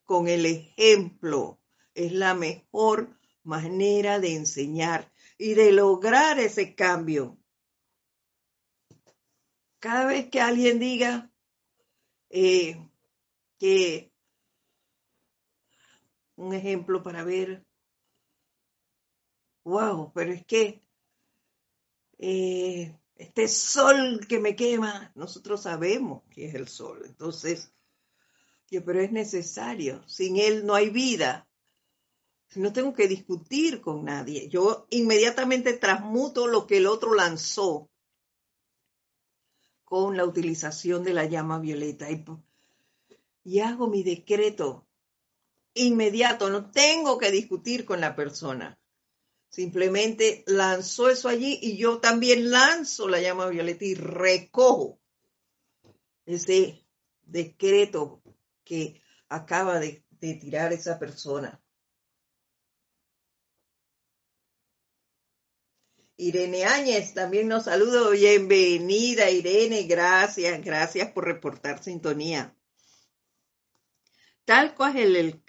Con 0.03 0.27
el 0.27 0.47
ejemplo 0.47 1.61
es 1.93 2.11
la 2.11 2.33
mejor 2.33 3.15
manera 3.45 4.19
de 4.19 4.35
enseñar 4.35 5.11
y 5.37 5.53
de 5.53 5.71
lograr 5.71 6.39
ese 6.39 6.75
cambio. 6.75 7.37
Cada 9.79 10.05
vez 10.05 10.29
que 10.29 10.41
alguien 10.41 10.79
diga 10.79 11.31
eh, 12.29 12.77
que 13.59 14.11
un 16.35 16.53
ejemplo 16.53 17.03
para 17.03 17.23
ver, 17.23 17.65
wow, 19.63 20.11
pero 20.13 20.33
es 20.33 20.45
que 20.45 20.81
eh, 22.17 22.97
este 23.15 23.47
sol 23.47 24.25
que 24.27 24.39
me 24.39 24.55
quema, 24.55 25.11
nosotros 25.15 25.61
sabemos 25.61 26.23
que 26.29 26.45
es 26.45 26.55
el 26.55 26.67
sol, 26.67 27.03
entonces, 27.05 27.71
pero 28.69 28.99
es 28.99 29.11
necesario, 29.11 30.05
sin 30.07 30.37
él 30.37 30.65
no 30.65 30.73
hay 30.73 30.89
vida, 30.89 31.44
no 32.55 32.71
tengo 32.71 32.93
que 32.93 33.07
discutir 33.07 33.81
con 33.81 34.05
nadie. 34.05 34.47
Yo 34.47 34.87
inmediatamente 34.89 35.73
transmuto 35.73 36.47
lo 36.47 36.67
que 36.67 36.77
el 36.77 36.87
otro 36.87 37.13
lanzó 37.13 37.89
con 39.83 40.17
la 40.17 40.25
utilización 40.25 41.03
de 41.03 41.13
la 41.13 41.25
llama 41.25 41.59
violeta 41.59 42.09
y, 42.11 42.23
y 43.43 43.59
hago 43.59 43.87
mi 43.87 44.03
decreto 44.03 44.87
inmediato. 45.73 46.49
No 46.49 46.71
tengo 46.71 47.17
que 47.17 47.31
discutir 47.31 47.85
con 47.85 48.01
la 48.01 48.15
persona. 48.15 48.79
Simplemente 49.49 50.43
lanzó 50.47 51.09
eso 51.09 51.29
allí 51.29 51.59
y 51.61 51.77
yo 51.77 51.99
también 51.99 52.51
lanzo 52.51 53.07
la 53.07 53.21
llama 53.21 53.47
violeta 53.47 53.85
y 53.85 53.95
recojo 53.95 54.99
ese 56.25 56.85
decreto 57.21 58.21
que 58.63 59.01
acaba 59.29 59.79
de, 59.79 60.03
de 60.09 60.33
tirar 60.33 60.73
esa 60.73 60.99
persona. 60.99 61.61
Irene 66.17 66.63
Áñez 66.63 67.13
también 67.13 67.49
nos 67.49 67.65
saluda. 67.65 68.09
Bienvenida, 68.11 69.29
Irene. 69.29 69.83
Gracias, 69.83 70.63
gracias 70.63 71.11
por 71.11 71.25
reportar 71.25 71.83
sintonía. 71.83 72.55
Tal 74.45 74.75
cual, 74.75 75.43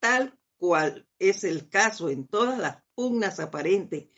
tal 0.00 0.38
cual 0.56 1.06
es 1.18 1.44
el 1.44 1.68
caso 1.68 2.08
en 2.08 2.26
todas 2.26 2.58
las 2.58 2.82
pugnas 2.94 3.38
aparentes 3.38 4.08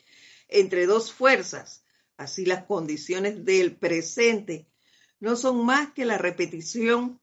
entre 0.47 0.87
dos 0.87 1.13
fuerzas, 1.13 1.85
así 2.17 2.45
las 2.45 2.65
condiciones 2.65 3.45
del 3.45 3.77
presente 3.77 4.67
no 5.19 5.35
son 5.35 5.65
más 5.65 5.93
que 5.93 6.05
la 6.05 6.17
repetición 6.17 7.21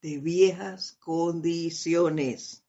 de 0.00 0.18
viejas 0.18 0.92
condiciones. 1.00 2.65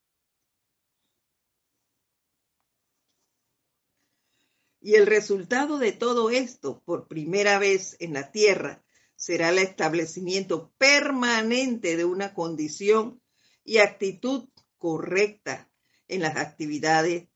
Y 4.79 4.95
el 4.95 5.07
resultado 5.07 5.79
de 5.79 5.91
todo 5.91 6.29
esto, 6.29 6.81
por 6.85 7.07
primera 7.07 7.59
vez 7.59 7.97
en 7.99 8.13
la 8.13 8.31
Tierra, 8.31 8.83
será 9.15 9.49
el 9.49 9.57
establecimiento 9.57 10.71
permanente 10.77 11.97
de 11.97 12.05
una 12.05 12.33
condición 12.33 13.21
y 13.63 13.79
actitud 13.79 14.47
correcta 14.77 15.69
en 16.07 16.21
las 16.21 16.37
actividades 16.37 17.27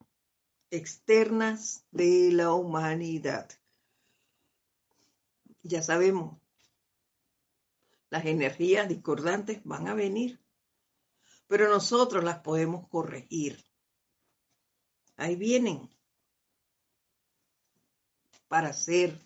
externas 0.70 1.86
de 1.92 2.32
la 2.32 2.54
humanidad. 2.54 3.50
Ya 5.64 5.84
sabemos, 5.84 6.40
las 8.10 8.26
energías 8.26 8.88
discordantes 8.88 9.62
van 9.64 9.88
a 9.88 9.94
venir, 9.94 10.40
pero 11.48 11.70
nosotros 11.70 12.24
las 12.24 12.40
podemos 12.40 12.88
corregir. 12.88 13.64
Ahí 15.18 15.36
vienen 15.36 15.90
para 18.52 18.74
ser 18.74 19.18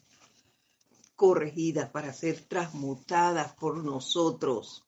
corregidas, 1.16 1.90
para 1.90 2.14
ser 2.14 2.42
transmutadas 2.42 3.54
por 3.56 3.84
nosotros. 3.84 4.86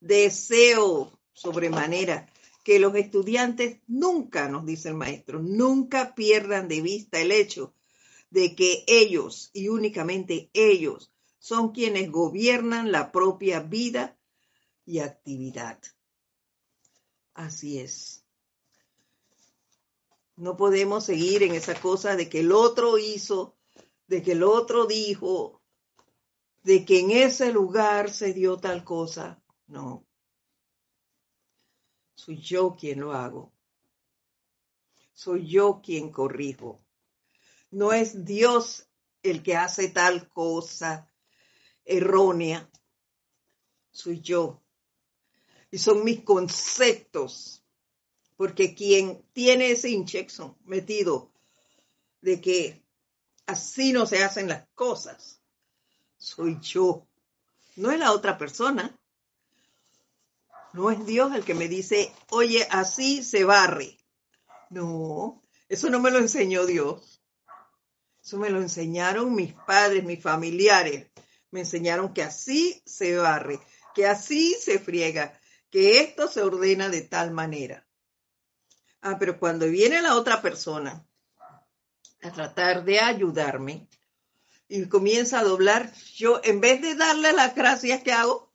Deseo 0.00 1.12
sobremanera 1.34 2.26
que 2.64 2.78
los 2.78 2.94
estudiantes 2.94 3.82
nunca, 3.86 4.48
nos 4.48 4.64
dice 4.64 4.88
el 4.88 4.94
maestro, 4.94 5.40
nunca 5.40 6.14
pierdan 6.14 6.68
de 6.68 6.80
vista 6.80 7.20
el 7.20 7.32
hecho 7.32 7.74
de 8.30 8.54
que 8.56 8.82
ellos 8.86 9.50
y 9.52 9.68
únicamente 9.68 10.48
ellos 10.54 11.12
son 11.38 11.72
quienes 11.72 12.10
gobiernan 12.10 12.92
la 12.92 13.12
propia 13.12 13.60
vida 13.60 14.16
y 14.86 15.00
actividad. 15.00 15.78
Así 17.34 17.78
es. 17.78 18.21
No 20.42 20.56
podemos 20.56 21.04
seguir 21.04 21.44
en 21.44 21.54
esa 21.54 21.80
cosa 21.80 22.16
de 22.16 22.28
que 22.28 22.40
el 22.40 22.50
otro 22.50 22.98
hizo, 22.98 23.56
de 24.08 24.24
que 24.24 24.32
el 24.32 24.42
otro 24.42 24.86
dijo, 24.86 25.62
de 26.64 26.84
que 26.84 26.98
en 26.98 27.12
ese 27.12 27.52
lugar 27.52 28.10
se 28.10 28.32
dio 28.32 28.56
tal 28.56 28.82
cosa. 28.82 29.40
No. 29.68 30.04
Soy 32.16 32.38
yo 32.38 32.74
quien 32.74 32.98
lo 33.02 33.12
hago. 33.12 33.52
Soy 35.12 35.46
yo 35.46 35.80
quien 35.80 36.10
corrijo. 36.10 36.84
No 37.70 37.92
es 37.92 38.24
Dios 38.24 38.88
el 39.22 39.44
que 39.44 39.54
hace 39.54 39.90
tal 39.90 40.28
cosa 40.28 41.08
errónea. 41.84 42.68
Soy 43.92 44.20
yo. 44.20 44.60
Y 45.70 45.78
son 45.78 46.02
mis 46.02 46.24
conceptos 46.24 47.61
porque 48.42 48.74
quien 48.74 49.22
tiene 49.32 49.70
ese 49.70 49.90
inchection 49.90 50.56
metido 50.64 51.30
de 52.22 52.40
que 52.40 52.82
así 53.46 53.92
no 53.92 54.04
se 54.04 54.24
hacen 54.24 54.48
las 54.48 54.66
cosas, 54.74 55.40
soy 56.16 56.58
yo, 56.60 57.06
no 57.76 57.92
es 57.92 58.00
la 58.00 58.10
otra 58.10 58.38
persona. 58.38 58.98
No 60.72 60.90
es 60.90 61.06
Dios 61.06 61.32
el 61.36 61.44
que 61.44 61.54
me 61.54 61.68
dice, 61.68 62.12
oye, 62.30 62.66
así 62.68 63.22
se 63.22 63.44
barre. 63.44 63.96
No, 64.70 65.40
eso 65.68 65.88
no 65.88 66.00
me 66.00 66.10
lo 66.10 66.18
enseñó 66.18 66.66
Dios. 66.66 67.22
Eso 68.24 68.38
me 68.38 68.50
lo 68.50 68.60
enseñaron 68.60 69.36
mis 69.36 69.52
padres, 69.52 70.02
mis 70.02 70.20
familiares. 70.20 71.12
Me 71.52 71.60
enseñaron 71.60 72.12
que 72.12 72.24
así 72.24 72.82
se 72.86 73.16
barre, 73.16 73.60
que 73.94 74.08
así 74.08 74.56
se 74.60 74.80
friega, 74.80 75.40
que 75.70 76.00
esto 76.00 76.26
se 76.26 76.42
ordena 76.42 76.88
de 76.88 77.02
tal 77.02 77.30
manera. 77.30 77.86
Ah, 79.02 79.16
pero 79.18 79.38
cuando 79.38 79.66
viene 79.66 80.00
la 80.00 80.16
otra 80.16 80.40
persona 80.40 81.04
a 82.22 82.32
tratar 82.32 82.84
de 82.84 83.00
ayudarme 83.00 83.88
y 84.68 84.86
comienza 84.86 85.40
a 85.40 85.44
doblar, 85.44 85.92
yo 86.14 86.40
en 86.44 86.60
vez 86.60 86.80
de 86.80 86.94
darle 86.94 87.32
las 87.32 87.54
gracias 87.54 88.02
que 88.04 88.12
hago, 88.12 88.52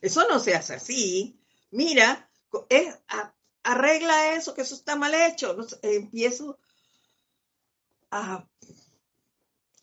eso 0.00 0.26
no 0.28 0.40
se 0.40 0.54
hace 0.54 0.74
así. 0.74 1.38
Mira, 1.70 2.30
arregla 3.62 4.34
eso, 4.34 4.54
que 4.54 4.62
eso 4.62 4.74
está 4.74 4.96
mal 4.96 5.14
hecho. 5.14 5.54
empiezo 5.82 6.58
a, 8.10 8.48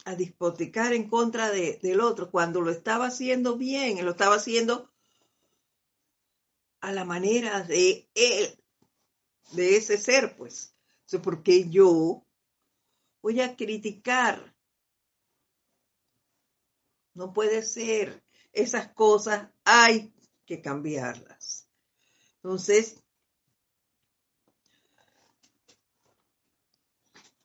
a 0.06 0.16
dispoticar 0.16 0.94
en 0.94 1.10
contra 1.10 1.52
del 1.52 2.02
otro 2.02 2.32
cuando 2.32 2.62
lo 2.62 2.72
estaba 2.72 3.08
haciendo 3.08 3.56
bien, 3.56 4.04
lo 4.04 4.12
estaba 4.12 4.36
haciendo 4.36 4.90
a 6.80 6.92
la 6.92 7.06
manera 7.06 7.62
de 7.62 8.10
él, 8.16 8.61
de 9.52 9.78
ese 9.78 9.98
ser, 9.98 10.36
pues. 10.38 10.74
porque 11.24 11.70
yo 11.70 12.26
voy 13.22 13.42
a 13.42 13.56
criticar? 13.56 14.56
No 17.14 17.34
puede 17.34 17.62
ser. 17.62 18.24
Esas 18.54 18.94
cosas 18.94 19.50
hay 19.64 20.14
que 20.46 20.62
cambiarlas. 20.62 21.68
Entonces, 22.36 23.04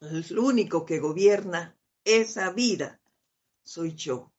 el 0.00 0.38
único 0.38 0.84
que 0.84 0.98
gobierna 0.98 1.76
esa 2.04 2.50
vida 2.50 3.00
soy 3.62 3.94
yo. 3.94 4.32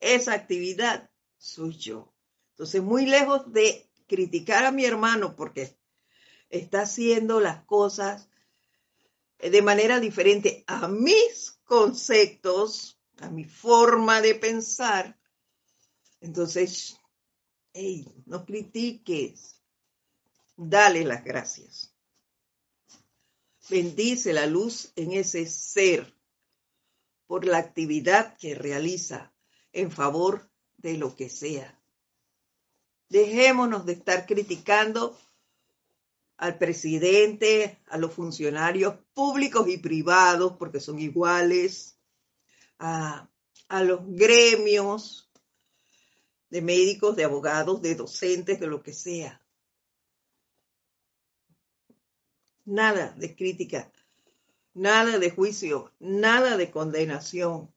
esa 0.00 0.34
actividad 0.34 1.10
soy 1.38 1.76
yo. 1.76 2.12
Entonces, 2.50 2.82
muy 2.82 3.06
lejos 3.06 3.52
de 3.52 3.88
criticar 4.06 4.64
a 4.64 4.72
mi 4.72 4.84
hermano 4.84 5.34
porque 5.36 5.76
está 6.52 6.82
haciendo 6.82 7.40
las 7.40 7.64
cosas 7.64 8.28
de 9.38 9.62
manera 9.62 9.98
diferente 9.98 10.62
a 10.68 10.86
mis 10.86 11.58
conceptos, 11.64 13.00
a 13.18 13.28
mi 13.28 13.44
forma 13.44 14.20
de 14.20 14.36
pensar, 14.36 15.18
entonces, 16.20 16.96
hey, 17.72 18.06
no 18.26 18.44
critiques, 18.44 19.60
dale 20.56 21.04
las 21.04 21.24
gracias. 21.24 21.92
Bendice 23.68 24.32
la 24.32 24.46
luz 24.46 24.92
en 24.94 25.12
ese 25.12 25.46
ser 25.46 26.14
por 27.26 27.44
la 27.46 27.58
actividad 27.58 28.36
que 28.36 28.54
realiza 28.54 29.32
en 29.72 29.90
favor 29.90 30.50
de 30.76 30.98
lo 30.98 31.16
que 31.16 31.28
sea. 31.28 31.80
Dejémonos 33.08 33.86
de 33.86 33.94
estar 33.94 34.26
criticando 34.26 35.18
al 36.42 36.58
presidente, 36.58 37.78
a 37.86 37.96
los 37.98 38.14
funcionarios 38.14 38.96
públicos 39.14 39.68
y 39.68 39.78
privados, 39.78 40.56
porque 40.58 40.80
son 40.80 40.98
iguales, 40.98 41.96
a, 42.80 43.30
a 43.68 43.84
los 43.84 44.00
gremios 44.08 45.30
de 46.50 46.60
médicos, 46.60 47.14
de 47.14 47.22
abogados, 47.22 47.80
de 47.80 47.94
docentes, 47.94 48.58
de 48.58 48.66
lo 48.66 48.82
que 48.82 48.92
sea. 48.92 49.40
Nada 52.64 53.14
de 53.16 53.36
crítica, 53.36 53.92
nada 54.74 55.20
de 55.20 55.30
juicio, 55.30 55.92
nada 56.00 56.56
de 56.56 56.72
condenación. 56.72 57.72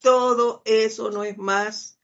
Todo 0.00 0.60
eso 0.66 1.10
no 1.10 1.24
es 1.24 1.38
más 1.38 1.98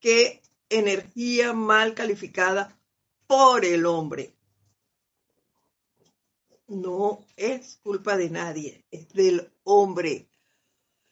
que 0.00 0.42
energía 0.68 1.52
mal 1.52 1.94
calificada 1.94 2.76
por 3.28 3.64
el 3.64 3.86
hombre. 3.86 4.34
No 6.68 7.24
es 7.36 7.80
culpa 7.82 8.16
de 8.16 8.30
nadie, 8.30 8.84
es 8.90 9.08
del 9.08 9.52
hombre. 9.64 10.28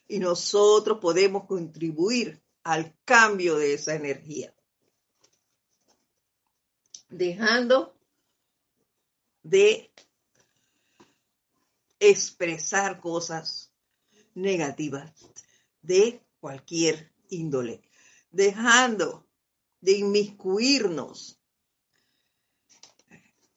Y 0.06 0.18
nosotros 0.18 0.98
podemos 1.00 1.46
contribuir 1.46 2.42
al 2.62 2.94
cambio 3.04 3.56
de 3.56 3.74
esa 3.74 3.94
energía. 3.94 4.54
Dejando 7.08 7.96
de 9.42 9.90
expresar 11.98 13.00
cosas 13.00 13.72
negativas 14.34 15.12
de 15.80 16.20
cualquier 16.40 17.12
índole, 17.30 17.82
dejando 18.30 19.26
de 19.80 19.92
inmiscuirnos 19.92 21.40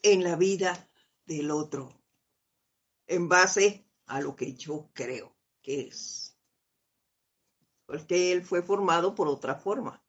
en 0.01 0.23
la 0.23 0.35
vida 0.35 0.88
del 1.29 1.51
otro 1.51 2.01
en 3.05 3.29
base 3.29 3.85
a 4.07 4.19
lo 4.19 4.35
que 4.35 4.55
yo 4.55 4.89
creo 4.93 5.37
que 5.61 5.81
es. 5.81 6.35
Porque 7.85 8.31
él 8.31 8.43
fue 8.43 8.63
formado 8.63 9.13
por 9.15 9.27
otra 9.27 9.55
forma. 9.55 10.03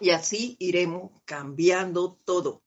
Y 0.00 0.10
así 0.10 0.56
iremos 0.58 1.12
cambiando 1.24 2.20
todo. 2.24 2.62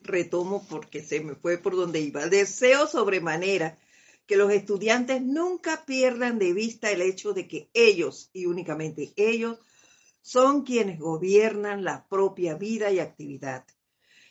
retomo 0.00 0.66
porque 0.68 1.02
se 1.02 1.20
me 1.20 1.34
fue 1.34 1.58
por 1.58 1.76
donde 1.76 2.00
iba. 2.00 2.28
Deseo 2.28 2.86
sobremanera 2.86 3.78
que 4.28 4.36
los 4.36 4.52
estudiantes 4.52 5.20
nunca 5.20 5.84
pierdan 5.84 6.38
de 6.38 6.52
vista 6.52 6.92
el 6.92 7.02
hecho 7.02 7.32
de 7.32 7.48
que 7.48 7.68
ellos 7.74 8.30
y 8.32 8.46
únicamente 8.46 9.12
ellos 9.16 9.58
son 10.20 10.62
quienes 10.62 11.00
gobiernan 11.00 11.82
la 11.82 12.06
propia 12.06 12.54
vida 12.54 12.92
y 12.92 13.00
actividad 13.00 13.66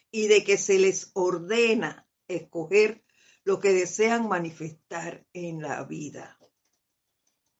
y 0.09 0.27
de 0.27 0.45
que 0.45 0.57
se 0.57 0.79
les 0.79 1.11
ordena 1.13 2.07
escoger 2.29 3.03
lo 3.43 3.59
que 3.59 3.73
desean 3.73 4.29
manifestar 4.29 5.25
en 5.33 5.61
la 5.61 5.83
vida. 5.83 6.39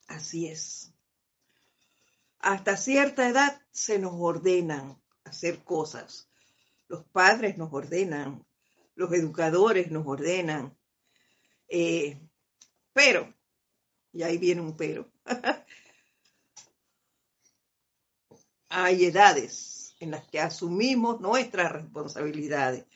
Así 0.06 0.46
es. 0.46 0.94
Hasta 2.38 2.78
cierta 2.78 3.28
edad 3.28 3.60
se 3.70 3.98
nos 3.98 4.14
ordenan 4.14 4.98
hacer 5.24 5.62
cosas 5.62 6.28
los 6.88 7.04
padres 7.04 7.58
nos 7.58 7.72
ordenan, 7.72 8.44
los 8.94 9.12
educadores 9.12 9.90
nos 9.90 10.06
ordenan, 10.06 10.76
eh, 11.68 12.18
pero, 12.98 13.32
y 14.12 14.24
ahí 14.24 14.38
viene 14.38 14.60
un 14.60 14.76
pero, 14.76 15.08
hay 18.70 19.04
edades 19.04 19.94
en 20.00 20.10
las 20.10 20.26
que 20.26 20.40
asumimos 20.40 21.20
nuestras 21.20 21.70
responsabilidades. 21.70 22.86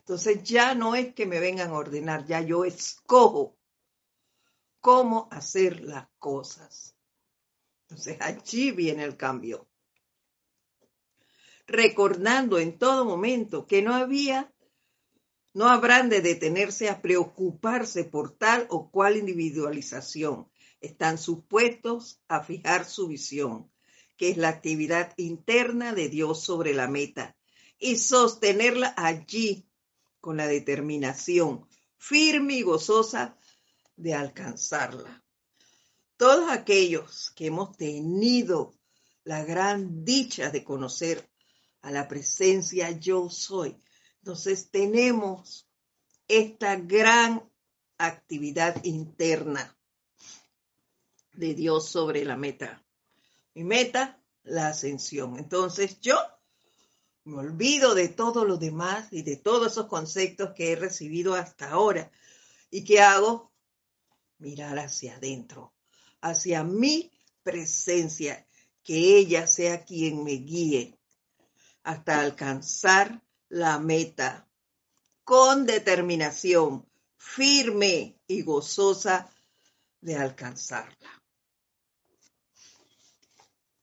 Entonces 0.00 0.42
ya 0.42 0.74
no 0.74 0.96
es 0.96 1.14
que 1.14 1.26
me 1.26 1.38
vengan 1.38 1.70
a 1.70 1.74
ordenar, 1.74 2.26
ya 2.26 2.40
yo 2.40 2.64
escojo 2.64 3.56
cómo 4.80 5.28
hacer 5.30 5.80
las 5.80 6.08
cosas. 6.18 6.96
Entonces 7.82 8.16
allí 8.20 8.72
viene 8.72 9.04
el 9.04 9.16
cambio 9.16 9.68
recordando 11.68 12.58
en 12.58 12.78
todo 12.78 13.04
momento 13.04 13.68
que 13.68 13.80
no 13.80 13.94
había, 13.94 14.51
no 15.54 15.68
habrán 15.68 16.08
de 16.08 16.20
detenerse 16.20 16.88
a 16.88 17.02
preocuparse 17.02 18.04
por 18.04 18.36
tal 18.36 18.66
o 18.70 18.90
cual 18.90 19.16
individualización. 19.16 20.50
Están 20.80 21.18
supuestos 21.18 22.20
a 22.28 22.42
fijar 22.42 22.84
su 22.84 23.08
visión, 23.08 23.70
que 24.16 24.30
es 24.30 24.36
la 24.36 24.48
actividad 24.48 25.12
interna 25.16 25.92
de 25.92 26.08
Dios 26.08 26.42
sobre 26.42 26.74
la 26.74 26.88
meta, 26.88 27.36
y 27.78 27.98
sostenerla 27.98 28.94
allí 28.96 29.66
con 30.20 30.36
la 30.36 30.46
determinación 30.46 31.66
firme 31.98 32.54
y 32.54 32.62
gozosa 32.62 33.36
de 33.96 34.14
alcanzarla. 34.14 35.22
Todos 36.16 36.50
aquellos 36.50 37.30
que 37.36 37.46
hemos 37.46 37.76
tenido 37.76 38.74
la 39.24 39.44
gran 39.44 40.04
dicha 40.04 40.50
de 40.50 40.64
conocer 40.64 41.28
a 41.80 41.90
la 41.90 42.08
presencia 42.08 42.90
yo 42.90 43.28
soy. 43.30 43.76
Entonces 44.22 44.70
tenemos 44.70 45.68
esta 46.28 46.76
gran 46.76 47.42
actividad 47.98 48.84
interna 48.84 49.76
de 51.32 51.54
Dios 51.54 51.88
sobre 51.88 52.24
la 52.24 52.36
meta. 52.36 52.86
Mi 53.54 53.64
meta, 53.64 54.22
la 54.44 54.68
ascensión. 54.68 55.40
Entonces 55.40 56.00
yo 56.00 56.16
me 57.24 57.38
olvido 57.38 57.96
de 57.96 58.08
todo 58.08 58.44
lo 58.44 58.58
demás 58.58 59.08
y 59.12 59.22
de 59.22 59.36
todos 59.36 59.72
esos 59.72 59.86
conceptos 59.86 60.52
que 60.54 60.70
he 60.70 60.76
recibido 60.76 61.34
hasta 61.34 61.70
ahora. 61.70 62.12
¿Y 62.70 62.84
qué 62.84 63.00
hago? 63.00 63.52
Mirar 64.38 64.78
hacia 64.78 65.16
adentro, 65.16 65.74
hacia 66.20 66.62
mi 66.62 67.10
presencia, 67.42 68.46
que 68.84 69.18
ella 69.18 69.48
sea 69.48 69.84
quien 69.84 70.22
me 70.22 70.34
guíe 70.34 70.96
hasta 71.82 72.20
alcanzar 72.20 73.20
la 73.52 73.78
meta 73.78 74.48
con 75.24 75.66
determinación 75.66 76.88
firme 77.18 78.18
y 78.26 78.40
gozosa 78.42 79.30
de 80.00 80.16
alcanzarla. 80.16 81.22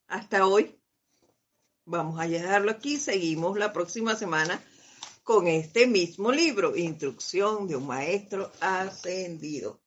Hasta 0.07 0.47
hoy. 0.47 0.76
Vamos 1.86 2.20
a 2.20 2.28
dejarlo 2.28 2.72
aquí. 2.72 2.97
Seguimos 2.97 3.59
la 3.59 3.72
próxima 3.72 4.15
semana 4.15 4.59
con 5.24 5.47
este 5.47 5.86
mismo 5.86 6.32
libro, 6.32 6.76
Instrucción 6.76 7.67
de 7.67 7.76
un 7.76 7.86
Maestro 7.86 8.51
Ascendido. 8.59 9.80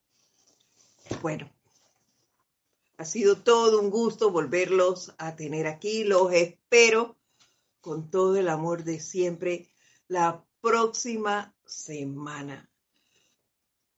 Bueno, 1.22 1.50
ha 2.98 3.04
sido 3.04 3.36
todo 3.36 3.80
un 3.80 3.90
gusto 3.90 4.30
volverlos 4.30 5.12
a 5.18 5.34
tener 5.34 5.66
aquí. 5.66 6.04
Los 6.04 6.32
espero 6.32 7.18
con 7.80 8.12
todo 8.12 8.36
el 8.36 8.48
amor 8.48 8.84
de 8.84 9.00
siempre 9.00 9.71
la 10.12 10.44
próxima 10.60 11.54
semana. 11.64 12.70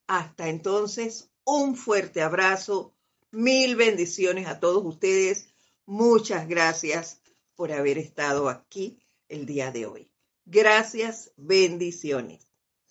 Hasta 0.06 0.48
entonces, 0.48 1.28
un 1.44 1.74
fuerte 1.74 2.22
abrazo, 2.22 2.94
mil 3.32 3.74
bendiciones 3.74 4.46
a 4.46 4.60
todos 4.60 4.84
ustedes. 4.86 5.48
Muchas 5.86 6.46
gracias 6.46 7.20
por 7.56 7.72
haber 7.72 7.98
estado 7.98 8.48
aquí 8.48 9.00
el 9.28 9.44
día 9.44 9.72
de 9.72 9.86
hoy. 9.86 10.10
Gracias, 10.44 11.32
bendiciones. 11.36 12.53